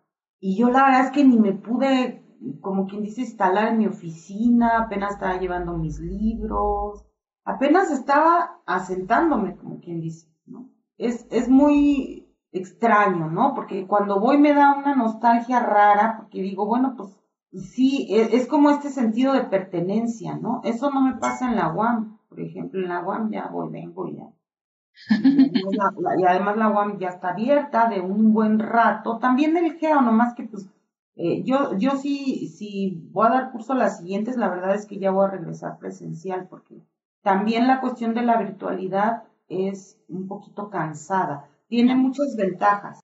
Y 0.45 0.59
yo 0.59 0.71
la 0.71 0.83
verdad 0.83 1.05
es 1.05 1.11
que 1.13 1.25
ni 1.25 1.39
me 1.39 1.53
pude 1.53 2.23
como 2.61 2.87
quien 2.87 3.03
dice, 3.03 3.21
instalar 3.21 3.69
en 3.69 3.79
mi 3.79 3.87
oficina, 3.87 4.79
apenas 4.79 5.13
estaba 5.13 5.39
llevando 5.39 5.77
mis 5.77 6.01
libros, 6.01 7.07
apenas 7.45 7.91
estaba 7.93 8.61
asentándome, 8.67 9.57
como 9.57 9.79
quien 9.79 10.01
dice, 10.01 10.29
¿no? 10.47 10.69
Es, 10.99 11.27
es 11.31 11.49
muy 11.49 12.29
extraño, 12.51 13.31
¿no? 13.31 13.55
Porque 13.55 13.87
cuando 13.87 14.21
voy 14.21 14.39
me 14.39 14.53
da 14.53 14.77
una 14.77 14.95
nostalgia 14.97 15.61
rara, 15.61 16.17
porque 16.19 16.43
digo, 16.43 16.67
bueno, 16.67 16.95
pues 16.97 17.21
sí, 17.53 18.09
es, 18.11 18.33
es 18.35 18.49
como 18.49 18.71
este 18.71 18.91
sentido 18.91 19.33
de 19.35 19.45
pertenencia, 19.45 20.37
¿no? 20.37 20.61
Eso 20.65 20.91
no 20.91 21.03
me 21.03 21.15
pasa 21.17 21.49
en 21.49 21.57
la 21.57 21.73
UAM, 21.73 22.19
por 22.29 22.41
ejemplo, 22.41 22.81
en 22.81 22.89
la 22.89 23.05
UAM 23.05 23.31
ya 23.31 23.49
voy, 23.49 23.71
vengo 23.71 24.09
ya. 24.09 24.29
Y 25.09 26.25
además 26.25 26.57
la 26.57 26.69
UAM 26.69 26.99
ya 26.99 27.09
está 27.09 27.31
abierta 27.31 27.89
de 27.89 28.01
un 28.01 28.33
buen 28.33 28.59
rato, 28.59 29.19
también 29.19 29.57
el 29.57 29.75
GEO, 29.75 30.01
nomás 30.01 30.35
que 30.35 30.45
pues 30.45 30.69
eh, 31.15 31.43
yo, 31.45 31.77
yo 31.77 31.93
sí, 31.97 32.49
si 32.49 33.09
voy 33.13 33.27
a 33.27 33.31
dar 33.31 33.53
curso 33.53 33.75
a 33.75 33.77
las 33.77 33.99
siguientes, 33.99 34.37
la 34.37 34.49
verdad 34.49 34.75
es 34.75 34.87
que 34.87 34.99
ya 34.99 35.11
voy 35.11 35.27
a 35.27 35.31
regresar 35.31 35.79
presencial, 35.79 36.47
porque 36.49 36.83
también 37.23 37.67
la 37.67 37.81
cuestión 37.81 38.15
de 38.15 38.23
la 38.23 38.39
virtualidad 38.39 39.25
es 39.49 39.99
un 40.09 40.27
poquito 40.27 40.71
cansada. 40.71 41.49
Tiene 41.69 41.95
muchas 41.95 42.37
ventajas, 42.37 43.01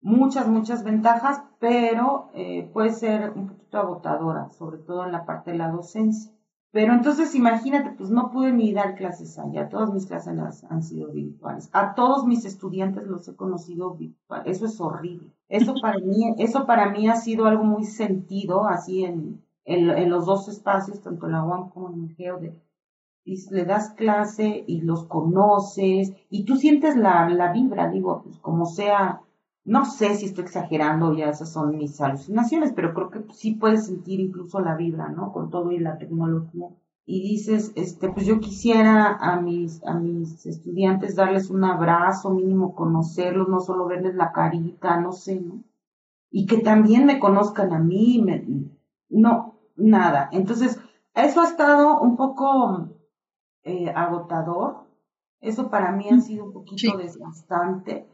muchas, 0.00 0.48
muchas 0.48 0.84
ventajas, 0.84 1.42
pero 1.58 2.30
eh, 2.34 2.70
puede 2.72 2.92
ser 2.92 3.30
un 3.30 3.48
poquito 3.48 3.78
agotadora, 3.78 4.48
sobre 4.50 4.78
todo 4.78 5.04
en 5.04 5.12
la 5.12 5.24
parte 5.26 5.52
de 5.52 5.58
la 5.58 5.68
docencia. 5.68 6.32
Pero 6.70 6.92
entonces 6.92 7.34
imagínate, 7.34 7.92
pues 7.96 8.10
no 8.10 8.30
pude 8.30 8.52
ni 8.52 8.72
dar 8.74 8.94
clases 8.94 9.38
allá, 9.38 9.68
todas 9.70 9.90
mis 9.92 10.06
clases 10.06 10.64
han 10.68 10.82
sido 10.82 11.08
virtuales. 11.08 11.70
A 11.72 11.94
todos 11.94 12.26
mis 12.26 12.44
estudiantes 12.44 13.06
los 13.06 13.26
he 13.26 13.36
conocido 13.36 13.94
virtual, 13.94 14.42
eso 14.44 14.66
es 14.66 14.80
horrible. 14.80 15.32
Eso 15.48 15.74
para 15.82 15.98
mí, 15.98 16.34
eso 16.38 16.66
para 16.66 16.90
mí 16.90 17.08
ha 17.08 17.16
sido 17.16 17.46
algo 17.46 17.64
muy 17.64 17.84
sentido, 17.84 18.66
así 18.66 19.04
en, 19.04 19.42
en, 19.64 20.10
los 20.10 20.26
dos 20.26 20.48
espacios, 20.48 21.00
tanto 21.00 21.26
en 21.26 21.32
la 21.32 21.44
UAM 21.44 21.70
como 21.70 21.90
en 21.90 22.04
el 22.04 22.14
GEO, 22.14 22.38
de, 22.38 22.54
le 23.24 23.64
das 23.64 23.90
clase 23.90 24.64
y 24.66 24.80
los 24.80 25.04
conoces 25.04 26.12
y 26.30 26.44
tú 26.44 26.56
sientes 26.56 26.96
la, 26.96 27.28
la 27.28 27.52
vibra, 27.52 27.90
digo, 27.90 28.22
pues 28.22 28.38
como 28.38 28.64
sea 28.66 29.20
no 29.68 29.84
sé 29.84 30.14
si 30.14 30.24
estoy 30.24 30.44
exagerando, 30.44 31.12
ya 31.12 31.28
esas 31.28 31.52
son 31.52 31.76
mis 31.76 32.00
alucinaciones, 32.00 32.72
pero 32.72 32.94
creo 32.94 33.10
que 33.10 33.34
sí 33.34 33.52
puedes 33.52 33.84
sentir 33.84 34.18
incluso 34.18 34.60
la 34.60 34.74
vibra, 34.74 35.10
¿no? 35.10 35.30
Con 35.30 35.50
todo 35.50 35.72
y 35.72 35.78
la 35.78 35.98
tecnología. 35.98 36.68
Y 37.04 37.20
dices, 37.20 37.72
este, 37.74 38.08
pues 38.08 38.24
yo 38.24 38.40
quisiera 38.40 39.16
a 39.16 39.38
mis, 39.42 39.84
a 39.84 39.92
mis 39.92 40.46
estudiantes 40.46 41.16
darles 41.16 41.50
un 41.50 41.64
abrazo, 41.64 42.30
mínimo 42.30 42.74
conocerlos, 42.74 43.48
no 43.48 43.60
solo 43.60 43.86
verles 43.86 44.14
la 44.14 44.32
carita, 44.32 44.98
no 45.00 45.12
sé, 45.12 45.38
¿no? 45.38 45.62
Y 46.30 46.46
que 46.46 46.58
también 46.58 47.04
me 47.04 47.20
conozcan 47.20 47.74
a 47.74 47.78
mí, 47.78 48.24
no, 49.10 49.54
nada. 49.76 50.30
Entonces, 50.32 50.80
eso 51.12 51.42
ha 51.42 51.44
estado 51.44 52.00
un 52.00 52.16
poco 52.16 52.88
eh, 53.64 53.90
agotador. 53.90 54.86
Eso 55.42 55.68
para 55.68 55.92
mí 55.92 56.08
ha 56.08 56.20
sido 56.20 56.46
un 56.46 56.52
poquito 56.54 56.96
desgastante 56.96 58.06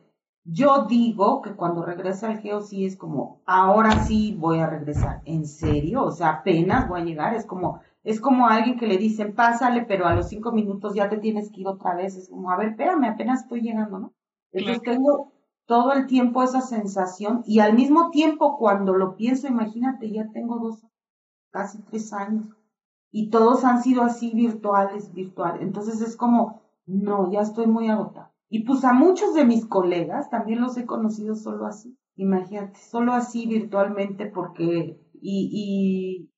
Yo 0.45 0.85
digo 0.87 1.41
que 1.41 1.55
cuando 1.55 1.85
regresa 1.85 2.29
al 2.29 2.41
geo 2.41 2.61
sí 2.61 2.85
es 2.85 2.97
como, 2.97 3.41
ahora 3.47 4.05
sí 4.05 4.37
voy 4.39 4.59
a 4.59 4.67
regresar. 4.67 5.23
¿En 5.25 5.47
serio? 5.47 6.05
O 6.05 6.11
sea, 6.11 6.31
apenas 6.31 6.89
voy 6.89 7.01
a 7.01 7.05
llegar. 7.05 7.35
Es 7.35 7.47
como, 7.47 7.81
es 8.03 8.21
como 8.21 8.47
alguien 8.47 8.79
que 8.79 8.87
le 8.87 8.99
dicen, 8.99 9.35
pásale, 9.35 9.87
pero 9.87 10.07
a 10.07 10.15
los 10.15 10.29
cinco 10.29 10.53
minutos 10.53 10.95
ya 10.95 11.09
te 11.09 11.17
tienes 11.17 11.51
que 11.51 11.63
ir 11.63 11.69
otra 11.69 11.95
vez. 11.95 12.17
Es 12.17 12.29
como, 12.29 12.51
a 12.51 12.57
ver, 12.59 12.69
espérame, 12.71 13.05
apenas 13.05 13.43
estoy 13.43 13.63
llegando, 13.63 13.99
¿no? 13.99 14.13
Entonces 14.53 14.83
tengo 14.83 15.33
todo 15.67 15.93
el 15.95 16.07
tiempo 16.07 16.43
esa 16.43 16.61
sensación 16.61 17.43
y 17.47 17.61
al 17.61 17.75
mismo 17.75 18.11
tiempo 18.11 18.59
cuando 18.59 18.95
lo 18.95 19.17
pienso, 19.17 19.49
imagínate, 19.49 20.11
ya 20.13 20.31
tengo 20.31 20.59
dos, 20.59 20.87
casi 21.51 21.81
tres 21.83 22.13
años 22.13 22.47
y 23.11 23.31
todos 23.31 23.65
han 23.65 23.83
sido 23.83 24.03
así 24.03 24.33
virtuales, 24.35 25.13
virtuales. 25.15 25.63
Entonces 25.63 26.03
es 26.03 26.17
como, 26.17 26.61
no, 26.85 27.33
ya 27.33 27.41
estoy 27.41 27.67
muy 27.67 27.89
agotada. 27.89 28.34
Y 28.55 28.63
pues 28.63 28.85
a 28.85 28.93
muchos 28.93 29.35
de 29.35 29.45
mis 29.45 29.67
colegas 29.67 30.31
también 30.31 30.61
los 30.61 30.77
he 30.77 30.87
conocido 30.87 31.35
solo 31.35 31.67
así. 31.67 31.99
Imagínate, 32.15 32.79
solo 32.79 33.13
así 33.13 33.49
virtualmente 33.49 34.27
porque, 34.27 34.97
y, 35.21 36.31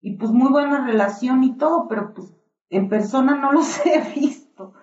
y, 0.00 0.10
y 0.10 0.16
pues 0.16 0.32
muy 0.32 0.50
buena 0.50 0.84
relación 0.84 1.44
y 1.44 1.56
todo, 1.56 1.86
pero 1.86 2.14
pues 2.14 2.34
en 2.68 2.88
persona 2.88 3.36
no 3.36 3.52
los 3.52 3.86
he 3.86 4.00
visto. 4.12 4.74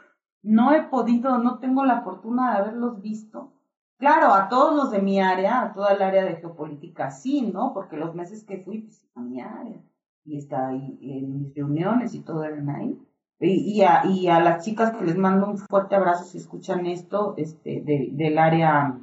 No 0.41 0.71
he 0.71 0.83
podido, 0.83 1.37
no 1.39 1.59
tengo 1.59 1.83
la 1.83 2.01
fortuna 2.01 2.51
de 2.51 2.57
haberlos 2.59 3.01
visto. 3.01 3.51
Claro, 3.97 4.33
a 4.33 4.47
todos 4.47 4.73
los 4.73 4.89
de 4.89 5.01
mi 5.01 5.19
área, 5.19 5.61
a 5.61 5.73
toda 5.73 5.91
el 5.95 6.01
área 6.01 6.23
de 6.23 6.37
geopolítica, 6.37 7.11
sí, 7.11 7.41
¿no? 7.41 7.73
Porque 7.73 7.97
los 7.97 8.15
meses 8.15 8.45
que 8.45 8.63
fui, 8.63 8.83
pues 8.83 9.05
a 9.15 9.19
mi 9.19 9.41
área. 9.41 9.83
Y 10.23 10.37
está 10.37 10.69
ahí 10.69 10.97
en 11.01 11.41
mis 11.41 11.53
reuniones 11.53 12.15
y 12.15 12.21
todo 12.21 12.45
eran 12.45 12.69
ahí. 12.69 12.97
Y, 13.41 13.81
a, 13.83 14.05
y 14.05 14.27
a 14.27 14.41
las 14.41 14.65
chicas 14.65 14.91
que 14.91 15.05
les 15.05 15.15
mando 15.15 15.47
un 15.47 15.57
fuerte 15.57 15.95
abrazo 15.95 16.25
si 16.25 16.37
escuchan 16.37 16.85
esto, 16.85 17.35
este, 17.37 17.81
del 17.81 18.37
área 18.37 18.99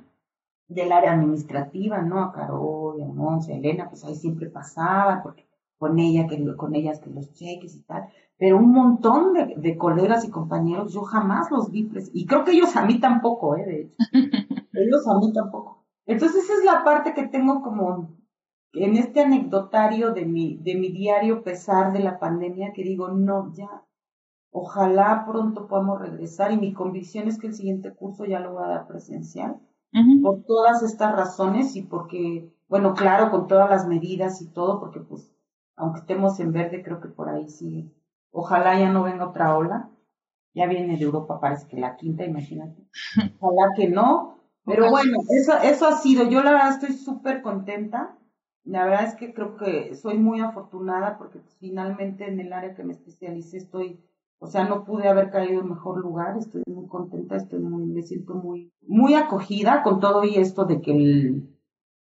del 0.69 0.93
área 0.93 1.13
administrativa, 1.13 2.03
¿no? 2.03 2.23
A 2.23 2.33
Carol, 2.33 3.01
a 3.01 3.07
Monse, 3.07 3.53
a 3.53 3.57
Elena, 3.57 3.89
pues 3.89 4.05
ahí 4.05 4.17
siempre 4.17 4.51
pasaba, 4.51 5.23
porque 5.23 5.47
con 5.79 5.99
ella, 5.99 6.27
que, 6.27 6.45
con 6.57 6.75
ellas 6.75 7.01
que 7.01 7.11
los 7.11 7.33
cheques 7.35 7.77
y 7.77 7.83
tal, 7.83 8.09
pero 8.39 8.57
un 8.57 8.73
montón 8.73 9.33
de, 9.33 9.55
de 9.57 9.77
colegas 9.77 10.25
y 10.25 10.31
compañeros 10.31 10.93
yo 10.93 11.03
jamás 11.03 11.51
los 11.51 11.71
vi, 11.71 11.91
y 12.13 12.27
creo 12.27 12.45
que 12.45 12.53
ellos 12.53 12.75
a 12.77 12.85
mí 12.85 12.99
tampoco, 12.99 13.57
¿eh? 13.57 13.65
De 13.65 13.81
hecho, 13.83 13.97
ellos 14.73 15.07
a 15.07 15.19
mí 15.19 15.33
tampoco. 15.33 15.85
Entonces 16.07 16.45
esa 16.45 16.55
es 16.55 16.65
la 16.65 16.85
parte 16.85 17.15
que 17.15 17.27
tengo 17.27 17.63
como 17.63 18.17
en 18.73 18.97
este 18.97 19.21
anecdotario 19.21 20.13
de 20.13 20.25
mi, 20.25 20.59
de 20.59 20.75
mi 20.75 20.91
diario 20.91 21.43
pesar 21.43 21.93
de 21.93 22.01
la 22.01 22.19
pandemia, 22.19 22.73
que 22.73 22.83
digo, 22.83 23.09
no, 23.09 23.53
ya, 23.55 23.85
Ojalá 24.59 25.27
pronto 25.27 25.67
podamos 25.67 26.01
regresar 26.01 26.51
y 26.51 26.57
mi 26.57 26.73
convicción 26.73 27.29
es 27.29 27.39
que 27.39 27.47
el 27.47 27.53
siguiente 27.53 27.93
curso 27.93 28.25
ya 28.25 28.41
lo 28.41 28.55
voy 28.55 28.65
a 28.65 28.69
dar 28.69 28.87
presencial. 28.87 29.61
Por 30.23 30.45
todas 30.45 30.83
estas 30.83 31.15
razones 31.15 31.77
y 31.77 31.83
porque, 31.83 32.51
bueno, 32.67 32.95
claro, 32.95 33.31
con 33.31 33.49
todas 33.49 33.69
las 33.69 33.87
medidas 33.87 34.41
y 34.41 34.49
todo, 34.49 34.81
porque 34.81 35.01
pues, 35.01 35.31
aunque 35.77 36.01
estemos 36.01 36.41
en 36.41 36.53
verde, 36.53 36.83
creo 36.83 37.03
que 37.03 37.09
por 37.09 37.29
ahí 37.29 37.51
sí. 37.51 37.93
Ojalá 38.31 38.81
ya 38.81 38.91
no 38.91 39.03
venga 39.03 39.29
otra 39.29 39.55
ola. 39.55 39.91
Ya 40.55 40.67
viene 40.67 40.97
de 40.97 41.05
Europa, 41.05 41.39
parece 41.39 41.69
que 41.69 41.77
la 41.77 41.97
quinta, 41.97 42.25
imagínate. 42.25 42.83
Ojalá 43.41 43.75
que 43.77 43.91
no. 43.91 44.39
Pero 44.65 44.89
bueno, 44.91 45.19
eso, 45.29 45.59
eso 45.59 45.87
ha 45.87 45.99
sido. 45.99 46.31
Yo 46.31 46.43
la 46.43 46.53
verdad 46.53 46.71
estoy 46.71 46.95
súper 46.95 47.43
contenta. 47.43 48.17
La 48.65 48.87
verdad 48.87 49.05
es 49.05 49.17
que 49.17 49.35
creo 49.35 49.59
que 49.59 49.95
soy 49.97 50.17
muy 50.17 50.41
afortunada 50.41 51.19
porque 51.19 51.41
pues, 51.41 51.55
finalmente 51.59 52.27
en 52.27 52.41
el 52.41 52.55
área 52.55 52.75
que 52.75 52.85
me 52.85 52.95
especialicé 52.95 53.59
estoy 53.59 54.01
o 54.39 54.47
sea, 54.47 54.69
no 54.69 54.85
pude 54.85 55.09
haber 55.09 55.31
caído 55.31 55.61
en 55.61 55.71
mejor 55.71 55.99
lugar, 55.99 56.37
estoy 56.37 56.63
muy 56.67 56.87
contenta, 56.87 57.37
estoy 57.37 57.61
muy, 57.61 57.87
me 57.87 58.03
siento 58.03 58.35
muy, 58.35 58.71
muy 58.87 59.15
acogida 59.15 59.83
con 59.83 59.99
todo 59.99 60.25
y 60.25 60.37
esto 60.37 60.67
de 60.67 60.81
que 60.81 61.43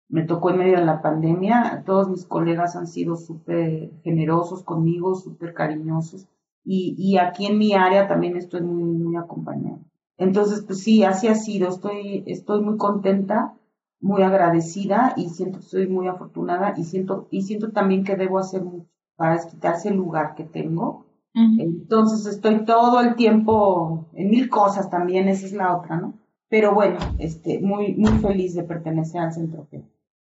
me 0.10 0.24
tocó 0.24 0.50
en 0.52 0.58
medio 0.58 0.78
de 0.80 0.86
la 0.86 1.02
pandemia. 1.02 1.84
Todos 1.86 2.10
mis 2.10 2.26
colegas 2.26 2.76
han 2.76 2.88
sido 2.88 3.16
súper 3.16 3.92
generosos 4.04 4.64
conmigo, 4.64 5.16
súper 5.16 5.54
cariñosos. 5.54 6.28
Y, 6.64 6.96
y 6.98 7.18
aquí 7.18 7.46
en 7.48 7.58
mi 7.58 7.74
área 7.74 8.08
también 8.08 8.36
estoy 8.36 8.62
muy, 8.62 8.84
muy 8.84 9.16
acompañada. 9.16 9.80
Entonces, 10.18 10.64
pues 10.66 10.84
sí, 10.84 11.04
así 11.04 11.28
ha 11.28 11.36
sido. 11.36 11.70
Estoy, 11.70 12.24
estoy 12.28 12.62
muy 12.62 12.78
contenta, 12.78 13.56
muy 14.02 14.22
agradecida 14.22 15.14
y 15.16 15.30
siento 15.30 15.60
que 15.60 15.66
soy 15.66 15.88
muy 15.88 16.08
afortunada 16.08 16.74
y 16.78 16.84
siento, 16.84 17.28
y 17.32 17.44
siento 17.44 17.72
también 17.72 18.04
que 18.04 18.16
debo 18.16 18.38
hacer 18.38 18.64
mucho 18.64 18.90
para 19.16 19.38
quitarse 19.46 19.90
el 19.90 19.98
lugar 19.98 20.36
que 20.36 20.44
tengo 20.44 21.06
entonces 21.34 22.26
estoy 22.26 22.66
todo 22.66 23.02
el 23.02 23.16
tiempo 23.16 24.10
en 24.14 24.30
mil 24.30 24.50
cosas 24.50 24.90
también, 24.90 25.30
esa 25.30 25.46
es 25.46 25.54
la 25.54 25.78
otra, 25.78 25.98
¿no? 25.98 26.14
Pero 26.50 26.74
bueno, 26.74 26.98
este, 27.20 27.60
muy, 27.60 27.94
muy 27.94 28.18
feliz 28.20 28.56
de 28.56 28.64
pertenecer 28.64 29.22
al 29.22 29.34
Centro 29.34 29.68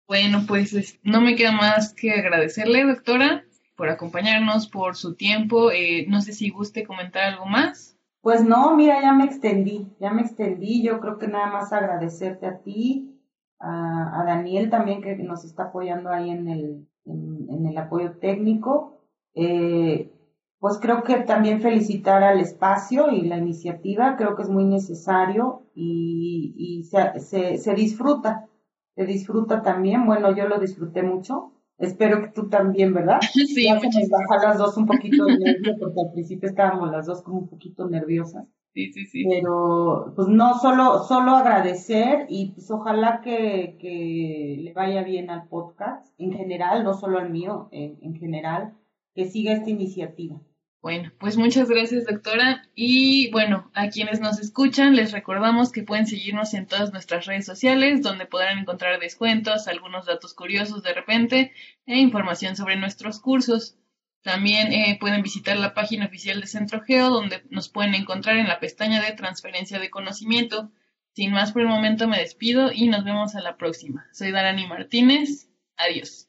Bueno, 0.07 0.43
pues 0.47 0.99
no 1.03 1.21
me 1.21 1.35
queda 1.35 1.51
más 1.51 1.93
que 1.93 2.11
agradecerle, 2.11 2.83
doctora, 2.83 3.43
por 3.77 3.89
acompañarnos, 3.89 4.67
por 4.67 4.95
su 4.95 5.15
tiempo. 5.15 5.71
Eh, 5.71 6.05
no 6.07 6.21
sé 6.21 6.33
si 6.33 6.49
guste 6.49 6.83
comentar 6.83 7.33
algo 7.33 7.45
más. 7.45 7.95
Pues 8.21 8.43
no, 8.43 8.75
mira, 8.75 9.01
ya 9.03 9.13
me 9.13 9.25
extendí, 9.25 9.87
ya 9.99 10.11
me 10.11 10.23
extendí. 10.23 10.81
Yo 10.81 10.99
creo 10.99 11.19
que 11.19 11.27
nada 11.27 11.45
más 11.45 11.71
agradecerte 11.71 12.47
a 12.47 12.57
ti, 12.57 13.21
a, 13.59 14.23
Daniel 14.25 14.71
también 14.71 15.03
que 15.03 15.15
nos 15.17 15.45
está 15.45 15.65
apoyando 15.65 16.09
ahí 16.09 16.31
en 16.31 16.47
el, 16.47 16.87
en, 17.05 17.67
el 17.67 17.77
apoyo 17.77 18.13
técnico. 18.13 18.99
Eh, 19.35 20.11
pues 20.59 20.79
creo 20.79 21.03
que 21.03 21.17
también 21.17 21.61
felicitar 21.61 22.23
al 22.23 22.39
espacio 22.39 23.11
y 23.11 23.21
la 23.21 23.37
iniciativa, 23.37 24.15
creo 24.15 24.35
que 24.35 24.43
es 24.43 24.49
muy 24.49 24.65
necesario 24.65 25.63
y, 25.75 26.87
se, 26.89 27.57
se, 27.57 27.73
disfruta, 27.73 28.47
se 28.95 29.05
disfruta 29.05 29.61
también, 29.61 30.05
bueno, 30.05 30.35
yo 30.35 30.47
lo 30.47 30.59
disfruté 30.59 31.03
mucho, 31.03 31.51
espero 31.77 32.21
que 32.21 32.29
tú 32.29 32.47
también, 32.49 32.93
¿verdad? 32.93 33.19
Sí, 33.33 33.65
ya 33.65 33.79
se 33.79 33.87
nos 33.87 34.09
baja 34.09 34.47
las 34.47 34.57
dos 34.57 34.77
un 34.77 34.85
poquito 34.85 35.25
de 35.25 35.37
nervio, 35.37 35.75
porque 35.79 36.01
al 36.01 36.11
principio 36.13 36.49
estábamos 36.49 36.91
las 36.91 37.05
dos 37.05 37.21
como 37.21 37.39
un 37.39 37.47
poquito 37.47 37.87
nerviosas. 37.87 38.47
Sí, 38.73 38.91
sí, 38.91 39.05
sí. 39.05 39.25
Pero, 39.29 40.11
pues 40.15 40.27
no, 40.27 40.57
solo, 40.59 41.03
solo 41.03 41.31
agradecer 41.31 42.25
y 42.27 42.51
pues 42.51 42.69
ojalá 42.71 43.21
que, 43.21 43.77
que 43.79 44.57
le 44.59 44.73
vaya 44.73 45.01
bien 45.03 45.29
al 45.29 45.47
podcast 45.47 46.13
en 46.17 46.33
general, 46.33 46.83
no 46.83 46.93
solo 46.93 47.19
al 47.19 47.29
mío, 47.29 47.69
en 47.71 48.15
general, 48.15 48.73
que 49.15 49.25
siga 49.25 49.53
esta 49.53 49.69
iniciativa. 49.69 50.39
Bueno, 50.85 51.11
pues 51.17 51.35
muchas 51.35 51.67
gracias, 51.67 52.05
doctora. 52.05 52.69
Y 52.75 53.31
bueno, 53.31 53.71
a 53.73 53.89
quienes 53.89 54.19
nos 54.19 54.39
escuchan, 54.39 54.95
les 54.95 55.13
recordamos 55.13 55.71
que 55.71 55.81
pueden 55.81 56.05
seguirnos 56.05 56.53
en 56.53 56.67
todas 56.67 56.91
nuestras 56.91 57.25
redes 57.25 57.43
sociales, 57.43 58.03
donde 58.03 58.27
podrán 58.27 58.59
encontrar 58.59 58.99
descuentos, 58.99 59.67
algunos 59.67 60.05
datos 60.05 60.35
curiosos 60.35 60.83
de 60.83 60.93
repente 60.93 61.53
e 61.87 61.97
información 61.97 62.55
sobre 62.55 62.75
nuestros 62.75 63.19
cursos. 63.19 63.79
También 64.21 64.73
eh, 64.73 64.97
pueden 64.99 65.23
visitar 65.23 65.57
la 65.57 65.73
página 65.73 66.05
oficial 66.05 66.39
de 66.39 66.45
Centro 66.45 66.81
Geo, 66.81 67.09
donde 67.09 67.41
nos 67.49 67.67
pueden 67.69 67.95
encontrar 67.95 68.37
en 68.37 68.47
la 68.47 68.59
pestaña 68.59 69.01
de 69.01 69.13
transferencia 69.13 69.79
de 69.79 69.89
conocimiento. 69.89 70.71
Sin 71.13 71.31
más 71.31 71.51
por 71.51 71.63
el 71.63 71.67
momento 71.67 72.07
me 72.07 72.19
despido 72.19 72.71
y 72.71 72.89
nos 72.89 73.03
vemos 73.05 73.35
a 73.35 73.41
la 73.41 73.57
próxima. 73.57 74.05
Soy 74.11 74.31
Darani 74.31 74.67
Martínez. 74.67 75.49
Adiós. 75.77 76.27